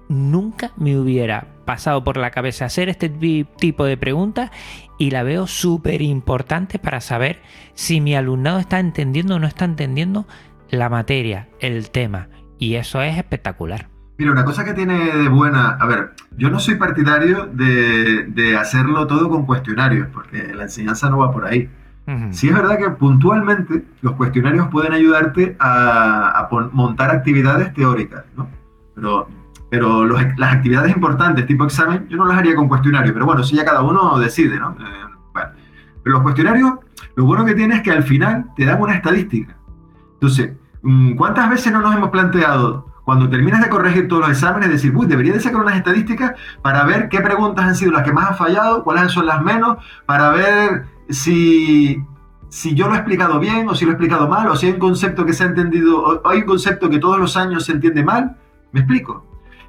nunca 0.10 0.72
me 0.78 0.98
hubiera 0.98 1.48
pasado 1.66 2.04
por 2.04 2.18
la 2.18 2.32
cabeza 2.32 2.66
hacer 2.66 2.90
este 2.90 3.10
tipo 3.10 3.86
de 3.86 3.98
preguntas 3.98 4.52
y 4.98 5.12
la 5.12 5.24
veo 5.24 5.48
súper 5.48 6.02
importante 6.02 6.80
para 6.80 7.02
saber 7.02 7.42
si 7.74 8.02
mi 8.02 8.16
alumnado 8.16 8.60
está 8.60 8.80
entendiendo 8.80 9.36
o 9.36 9.40
no 9.40 9.48
está 9.48 9.66
entendiendo 9.66 10.28
la 10.70 10.90
materia, 10.90 11.50
el 11.60 11.90
tema. 11.92 12.30
Y 12.58 12.76
eso 12.76 13.02
es 13.02 13.18
espectacular. 13.18 13.90
Mira, 14.18 14.32
una 14.32 14.46
cosa 14.46 14.64
que 14.64 14.74
tiene 14.74 14.98
de 15.18 15.28
buena, 15.28 15.72
a 15.72 15.86
ver, 15.88 16.14
yo 16.38 16.50
no 16.50 16.60
soy 16.60 16.76
partidario 16.76 17.48
de 17.48 18.58
hacerlo 18.58 19.06
todo 19.08 19.30
con 19.30 19.46
cuestionarios, 19.46 20.08
porque 20.14 20.54
la 20.54 20.64
enseñanza 20.64 21.10
no 21.10 21.18
va 21.18 21.32
por 21.32 21.46
ahí. 21.46 21.70
Sí 22.32 22.50
es 22.50 22.54
verdad 22.54 22.78
que 22.78 22.90
puntualmente 22.92 23.84
los 24.02 24.14
cuestionarios 24.14 24.68
pueden 24.68 24.94
ayudarte 24.94 25.56
a, 25.60 26.48
montar 26.72 27.10
actividades 27.10 27.74
teóricas, 27.74 28.26
¿no? 28.36 28.48
Pero, 28.94 29.28
pero 29.70 30.06
las 30.06 30.54
actividades 30.54 30.96
importantes, 30.96 31.48
tipo 31.48 31.66
examen, 31.66 32.08
yo 32.08 32.18
no 32.18 32.26
las 32.26 32.38
haría 32.38 32.56
con 32.56 32.68
cuestionario, 32.68 33.12
pero 33.12 33.26
bueno, 33.26 33.44
si 33.44 33.56
ya 33.56 33.66
cada 33.66 33.82
uno 33.82 34.20
decide, 34.20 34.60
¿no? 34.60 34.72
Eh, 34.80 35.16
bueno. 35.34 35.50
Pero 36.04 36.14
los 36.14 36.22
cuestionarios, 36.22 36.74
lo 37.16 37.26
bueno 37.26 37.44
que 37.44 37.56
tiene 37.56 37.78
es 37.78 37.82
que 37.82 37.92
al 37.92 38.04
final 38.04 38.46
te 38.56 38.66
dan 38.66 38.80
una 38.80 38.94
estadística. 38.94 39.58
Entonces, 40.14 40.54
mm, 40.84 41.16
¿cuántas 41.16 41.50
veces 41.50 41.74
no 41.74 41.82
nos 41.82 41.96
hemos 41.96 42.10
planteado 42.10 42.94
cuando 43.04 43.30
terminas 43.30 43.62
de 43.62 43.70
corregir 43.70 44.08
todos 44.08 44.22
los 44.22 44.32
exámenes, 44.32 44.70
decir, 44.70 44.92
uy, 44.96 45.06
debería 45.06 45.34
de 45.34 45.40
sacar 45.40 45.62
unas 45.62 45.78
estadísticas 45.78 46.34
para 46.62 46.84
ver 46.86 47.08
qué 47.10 47.22
preguntas 47.22 47.66
han 47.66 47.76
sido 47.76 47.92
las 47.92 48.04
que 48.04 48.12
más 48.12 48.32
han 48.32 48.36
fallado, 48.36 48.84
cuáles 48.84 49.12
son 49.12 49.28
las 49.28 49.42
menos, 49.44 49.78
para 50.08 50.32
ver 50.32 50.86
si, 51.10 52.04
si 52.50 52.74
yo 52.76 52.88
lo 52.88 52.94
he 52.94 52.98
explicado 52.98 53.40
bien 53.40 53.68
o 53.70 53.76
si 53.76 53.86
lo 53.86 53.92
he 53.92 53.94
explicado 53.94 54.28
mal, 54.28 54.48
o 54.48 54.56
si 54.56 54.68
hay 54.68 54.74
un 54.74 54.80
concepto 54.80 55.26
que 55.26 55.34
se 55.34 55.44
ha 55.44 55.48
entendido, 55.48 56.22
hay 56.26 56.40
un 56.40 56.46
concepto 56.46 56.90
que 56.90 57.00
todos 57.00 57.20
los 57.20 57.38
años 57.38 57.66
se 57.66 57.74
entiende 57.74 58.04
mal, 58.04 58.38
me 58.72 58.82
explico. 58.82 59.26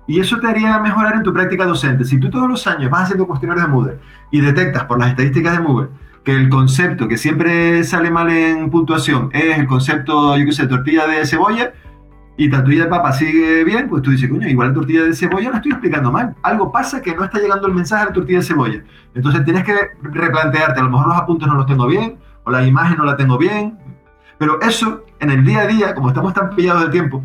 Y 0.06 0.20
eso 0.20 0.38
te 0.38 0.46
haría 0.46 0.78
mejorar 0.78 1.16
en 1.16 1.22
tu 1.22 1.32
práctica 1.32 1.64
docente. 1.64 2.04
Si 2.04 2.20
tú 2.20 2.30
todos 2.30 2.48
los 2.48 2.66
años 2.66 2.90
vas 2.90 3.04
haciendo 3.04 3.26
cuestionarios 3.26 3.66
de 3.66 3.72
Moodle 3.72 3.98
y 4.30 4.40
detectas 4.40 4.84
por 4.84 4.98
las 4.98 5.10
estadísticas 5.10 5.54
de 5.54 5.60
Moodle 5.60 5.88
que 6.22 6.32
el 6.32 6.48
concepto 6.48 7.06
que 7.06 7.16
siempre 7.16 7.84
sale 7.84 8.10
mal 8.10 8.28
en 8.30 8.68
puntuación 8.68 9.30
es 9.32 9.58
el 9.58 9.66
concepto, 9.66 10.36
yo 10.36 10.44
qué 10.44 10.52
sé, 10.52 10.66
tortilla 10.66 11.06
de 11.06 11.24
cebolla, 11.24 11.72
y 12.38 12.50
la 12.50 12.58
tortilla 12.58 12.84
de 12.84 12.90
papa 12.90 13.12
sigue 13.12 13.64
bien, 13.64 13.88
pues 13.88 14.02
tú 14.02 14.10
dices, 14.10 14.28
coño, 14.28 14.46
igual 14.46 14.68
la 14.68 14.74
tortilla 14.74 15.04
de 15.04 15.14
cebolla 15.14 15.50
la 15.50 15.56
estoy 15.56 15.72
explicando 15.72 16.12
mal. 16.12 16.34
Algo 16.42 16.70
pasa 16.70 17.00
que 17.00 17.14
no 17.14 17.24
está 17.24 17.38
llegando 17.38 17.66
el 17.66 17.74
mensaje 17.74 18.02
a 18.02 18.06
la 18.06 18.12
tortilla 18.12 18.40
de 18.40 18.44
cebolla. 18.44 18.82
Entonces 19.14 19.44
tienes 19.44 19.64
que 19.64 19.74
replantearte, 20.02 20.78
a 20.78 20.82
lo 20.82 20.90
mejor 20.90 21.08
los 21.08 21.16
apuntes 21.16 21.48
no 21.48 21.54
los 21.54 21.66
tengo 21.66 21.86
bien, 21.86 22.18
o 22.44 22.50
la 22.50 22.66
imagen 22.66 22.98
no 22.98 23.04
la 23.04 23.16
tengo 23.16 23.38
bien. 23.38 23.78
Pero 24.38 24.60
eso, 24.60 25.06
en 25.18 25.30
el 25.30 25.44
día 25.46 25.62
a 25.62 25.66
día, 25.66 25.94
como 25.94 26.08
estamos 26.08 26.34
tan 26.34 26.50
pillados 26.50 26.82
de 26.84 26.88
tiempo, 26.90 27.24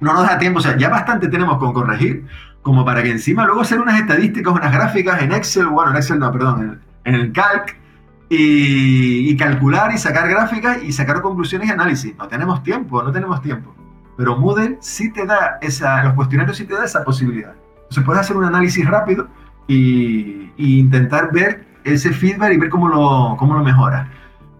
no 0.00 0.14
nos 0.14 0.22
da 0.22 0.38
tiempo. 0.38 0.60
O 0.60 0.62
sea, 0.62 0.74
ya 0.78 0.88
bastante 0.88 1.28
tenemos 1.28 1.58
con 1.58 1.74
corregir, 1.74 2.26
como 2.62 2.82
para 2.82 3.02
que 3.02 3.10
encima 3.10 3.44
luego 3.44 3.60
hacer 3.60 3.78
unas 3.78 4.00
estadísticas, 4.00 4.54
unas 4.54 4.72
gráficas 4.72 5.20
en 5.20 5.32
Excel, 5.32 5.66
bueno, 5.66 5.90
en 5.90 5.98
Excel 5.98 6.18
no, 6.18 6.32
perdón, 6.32 6.80
en, 7.04 7.14
el 7.14 7.30
Calc, 7.32 7.76
y, 8.30 9.30
y 9.30 9.36
calcular 9.36 9.92
y 9.94 9.98
sacar 9.98 10.28
gráficas 10.28 10.82
y 10.82 10.92
sacar 10.92 11.20
conclusiones 11.20 11.68
y 11.68 11.72
análisis. 11.72 12.16
No 12.16 12.26
tenemos 12.26 12.62
tiempo, 12.62 13.02
no 13.02 13.12
tenemos 13.12 13.42
tiempo. 13.42 13.74
Pero 14.16 14.36
Moodle 14.36 14.78
sí 14.80 15.12
te 15.12 15.26
da 15.26 15.58
esa, 15.60 16.02
los 16.04 16.14
cuestionarios 16.14 16.56
sí 16.56 16.64
te 16.64 16.74
da 16.74 16.84
esa 16.84 17.04
posibilidad. 17.04 17.54
Entonces 17.76 18.04
puedes 18.04 18.20
hacer 18.20 18.36
un 18.36 18.44
análisis 18.44 18.86
rápido 18.86 19.28
y, 19.68 20.50
intentar 20.56 21.32
ver 21.32 21.66
ese 21.84 22.12
feedback 22.12 22.52
y 22.54 22.56
ver 22.56 22.70
cómo 22.70 22.88
lo, 22.88 23.36
cómo 23.38 23.54
lo 23.54 23.62
mejora. 23.62 24.10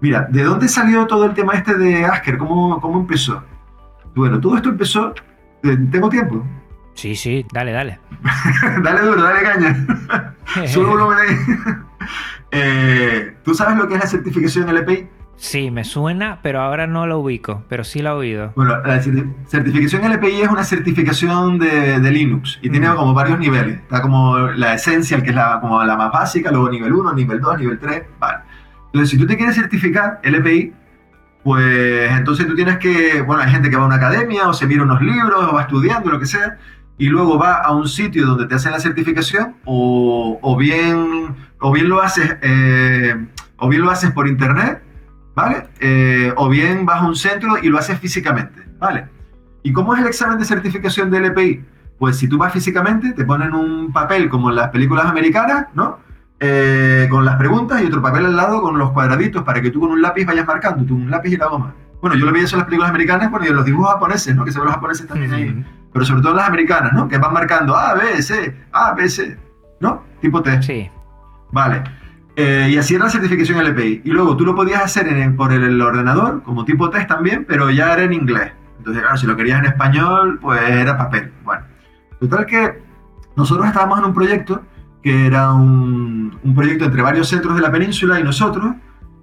Mira, 0.00 0.26
¿de 0.30 0.42
dónde 0.42 0.68
salió 0.68 1.06
todo 1.06 1.24
el 1.24 1.34
tema 1.34 1.54
este 1.54 1.74
de 1.74 2.04
Asker? 2.04 2.36
¿Cómo, 2.38 2.80
cómo 2.80 3.00
empezó? 3.00 3.42
Bueno, 4.14 4.40
todo 4.40 4.56
esto 4.56 4.68
empezó... 4.68 5.14
¿Tengo 5.62 6.08
tiempo? 6.08 6.46
Sí, 6.94 7.16
sí, 7.16 7.44
dale, 7.52 7.72
dale. 7.72 7.98
dale 8.82 9.00
duro, 9.00 9.22
dale 9.22 9.42
caña. 9.42 10.34
Sube 10.66 10.86
volumen 10.86 11.18
ahí. 11.18 11.36
Eh, 12.52 13.36
¿Tú 13.42 13.54
sabes 13.54 13.76
lo 13.76 13.88
que 13.88 13.94
es 13.94 14.00
la 14.00 14.06
certificación 14.06 14.68
LPI? 14.68 15.08
Sí, 15.36 15.70
me 15.70 15.84
suena, 15.84 16.40
pero 16.42 16.60
ahora 16.60 16.86
no 16.86 17.06
lo 17.06 17.18
ubico, 17.18 17.64
pero 17.68 17.84
sí 17.84 18.00
lo 18.00 18.10
he 18.10 18.12
oído. 18.12 18.52
Bueno, 18.56 18.78
la 18.84 19.00
certificación 19.00 20.10
LPI 20.10 20.42
es 20.42 20.48
una 20.48 20.64
certificación 20.64 21.58
de, 21.58 21.98
Linux 22.10 22.58
y 22.62 22.70
tiene 22.70 22.88
mm. 22.88 22.96
como 22.96 23.12
varios 23.12 23.38
niveles. 23.38 23.80
Está 23.80 24.00
como 24.00 24.38
la 24.38 24.74
Essential, 24.74 25.22
que 25.22 25.30
es 25.30 25.36
la, 25.36 25.60
como 25.60 25.82
la 25.84 25.96
más 25.96 26.10
básica, 26.10 26.50
luego 26.50 26.70
nivel 26.70 26.92
1, 26.92 27.12
nivel 27.12 27.40
2, 27.40 27.58
nivel 27.58 27.78
3, 27.78 28.02
vale. 28.18 28.38
Entonces, 28.86 29.10
si 29.10 29.18
tú 29.18 29.26
te 29.26 29.36
quieres 29.36 29.54
certificar 29.56 30.20
LPI, 30.22 30.72
pues 31.44 32.10
entonces 32.12 32.46
tú 32.46 32.54
tienes 32.54 32.78
que, 32.78 33.20
bueno, 33.20 33.42
hay 33.42 33.50
gente 33.50 33.68
que 33.68 33.76
va 33.76 33.82
a 33.82 33.86
una 33.86 33.96
academia 33.96 34.48
o 34.48 34.54
se 34.54 34.66
mira 34.66 34.82
unos 34.82 35.02
libros 35.02 35.44
o 35.44 35.54
va 35.54 35.62
estudiando, 35.62 36.10
lo 36.10 36.18
que 36.18 36.26
sea, 36.26 36.56
y 36.96 37.08
luego 37.08 37.38
va 37.38 37.56
a 37.56 37.72
un 37.72 37.88
sitio 37.88 38.26
donde 38.26 38.46
te 38.46 38.54
hacen 38.54 38.72
la 38.72 38.80
certificación 38.80 39.56
o, 39.66 40.56
bien, 40.58 41.36
o 41.60 41.72
bien 41.72 41.88
lo 41.88 42.00
haces... 42.00 42.36
Eh, 42.40 43.26
o 43.58 43.68
bien 43.68 43.82
lo 43.82 43.90
haces 43.90 44.10
por 44.10 44.28
internet 44.28 44.82
¿vale? 45.36 45.68
Eh, 45.78 46.32
o 46.36 46.48
bien 46.48 46.86
vas 46.86 47.02
a 47.02 47.06
un 47.06 47.14
centro 47.14 47.58
y 47.62 47.68
lo 47.68 47.78
haces 47.78 48.00
físicamente, 48.00 48.66
¿vale? 48.78 49.06
¿Y 49.62 49.72
cómo 49.72 49.94
es 49.94 50.00
el 50.00 50.06
examen 50.06 50.38
de 50.38 50.46
certificación 50.46 51.10
del 51.10 51.26
EPI? 51.26 51.62
Pues 51.98 52.16
si 52.16 52.26
tú 52.26 52.38
vas 52.38 52.52
físicamente, 52.52 53.12
te 53.12 53.24
ponen 53.24 53.54
un 53.54 53.92
papel 53.92 54.28
como 54.30 54.48
en 54.48 54.56
las 54.56 54.70
películas 54.70 55.04
americanas, 55.04 55.66
¿no? 55.74 55.98
Eh, 56.40 57.06
con 57.10 57.24
las 57.24 57.36
preguntas 57.36 57.82
y 57.82 57.86
otro 57.86 58.02
papel 58.02 58.26
al 58.26 58.36
lado 58.36 58.60
con 58.60 58.78
los 58.78 58.92
cuadraditos 58.92 59.42
para 59.42 59.60
que 59.60 59.70
tú 59.70 59.80
con 59.80 59.90
un 59.90 60.02
lápiz 60.02 60.24
vayas 60.24 60.46
marcando, 60.46 60.84
tú 60.84 60.96
un 60.96 61.10
lápiz 61.10 61.30
y 61.30 61.36
la 61.36 61.46
goma. 61.46 61.74
Bueno, 62.00 62.16
yo 62.16 62.26
lo 62.26 62.32
vi 62.32 62.40
eso 62.40 62.56
en 62.56 62.60
las 62.60 62.66
películas 62.66 62.90
americanas, 62.90 63.30
bueno, 63.30 63.46
y 63.46 63.48
en 63.48 63.56
los 63.56 63.64
dibujos 63.64 63.92
japoneses, 63.92 64.34
¿no? 64.34 64.44
Que 64.44 64.52
se 64.52 64.58
ven 64.58 64.66
los 64.66 64.74
japoneses 64.74 65.06
también 65.06 65.32
ahí. 65.32 65.64
Pero 65.92 66.04
sobre 66.04 66.22
todo 66.22 66.32
en 66.32 66.36
las 66.38 66.48
americanas, 66.48 66.92
¿no? 66.94 67.08
Que 67.08 67.18
van 67.18 67.32
marcando 67.32 67.76
A, 67.76 67.94
B, 67.94 68.22
C, 68.22 68.56
A, 68.72 68.94
B, 68.94 69.08
C, 69.08 69.38
¿no? 69.80 70.02
Tipo 70.20 70.42
T. 70.42 70.62
Sí. 70.62 70.90
Vale. 71.52 71.82
Eh, 72.36 72.68
y 72.70 72.76
así 72.76 72.94
era 72.94 73.04
la 73.04 73.10
certificación 73.10 73.58
LPI. 73.58 74.02
Y 74.04 74.10
luego 74.10 74.36
tú 74.36 74.44
lo 74.44 74.54
podías 74.54 74.84
hacer 74.84 75.34
por 75.34 75.52
el, 75.52 75.80
ordenador, 75.80 76.42
como 76.42 76.66
tipo 76.66 76.90
test 76.90 77.08
también, 77.08 77.46
pero 77.48 77.70
ya 77.70 77.94
era 77.94 78.04
en 78.04 78.12
inglés. 78.12 78.52
Entonces, 78.78 79.02
claro, 79.02 79.16
si 79.16 79.26
lo 79.26 79.36
querías 79.36 79.60
en 79.60 79.66
español, 79.66 80.38
pues 80.40 80.60
era 80.68 80.98
papel. 80.98 81.32
Bueno, 81.44 81.64
total 82.20 82.44
que 82.44 82.82
nosotros 83.36 83.66
estábamos 83.66 83.98
en 83.98 84.04
un 84.04 84.14
proyecto 84.14 84.62
que 85.02 85.26
era 85.26 85.52
un, 85.52 86.36
proyecto 86.54 86.84
entre 86.84 87.00
varios 87.00 87.28
centros 87.28 87.54
de 87.54 87.60
la 87.62 87.70
península 87.70 88.18
y 88.18 88.24
nosotros, 88.24 88.74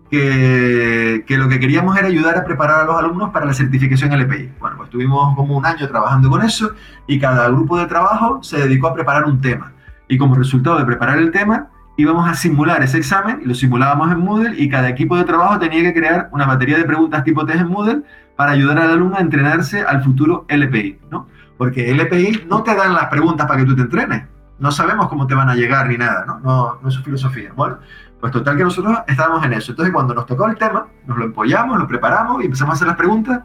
que, 0.10 1.26
que, 1.28 1.38
lo 1.38 1.50
que 1.50 1.60
queríamos 1.60 1.98
era 1.98 2.08
ayudar 2.08 2.38
a 2.38 2.46
preparar 2.46 2.82
a 2.82 2.86
los 2.86 2.98
alumnos 2.98 3.32
para 3.32 3.46
la 3.46 3.54
certificación 3.54 4.18
LPI. 4.18 4.54
Bueno, 4.62 4.78
pues 4.78 4.88
estuvimos 4.88 5.36
como 5.36 5.58
un 5.58 5.66
año 5.66 5.86
trabajando 5.90 6.30
con 6.30 6.42
eso 6.42 6.72
y 7.06 7.20
cada 7.20 7.50
grupo 7.50 7.78
de 7.78 7.88
trabajo 7.88 8.42
se 8.42 8.60
dedicó 8.60 8.88
a 8.88 8.94
preparar 8.94 9.26
un 9.26 9.42
tema. 9.42 9.74
Y 10.08 10.18
como 10.18 10.36
resultado 10.36 10.80
de 10.80 10.86
preparar 10.86 11.18
el 11.18 11.32
tema, 11.32 11.68
íbamos 11.98 12.28
a 12.28 12.34
simular 12.34 12.82
ese 12.82 12.98
examen 12.98 13.42
y 13.44 13.46
lo 13.46 13.54
simulábamos 13.54 14.12
en 14.12 14.20
Moodle 14.20 14.56
y 14.58 14.70
cada 14.70 14.90
equipo 14.90 15.16
de 15.18 15.24
trabajo 15.24 15.60
tenía 15.60 15.84
que 15.84 15.94
crear 15.94 16.30
una 16.32 16.46
batería 16.46 16.78
de 16.78 16.86
preguntas 16.86 17.24
tipo 17.24 17.46
test 17.46 17.62
en 17.62 17.68
Moodle 17.68 18.02
para 18.36 18.52
ayudar 18.52 18.80
al 18.80 18.92
alumno 18.92 19.18
a 19.18 19.22
entrenarse 19.22 19.84
al 19.84 20.04
futuro 20.04 20.46
LPI, 20.48 21.00
¿no? 21.12 21.28
Porque 21.58 21.94
LPI 21.94 22.46
no 22.50 22.64
te 22.64 22.76
dan 22.76 22.94
las 22.94 23.06
preguntas 23.06 23.46
para 23.46 23.60
que 23.60 23.66
tú 23.66 23.76
te 23.76 23.84
entrenes. 23.84 24.24
No 24.58 24.72
sabemos 24.72 25.08
cómo 25.08 25.28
te 25.28 25.36
van 25.36 25.50
a 25.50 25.56
llegar 25.56 25.88
ni 25.88 25.98
nada, 25.98 26.26
¿no? 26.26 26.40
No, 26.40 26.80
no 26.82 26.90
es 26.90 26.96
su 26.96 27.04
filosofía. 27.04 27.52
Bueno, 27.56 27.78
pues 28.20 28.32
total 28.32 28.58
que 28.58 28.64
nosotros 28.64 28.98
estábamos 29.08 29.46
en 29.46 29.54
eso. 29.54 29.74
Entonces 29.74 29.94
cuando 29.94 30.14
nos 30.14 30.26
tocó 30.26 30.48
el 30.48 30.56
tema, 30.56 30.88
nos 31.06 31.18
lo 31.18 31.26
empollamos, 31.26 31.78
lo 31.78 31.88
preparamos 31.88 32.42
y 32.42 32.46
empezamos 32.46 32.74
a 32.74 32.76
hacer 32.76 32.88
las 32.88 32.98
preguntas. 32.98 33.42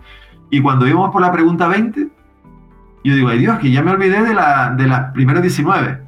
Y 0.51 0.62
cuando 0.62 0.86
íbamos 0.86 1.11
por 1.11 1.20
la 1.20 1.30
pregunta 1.30 1.68
20, 1.68 2.09
yo 3.05 3.14
digo, 3.14 3.28
ay 3.28 3.40
Dios, 3.40 3.59
que 3.59 3.70
ya 3.70 3.82
me 3.82 3.90
olvidé 3.90 4.22
de 4.22 4.34
la, 4.34 4.70
de 4.70 4.86
las 4.86 5.12
primeras 5.12 5.42
19. 5.42 6.03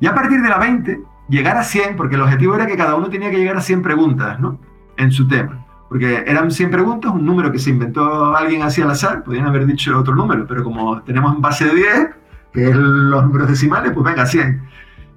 Y 0.00 0.06
a 0.06 0.14
partir 0.14 0.40
de 0.40 0.48
la 0.48 0.58
20 0.58 1.09
llegar 1.30 1.56
a 1.56 1.62
100, 1.62 1.96
porque 1.96 2.16
el 2.16 2.22
objetivo 2.22 2.54
era 2.54 2.66
que 2.66 2.76
cada 2.76 2.94
uno 2.96 3.08
tenía 3.08 3.30
que 3.30 3.38
llegar 3.38 3.56
a 3.56 3.62
100 3.62 3.82
preguntas, 3.82 4.38
¿no? 4.40 4.58
En 4.96 5.10
su 5.10 5.26
tema. 5.26 5.66
Porque 5.88 6.24
eran 6.26 6.50
100 6.50 6.70
preguntas, 6.70 7.12
un 7.12 7.24
número 7.24 7.50
que 7.50 7.58
se 7.58 7.70
inventó 7.70 8.36
alguien 8.36 8.62
así 8.62 8.82
al 8.82 8.90
azar, 8.90 9.24
podrían 9.24 9.46
haber 9.46 9.66
dicho 9.66 9.98
otro 9.98 10.14
número, 10.14 10.46
pero 10.46 10.62
como 10.62 11.00
tenemos 11.02 11.34
un 11.34 11.40
base 11.40 11.64
de 11.64 11.74
10, 11.74 12.08
que 12.52 12.68
es 12.68 12.76
los 12.76 13.24
números 13.24 13.48
decimales, 13.48 13.92
pues 13.92 14.04
venga, 14.04 14.26
100. 14.26 14.62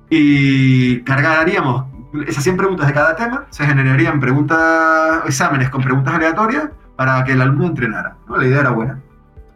Y 0.09 1.01
cargaríamos 1.01 1.93
esas 2.27 2.43
100 2.43 2.57
preguntas 2.57 2.87
de 2.87 2.93
cada 2.93 3.15
tema 3.15 3.45
se 3.49 3.65
generarían 3.65 4.19
preguntas, 4.19 5.23
exámenes 5.25 5.69
con 5.69 5.81
preguntas 5.81 6.13
aleatorias 6.13 6.69
para 6.95 7.23
que 7.23 7.31
el 7.31 7.41
alumno 7.41 7.65
entrenara. 7.65 8.17
¿no? 8.27 8.37
La 8.37 8.45
idea 8.45 8.61
era 8.61 8.69
buena. 8.69 8.99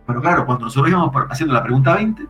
Pero 0.06 0.22
claro, 0.22 0.46
cuando 0.46 0.66
nosotros 0.66 0.90
íbamos 0.90 1.14
haciendo 1.30 1.54
la 1.54 1.64
pregunta 1.64 1.96
20, 1.96 2.24
yo 2.24 2.30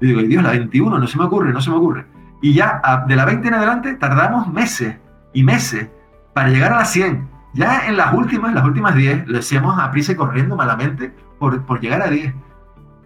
digo, 0.00 0.20
Dios, 0.22 0.42
la 0.42 0.50
21, 0.50 0.98
no 0.98 1.06
se 1.06 1.18
me 1.18 1.24
ocurre, 1.24 1.52
no 1.52 1.60
se 1.60 1.70
me 1.70 1.76
ocurre. 1.76 2.06
Y 2.40 2.54
ya 2.54 2.80
de 3.06 3.16
la 3.16 3.24
20 3.24 3.48
en 3.48 3.54
adelante 3.54 3.94
tardamos 3.94 4.48
meses 4.52 4.96
y 5.32 5.42
meses 5.42 5.88
para 6.34 6.48
llegar 6.48 6.72
a 6.72 6.78
las 6.78 6.92
100. 6.92 7.28
Ya 7.54 7.86
en 7.88 7.96
las 7.96 8.14
últimas, 8.14 8.54
las 8.54 8.64
últimas 8.64 8.94
10, 8.94 9.26
lo 9.26 9.38
hacíamos 9.38 9.78
a 9.78 9.90
prisa 9.90 10.12
y 10.12 10.14
corriendo 10.14 10.56
malamente 10.56 11.12
por, 11.38 11.62
por 11.66 11.80
llegar 11.80 12.02
a 12.02 12.08
10. 12.08 12.32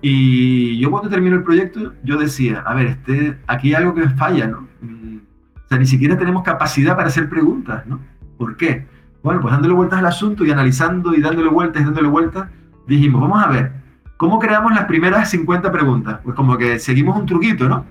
Y 0.03 0.79
yo 0.79 0.91
cuando 0.91 1.09
termino 1.09 1.37
el 1.37 1.43
proyecto, 1.43 1.95
yo 2.03 2.19
decía, 2.19 2.63
a 2.67 2.75
ver, 2.75 2.89
este, 2.89 3.39
aquí 3.47 3.69
hay 3.69 3.83
algo 3.83 3.95
que 3.95 4.09
falla, 4.11 4.47
¿no? 4.47 4.69
Mm, 4.83 5.17
o 5.57 5.69
sea, 5.69 5.79
ni 5.79 5.87
siquiera 5.87 6.19
tenemos 6.19 6.43
capacidad 6.43 6.95
para 6.95 7.09
hacer 7.09 7.31
preguntas, 7.31 7.87
¿no? 7.87 8.01
¿Por 8.37 8.59
qué? 8.59 8.87
Bueno, 9.23 9.41
pues 9.41 9.53
dándole 9.53 9.73
vueltas 9.73 10.01
al 10.01 10.07
asunto 10.07 10.45
y 10.45 10.51
analizando 10.51 11.15
y 11.15 11.23
dándole 11.23 11.49
vueltas 11.49 11.81
y 11.81 11.85
dándole 11.87 12.09
vueltas, 12.09 12.49
dijimos, 12.87 13.23
vamos 13.23 13.43
a 13.43 13.49
ver, 13.49 13.73
¿cómo 14.19 14.39
creamos 14.39 14.75
las 14.75 14.85
primeras 14.85 15.31
50 15.31 15.73
preguntas? 15.73 16.21
Pues 16.23 16.37
como 16.37 16.59
que 16.59 16.79
seguimos 16.79 17.19
un 17.19 17.25
truquito, 17.25 17.67
¿no? 17.67 17.87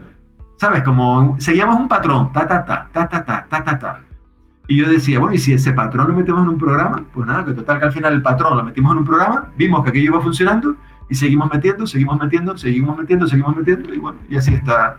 ¿Sabes? 0.57 0.83
Como 0.83 1.35
seguíamos 1.39 1.77
un 1.77 1.87
patrón, 1.87 2.31
ta, 2.31 2.47
ta, 2.47 2.65
ta, 2.65 2.89
ta, 2.91 3.07
ta, 3.09 3.25
ta, 3.25 3.45
ta, 3.49 3.63
ta, 3.63 3.79
ta. 3.79 3.99
Y 4.67 4.77
yo 4.77 4.89
decía, 4.89 5.19
bueno, 5.19 5.35
¿y 5.35 5.39
si 5.39 5.53
ese 5.53 5.73
patrón 5.73 6.07
lo 6.07 6.13
metemos 6.13 6.43
en 6.43 6.49
un 6.49 6.57
programa? 6.57 7.03
Pues 7.13 7.27
nada, 7.27 7.43
que 7.43 7.53
total 7.53 7.79
que 7.79 7.85
al 7.85 7.91
final 7.91 8.13
el 8.13 8.21
patrón 8.21 8.57
lo 8.57 8.63
metimos 8.63 8.93
en 8.93 8.99
un 8.99 9.05
programa, 9.05 9.49
vimos 9.57 9.83
que 9.83 9.89
aquello 9.89 10.11
iba 10.11 10.21
funcionando 10.21 10.75
y 11.09 11.15
seguimos 11.15 11.51
metiendo, 11.51 11.85
seguimos 11.85 12.19
metiendo, 12.19 12.57
seguimos 12.57 12.97
metiendo, 12.97 13.27
seguimos 13.27 13.55
metiendo 13.57 13.93
y 13.93 13.97
bueno, 13.97 14.19
y 14.29 14.37
así 14.37 14.53
está. 14.53 14.97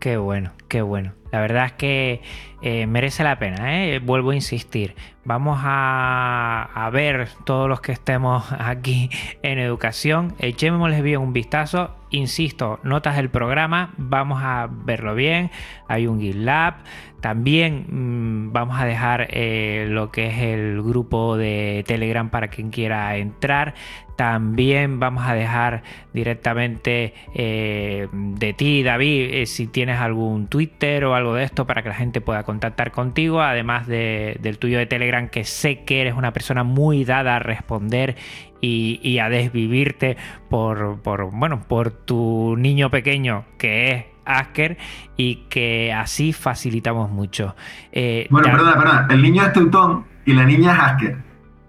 Qué 0.00 0.16
bueno, 0.16 0.50
qué 0.68 0.82
bueno. 0.82 1.12
La 1.30 1.40
verdad 1.40 1.66
es 1.66 1.72
que 1.72 2.22
eh, 2.62 2.86
merece 2.86 3.24
la 3.24 3.38
pena, 3.38 3.82
¿eh? 3.82 4.00
vuelvo 4.00 4.30
a 4.30 4.34
insistir. 4.34 4.94
Vamos 5.24 5.60
a, 5.62 6.90
ver 6.92 7.28
todos 7.44 7.68
los 7.68 7.80
que 7.80 7.92
estemos 7.92 8.44
aquí 8.58 9.08
en 9.42 9.58
educación. 9.58 10.34
Echémosles 10.38 11.02
bien 11.02 11.20
un 11.20 11.32
vistazo. 11.32 11.96
Insisto, 12.10 12.80
notas 12.82 13.16
del 13.16 13.30
programa, 13.30 13.94
vamos 13.96 14.42
a 14.42 14.68
verlo 14.70 15.14
bien. 15.14 15.50
Hay 15.88 16.06
un 16.06 16.20
GitLab. 16.20 16.74
También 17.20 17.86
mmm, 17.88 18.52
vamos 18.52 18.80
a 18.80 18.84
dejar 18.84 19.28
eh, 19.30 19.86
lo 19.88 20.10
que 20.10 20.26
es 20.26 20.38
el 20.38 20.82
grupo 20.82 21.36
de 21.36 21.84
Telegram 21.86 22.28
para 22.28 22.48
quien 22.48 22.70
quiera 22.70 23.16
entrar. 23.16 23.74
También 24.16 25.00
vamos 25.00 25.26
a 25.26 25.32
dejar 25.32 25.82
directamente 26.12 27.14
de 27.32 28.54
ti, 28.54 28.82
David, 28.82 29.46
si 29.46 29.66
tienes 29.66 29.98
algún 29.98 30.46
Twitter 30.46 31.06
o 31.06 31.14
algo 31.14 31.32
de 31.32 31.44
esto 31.44 31.66
para 31.66 31.82
que 31.82 31.88
la 31.88 31.94
gente 31.94 32.20
pueda 32.20 32.42
contactar 32.50 32.90
contigo, 32.90 33.40
además 33.40 33.86
de, 33.86 34.36
del 34.42 34.58
tuyo 34.58 34.76
de 34.76 34.86
Telegram, 34.86 35.28
que 35.28 35.44
sé 35.44 35.84
que 35.84 36.00
eres 36.00 36.14
una 36.14 36.32
persona 36.32 36.64
muy 36.64 37.04
dada 37.04 37.36
a 37.36 37.38
responder 37.38 38.16
y, 38.60 38.98
y 39.04 39.20
a 39.20 39.28
desvivirte 39.28 40.16
por, 40.48 41.00
por, 41.00 41.30
bueno, 41.30 41.62
por 41.68 41.92
tu 41.92 42.56
niño 42.58 42.90
pequeño 42.90 43.44
que 43.56 43.92
es 43.92 44.04
Asker 44.24 44.78
y 45.16 45.46
que 45.48 45.92
así 45.92 46.32
facilitamos 46.32 47.08
mucho. 47.08 47.54
Eh, 47.92 48.26
bueno, 48.30 48.48
ya... 48.48 48.52
perdona, 48.56 48.76
perdona. 48.76 49.06
El 49.10 49.22
niño 49.22 49.44
es 49.44 49.52
Teutón 49.52 50.04
y 50.26 50.32
la 50.34 50.44
niña 50.44 50.72
es 50.72 50.78
Asker. 50.80 51.18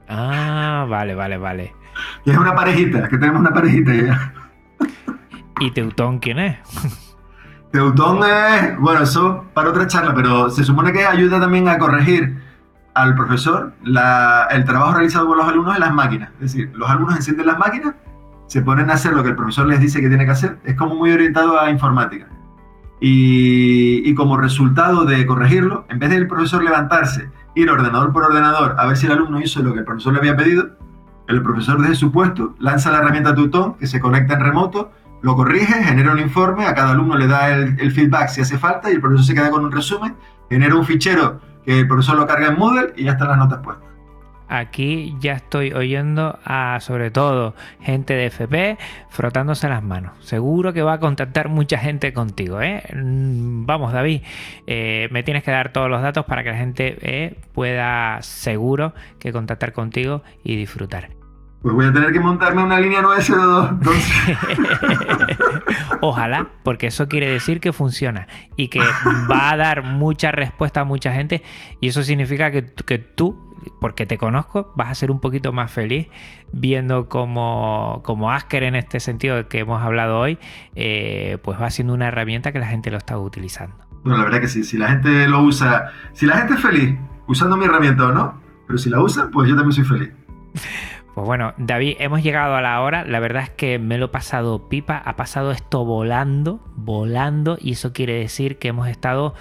Ah, 0.10 0.88
vale, 0.90 1.14
vale, 1.14 1.38
vale. 1.38 1.76
Y 2.26 2.32
es 2.32 2.38
una 2.38 2.56
parejita, 2.56 3.08
que 3.08 3.20
tenemos 3.20 3.42
una 3.42 3.54
parejita 3.54 3.94
ya. 3.94 4.34
¿Y 5.60 5.70
Teutón 5.70 6.18
quién 6.18 6.40
es? 6.40 6.58
Teutón 7.72 8.20
es, 8.24 8.78
bueno, 8.80 9.02
eso 9.02 9.46
para 9.54 9.70
otra 9.70 9.88
charla, 9.88 10.14
pero 10.14 10.50
se 10.50 10.64
supone 10.64 10.92
que 10.92 11.06
ayuda 11.06 11.40
también 11.40 11.70
a 11.70 11.78
corregir 11.78 12.38
al 12.94 13.16
profesor 13.16 13.74
la, 13.84 14.48
el 14.52 14.66
trabajo 14.66 14.96
realizado 14.96 15.28
por 15.28 15.38
los 15.38 15.48
alumnos 15.48 15.76
en 15.76 15.82
las 15.82 15.94
máquinas. 15.94 16.32
Es 16.36 16.54
decir, 16.54 16.72
los 16.76 16.90
alumnos 16.90 17.16
encienden 17.16 17.48
las 17.48 17.58
máquinas, 17.58 17.96
se 18.48 18.62
ponen 18.62 18.90
a 18.90 18.96
hacer 18.96 19.14
lo 19.14 19.24
que 19.24 19.30
el 19.30 19.36
profesor 19.36 19.68
les 19.68 19.80
dice 19.80 20.02
que 20.02 20.10
tiene 20.10 20.26
que 20.26 20.32
hacer. 20.32 20.58
Es 20.66 20.76
como 20.76 20.96
muy 20.96 21.12
orientado 21.12 21.60
a 21.60 21.70
informática. 21.70 22.28
Y, 23.00 24.08
y, 24.08 24.14
como 24.14 24.38
resultado 24.38 25.06
de 25.06 25.26
corregirlo, 25.26 25.86
en 25.90 25.98
vez 25.98 26.12
del 26.12 26.28
profesor 26.28 26.64
levantarse, 26.64 27.32
ir 27.56 27.70
ordenador 27.70 28.12
por 28.12 28.26
ordenador 28.26 28.76
a 28.78 28.86
ver 28.86 28.98
si 28.98 29.08
el 29.08 29.14
alumno 29.14 29.40
hizo 29.40 29.64
lo 29.64 29.74
que 29.74 29.80
el 29.80 29.86
profesor 29.86 30.14
le 30.14 30.20
había 30.20 30.36
pedido, 30.36 30.70
el 31.28 31.42
profesor 31.42 31.82
desde 31.82 31.96
su 31.96 32.12
puesto 32.12 32.56
lanza 32.60 32.92
la 32.92 33.00
herramienta 33.00 33.34
Tutón 33.34 33.76
que 33.76 33.88
se 33.88 34.00
conecta 34.00 34.34
en 34.34 34.42
remoto, 34.42 34.92
lo 35.22 35.36
corrige, 35.36 35.84
genera 35.84 36.12
un 36.12 36.20
informe, 36.20 36.66
a 36.66 36.74
cada 36.74 36.92
alumno 36.92 37.18
le 37.18 37.28
da 37.28 37.50
el, 37.50 37.92
feedback 37.92 38.30
si 38.30 38.42
hace 38.42 38.58
falta 38.58 38.90
y 38.90 38.96
el 38.96 39.02
profesor 39.02 39.26
se 39.26 39.34
queda 39.34 39.50
con 39.52 39.64
un 39.64 39.72
resumen, 39.72 40.16
genera 40.50 40.76
un 40.76 40.86
fichero 40.86 41.40
que 41.64 41.80
el 41.80 41.88
profesor 41.88 42.18
lo 42.18 42.26
carga 42.26 42.48
en 42.48 42.58
Moodle 42.58 42.94
y 42.96 43.04
ya 43.04 43.12
están 43.12 43.28
las 43.28 43.38
notas 43.38 43.60
puestas 43.60 43.92
aquí 44.52 45.16
ya 45.20 45.34
estoy 45.34 45.72
oyendo 45.72 46.38
a 46.44 46.80
sobre 46.82 47.10
todo 47.10 47.56
gente 47.80 48.14
de 48.14 48.26
FP 48.26 48.78
frotándose 49.10 49.70
las 49.70 49.82
manos. 49.82 50.12
Seguro 50.20 50.74
que 50.74 50.84
va 50.84 50.94
a 50.94 51.00
contactar 51.00 51.48
mucha 51.48 51.78
gente 51.78 52.14
contigo. 52.14 52.62
¿eh? 52.62 52.84
Vamos, 52.94 53.94
David, 53.94 54.22
eh, 54.68 55.08
me 55.12 55.24
tienes 55.24 55.44
que 55.44 55.52
dar 55.52 55.72
todos 55.72 55.90
los 55.90 56.02
datos 56.02 56.26
para 56.26 56.44
que 56.44 56.50
la 56.52 56.58
gente 56.58 56.98
eh, 57.02 57.38
pueda 57.54 58.22
seguro 58.22 58.94
que 59.20 59.32
contactar 59.32 59.72
contigo 59.72 60.22
y 60.44 60.58
disfrutar. 60.58 61.21
Pues 61.62 61.76
voy 61.76 61.86
a 61.86 61.94
tener 61.94 62.12
que 62.12 62.20
montarme 62.20 62.64
una 62.64 62.80
línea 62.80 63.02
902. 63.02 63.92
Ojalá, 66.02 66.48
porque 66.64 66.88
eso 66.88 67.08
quiere 67.08 67.30
decir 67.30 67.60
que 67.60 67.72
funciona 67.72 68.28
y 68.56 68.70
que 68.70 68.80
va 69.30 69.52
a 69.52 69.58
dar 69.58 69.84
mucha 69.84 70.32
respuesta 70.32 70.82
a 70.82 70.86
mucha 70.86 71.14
gente. 71.14 71.44
Y 71.80 71.90
eso 71.90 72.02
significa 72.02 72.50
que, 72.50 72.66
que 72.66 72.98
tú 72.98 73.52
porque 73.80 74.06
te 74.06 74.18
conozco, 74.18 74.72
vas 74.76 74.90
a 74.90 74.96
ser 74.96 75.12
un 75.12 75.20
poquito 75.20 75.54
más 75.54 75.72
feliz 75.72 76.08
viendo 76.52 77.10
como, 77.10 78.02
como 78.04 78.32
Asker 78.32 78.64
en 78.64 78.76
este 78.76 79.00
sentido 79.00 79.48
que 79.48 79.60
hemos 79.60 79.82
hablado 79.82 80.20
hoy, 80.20 80.38
eh, 80.76 81.38
pues 81.44 81.62
va 81.62 81.70
siendo 81.70 81.94
una 81.94 82.08
herramienta 82.08 82.52
que 82.52 82.60
la 82.60 82.68
gente 82.68 82.92
lo 82.92 82.98
está 82.98 83.18
utilizando. 83.18 83.76
Bueno, 84.04 84.18
la 84.18 84.24
verdad 84.24 84.42
que 84.42 84.48
sí, 84.48 84.64
si 84.64 84.78
la 84.78 84.90
gente 84.90 85.28
lo 85.28 85.44
usa, 85.44 85.92
si 86.14 86.26
la 86.26 86.38
gente 86.38 86.56
es 86.56 86.60
feliz 86.60 86.98
usando 87.28 87.56
mi 87.56 87.66
herramienta 87.66 88.08
o 88.08 88.12
no, 88.12 88.42
pero 88.66 88.80
si 88.80 88.90
la 88.90 89.00
usa, 89.00 89.30
pues 89.32 89.50
yo 89.50 89.56
también 89.56 89.74
soy 89.74 89.86
feliz. 89.86 90.12
Pues 91.14 91.28
bueno, 91.28 91.54
David, 91.58 91.98
hemos 92.00 92.24
llegado 92.24 92.56
a 92.56 92.62
la 92.62 92.82
hora. 92.82 93.04
La 93.04 93.20
verdad 93.20 93.44
es 93.44 93.50
que 93.50 93.80
me 93.80 93.98
lo 93.98 94.06
he 94.06 94.10
pasado 94.10 94.70
pipa. 94.70 94.98
Ha 94.98 95.18
pasado 95.18 95.52
esto 95.52 95.84
volando, 95.84 96.62
volando. 96.76 97.58
Y 97.60 97.74
eso 97.74 97.92
quiere 97.92 98.14
decir 98.14 98.58
que 98.60 98.70
hemos 98.70 98.88
estado 98.88 99.34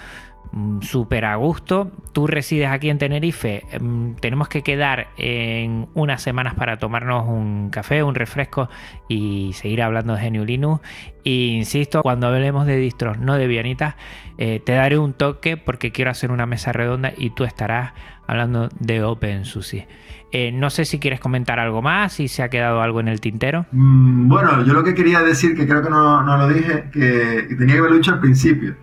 súper 0.81 1.25
a 1.25 1.35
gusto. 1.35 1.91
Tú 2.11 2.27
resides 2.27 2.69
aquí 2.69 2.89
en 2.89 2.97
Tenerife. 2.97 3.63
Tenemos 4.19 4.49
que 4.49 4.61
quedar 4.63 5.07
en 5.17 5.87
unas 5.93 6.21
semanas 6.21 6.55
para 6.55 6.77
tomarnos 6.77 7.27
un 7.27 7.69
café, 7.69 8.03
un 8.03 8.15
refresco 8.15 8.69
y 9.07 9.51
seguir 9.53 9.81
hablando 9.81 10.15
de 10.15 10.29
GNU 10.29 10.45
Linux. 10.45 10.81
Insisto, 11.23 12.01
cuando 12.01 12.27
hablemos 12.27 12.65
de 12.65 12.77
distros, 12.77 13.19
no 13.19 13.35
de 13.35 13.47
Vianitas, 13.47 13.95
eh, 14.37 14.61
te 14.63 14.73
daré 14.73 14.97
un 14.97 15.13
toque 15.13 15.55
porque 15.55 15.91
quiero 15.91 16.11
hacer 16.11 16.31
una 16.31 16.45
mesa 16.45 16.71
redonda 16.71 17.13
y 17.15 17.29
tú 17.29 17.43
estarás 17.43 17.93
hablando 18.27 18.69
de 18.79 19.03
OpenSUSE. 19.03 19.87
Eh, 20.33 20.51
no 20.53 20.69
sé 20.69 20.85
si 20.85 20.99
quieres 20.99 21.19
comentar 21.19 21.59
algo 21.59 21.81
más, 21.81 22.13
si 22.13 22.29
se 22.29 22.41
ha 22.41 22.49
quedado 22.49 22.81
algo 22.81 23.01
en 23.01 23.09
el 23.09 23.19
tintero. 23.19 23.65
Mm, 23.71 24.29
bueno, 24.29 24.65
yo 24.65 24.73
lo 24.73 24.83
que 24.83 24.95
quería 24.95 25.21
decir, 25.21 25.55
que 25.55 25.67
creo 25.67 25.81
que 25.81 25.89
no, 25.89 26.23
lo 26.23 26.47
dije, 26.47 26.89
que, 26.91 27.47
que 27.49 27.55
tenía 27.55 27.75
que 27.75 27.79
haberlo 27.79 27.97
dicho 27.97 28.11
al 28.13 28.21
principio 28.21 28.75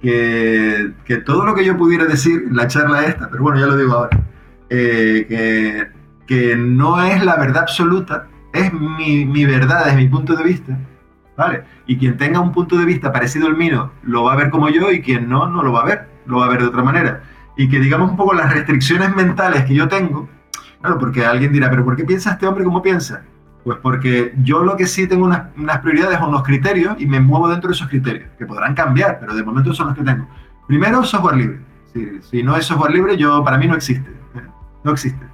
que, 0.00 0.92
que, 1.04 1.16
todo 1.18 1.44
lo 1.44 1.54
que 1.54 1.64
yo 1.64 1.76
pudiera 1.76 2.04
decir 2.04 2.44
en 2.48 2.56
la 2.56 2.66
charla 2.66 3.04
esta, 3.04 3.28
pero 3.30 3.42
bueno, 3.42 3.58
ya 3.58 3.66
lo 3.66 3.76
digo 3.76 3.94
ahora, 3.94 4.20
eh, 4.68 5.26
que, 5.28 5.88
que, 6.26 6.56
no 6.56 7.02
es 7.02 7.24
la 7.24 7.36
verdad 7.36 7.62
absoluta, 7.62 8.26
es 8.52 8.72
mi, 8.72 9.24
mi, 9.24 9.44
verdad, 9.44 9.88
es 9.88 9.96
mi 9.96 10.08
punto 10.08 10.34
de 10.34 10.44
vista, 10.44 10.78
¿vale? 11.36 11.64
Y 11.86 11.98
quien 11.98 12.16
tenga 12.16 12.40
un 12.40 12.52
punto 12.52 12.76
de 12.76 12.84
vista 12.84 13.12
parecido 13.12 13.46
al 13.46 13.56
mío 13.56 13.92
lo 14.02 14.24
va 14.24 14.32
a 14.32 14.36
ver 14.36 14.50
como 14.50 14.68
yo 14.68 14.90
y 14.90 15.02
quien 15.02 15.28
no, 15.28 15.46
no 15.48 15.62
lo 15.62 15.72
va 15.72 15.82
a 15.82 15.86
ver, 15.86 16.08
lo 16.26 16.38
va 16.38 16.46
a 16.46 16.48
ver 16.48 16.60
de 16.60 16.68
otra 16.68 16.82
manera. 16.82 17.22
Y 17.56 17.68
que 17.68 17.78
digamos 17.78 18.10
un 18.10 18.16
poco 18.16 18.34
las 18.34 18.52
restricciones 18.52 19.14
mentales 19.14 19.64
que 19.64 19.74
yo 19.74 19.88
tengo, 19.88 20.28
claro, 20.80 20.98
porque 20.98 21.24
alguien 21.24 21.52
dirá, 21.52 21.70
pero 21.70 21.84
¿por 21.84 21.96
qué 21.96 22.04
piensa 22.04 22.32
este 22.32 22.46
hombre 22.46 22.64
como 22.64 22.82
piensa? 22.82 23.24
Pues 23.66 23.78
porque 23.82 24.32
yo 24.44 24.62
lo 24.62 24.76
que 24.76 24.86
sí 24.86 25.08
tengo 25.08 25.24
unas, 25.24 25.48
unas, 25.56 25.80
prioridades 25.80 26.20
o 26.20 26.28
unos 26.28 26.44
criterios 26.44 26.94
y 27.00 27.06
me 27.06 27.18
muevo 27.18 27.48
dentro 27.48 27.66
de 27.66 27.74
esos 27.74 27.88
criterios, 27.88 28.30
que 28.38 28.46
podrán 28.46 28.76
cambiar, 28.76 29.18
pero 29.18 29.34
de 29.34 29.42
momento 29.42 29.74
son 29.74 29.88
los 29.88 29.96
que 29.96 30.04
tengo. 30.04 30.28
Primero, 30.68 31.02
software 31.02 31.36
libre. 31.36 31.58
Si, 32.30 32.44
no 32.44 32.56
es 32.56 32.64
software 32.64 32.92
libre, 32.92 33.16
yo, 33.16 33.42
para 33.42 33.58
mí 33.58 33.66
no 33.66 33.74
existe. 33.74 34.08
No 34.84 34.92
existe. 34.92 35.26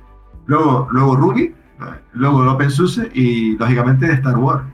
Luego, 0.46 0.88
luego 0.92 1.14
Ruby, 1.14 1.54
luego 2.14 2.50
OpenSUSE 2.50 3.10
y, 3.12 3.58
lógicamente, 3.58 4.10
Star 4.10 4.38
Wars. 4.38 4.64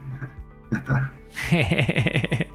Ya 0.71 0.79
está. 0.79 1.13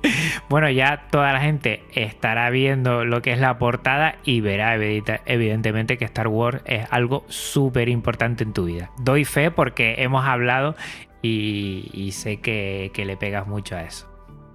bueno, 0.53 0.69
ya 0.69 1.07
toda 1.09 1.33
la 1.33 1.39
gente 1.39 1.83
estará 1.95 2.51
viendo 2.51 3.05
lo 3.05 3.23
que 3.23 3.33
es 3.33 3.39
la 3.39 3.57
portada 3.57 4.17
y 4.23 4.39
verá 4.39 4.75
evidentemente 4.75 5.97
que 5.97 6.05
Star 6.05 6.27
Wars 6.27 6.61
es 6.65 6.85
algo 6.91 7.25
súper 7.27 7.89
importante 7.89 8.43
en 8.43 8.53
tu 8.53 8.65
vida. 8.65 8.91
Doy 8.99 9.25
fe 9.25 9.49
porque 9.49 9.95
hemos 9.97 10.23
hablado 10.25 10.75
y, 11.23 12.11
sé 12.13 12.39
que, 12.39 12.91
que, 12.93 13.03
le 13.03 13.17
pegas 13.17 13.47
mucho 13.47 13.75
a 13.75 13.81
eso. 13.81 14.07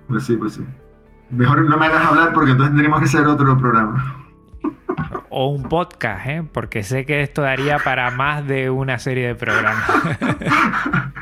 Pues 0.06 0.22
sí, 0.22 0.36
pues 0.36 0.52
sí. 0.52 0.64
Mejor 1.30 1.68
no 1.68 1.76
me 1.76 1.86
hagas 1.86 2.06
hablar 2.06 2.32
porque 2.32 2.52
entonces 2.52 2.70
tendríamos 2.70 3.00
que 3.00 3.06
hacer 3.06 3.26
otro 3.26 3.58
programa. 3.58 4.27
O 5.30 5.48
un 5.48 5.64
podcast, 5.64 6.26
¿eh? 6.26 6.42
porque 6.52 6.82
sé 6.82 7.04
que 7.04 7.22
esto 7.22 7.42
daría 7.42 7.78
para 7.78 8.10
más 8.10 8.46
de 8.46 8.70
una 8.70 8.98
serie 8.98 9.28
de 9.28 9.34
programas. 9.34 9.84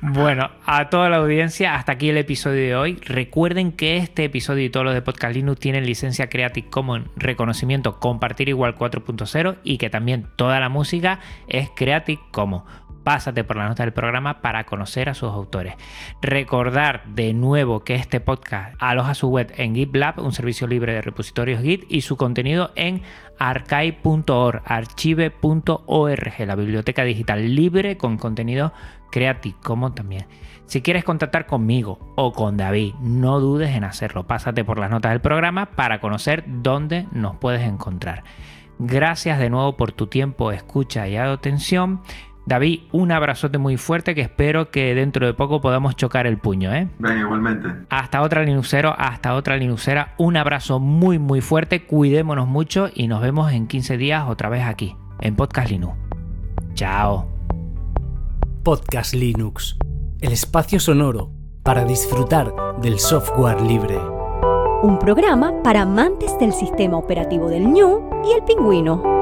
bueno, 0.00 0.50
a 0.64 0.88
toda 0.88 1.08
la 1.08 1.16
audiencia, 1.16 1.74
hasta 1.74 1.92
aquí 1.92 2.10
el 2.10 2.18
episodio 2.18 2.60
de 2.60 2.76
hoy. 2.76 2.94
Recuerden 3.04 3.72
que 3.72 3.96
este 3.96 4.24
episodio 4.24 4.64
y 4.64 4.70
todos 4.70 4.86
los 4.86 4.94
de 4.94 5.02
Podcast 5.02 5.34
Linux 5.34 5.60
tienen 5.60 5.86
licencia 5.86 6.28
Creative 6.28 6.68
Commons 6.70 7.08
reconocimiento 7.16 7.98
compartir 7.98 8.48
igual 8.48 8.76
4.0 8.76 9.56
y 9.64 9.78
que 9.78 9.90
también 9.90 10.26
toda 10.36 10.60
la 10.60 10.68
música 10.68 11.20
es 11.48 11.70
Creative 11.74 12.20
Commons 12.30 12.64
pásate 13.04 13.44
por 13.44 13.56
la 13.56 13.68
nota 13.68 13.84
del 13.84 13.92
programa 13.92 14.40
para 14.40 14.64
conocer 14.64 15.08
a 15.08 15.14
sus 15.14 15.30
autores. 15.30 15.74
Recordar 16.22 17.04
de 17.06 17.32
nuevo 17.34 17.84
que 17.84 17.94
este 17.94 18.20
podcast 18.20 18.74
aloja 18.80 19.14
su 19.14 19.28
web 19.28 19.52
en 19.56 19.74
GitLab, 19.74 20.18
un 20.20 20.32
servicio 20.32 20.66
libre 20.66 20.94
de 20.94 21.02
repositorios 21.02 21.62
Git, 21.62 21.84
y 21.88 22.00
su 22.00 22.16
contenido 22.16 22.72
en 22.74 23.02
archive.org, 23.38 24.62
archive.org, 24.64 26.46
la 26.46 26.54
biblioteca 26.56 27.04
digital 27.04 27.54
libre 27.54 27.96
con 27.96 28.16
contenido 28.16 28.72
Creative 29.10 29.56
como 29.62 29.92
también. 29.92 30.26
Si 30.66 30.82
quieres 30.82 31.04
contactar 31.04 31.46
conmigo 31.46 31.98
o 32.16 32.32
con 32.32 32.56
David, 32.56 32.94
no 33.00 33.38
dudes 33.38 33.76
en 33.76 33.84
hacerlo. 33.84 34.26
Pásate 34.26 34.64
por 34.64 34.78
las 34.78 34.90
notas 34.90 35.12
del 35.12 35.20
programa 35.20 35.66
para 35.66 36.00
conocer 36.00 36.42
dónde 36.46 37.06
nos 37.12 37.36
puedes 37.36 37.62
encontrar. 37.62 38.24
Gracias 38.78 39.38
de 39.38 39.50
nuevo 39.50 39.76
por 39.76 39.92
tu 39.92 40.08
tiempo, 40.08 40.50
escucha 40.50 41.06
y 41.06 41.16
atención. 41.16 42.00
David, 42.46 42.80
un 42.92 43.10
abrazote 43.10 43.56
muy 43.56 43.78
fuerte 43.78 44.14
que 44.14 44.20
espero 44.20 44.70
que 44.70 44.94
dentro 44.94 45.26
de 45.26 45.32
poco 45.32 45.62
podamos 45.62 45.96
chocar 45.96 46.26
el 46.26 46.36
puño, 46.36 46.74
¿eh? 46.74 46.88
Venga, 46.98 47.20
igualmente. 47.20 47.68
Hasta 47.88 48.20
otra 48.20 48.42
Linuxero, 48.42 48.94
hasta 48.98 49.34
otra 49.34 49.56
Linuxera. 49.56 50.14
Un 50.18 50.36
abrazo 50.36 50.78
muy, 50.78 51.18
muy 51.18 51.40
fuerte. 51.40 51.86
Cuidémonos 51.86 52.46
mucho 52.46 52.90
y 52.94 53.08
nos 53.08 53.22
vemos 53.22 53.50
en 53.52 53.66
15 53.66 53.96
días 53.96 54.24
otra 54.28 54.50
vez 54.50 54.64
aquí, 54.64 54.94
en 55.20 55.36
Podcast 55.36 55.70
Linux. 55.70 55.96
Chao. 56.74 57.30
Podcast 58.62 59.14
Linux, 59.14 59.78
el 60.20 60.32
espacio 60.32 60.80
sonoro 60.80 61.30
para 61.62 61.84
disfrutar 61.84 62.52
del 62.82 62.98
software 62.98 63.60
libre. 63.62 63.98
Un 64.82 64.98
programa 64.98 65.62
para 65.62 65.82
amantes 65.82 66.38
del 66.38 66.52
sistema 66.52 66.98
operativo 66.98 67.48
del 67.48 67.66
ñu 67.72 68.00
y 68.26 68.32
el 68.32 68.44
pingüino. 68.44 69.13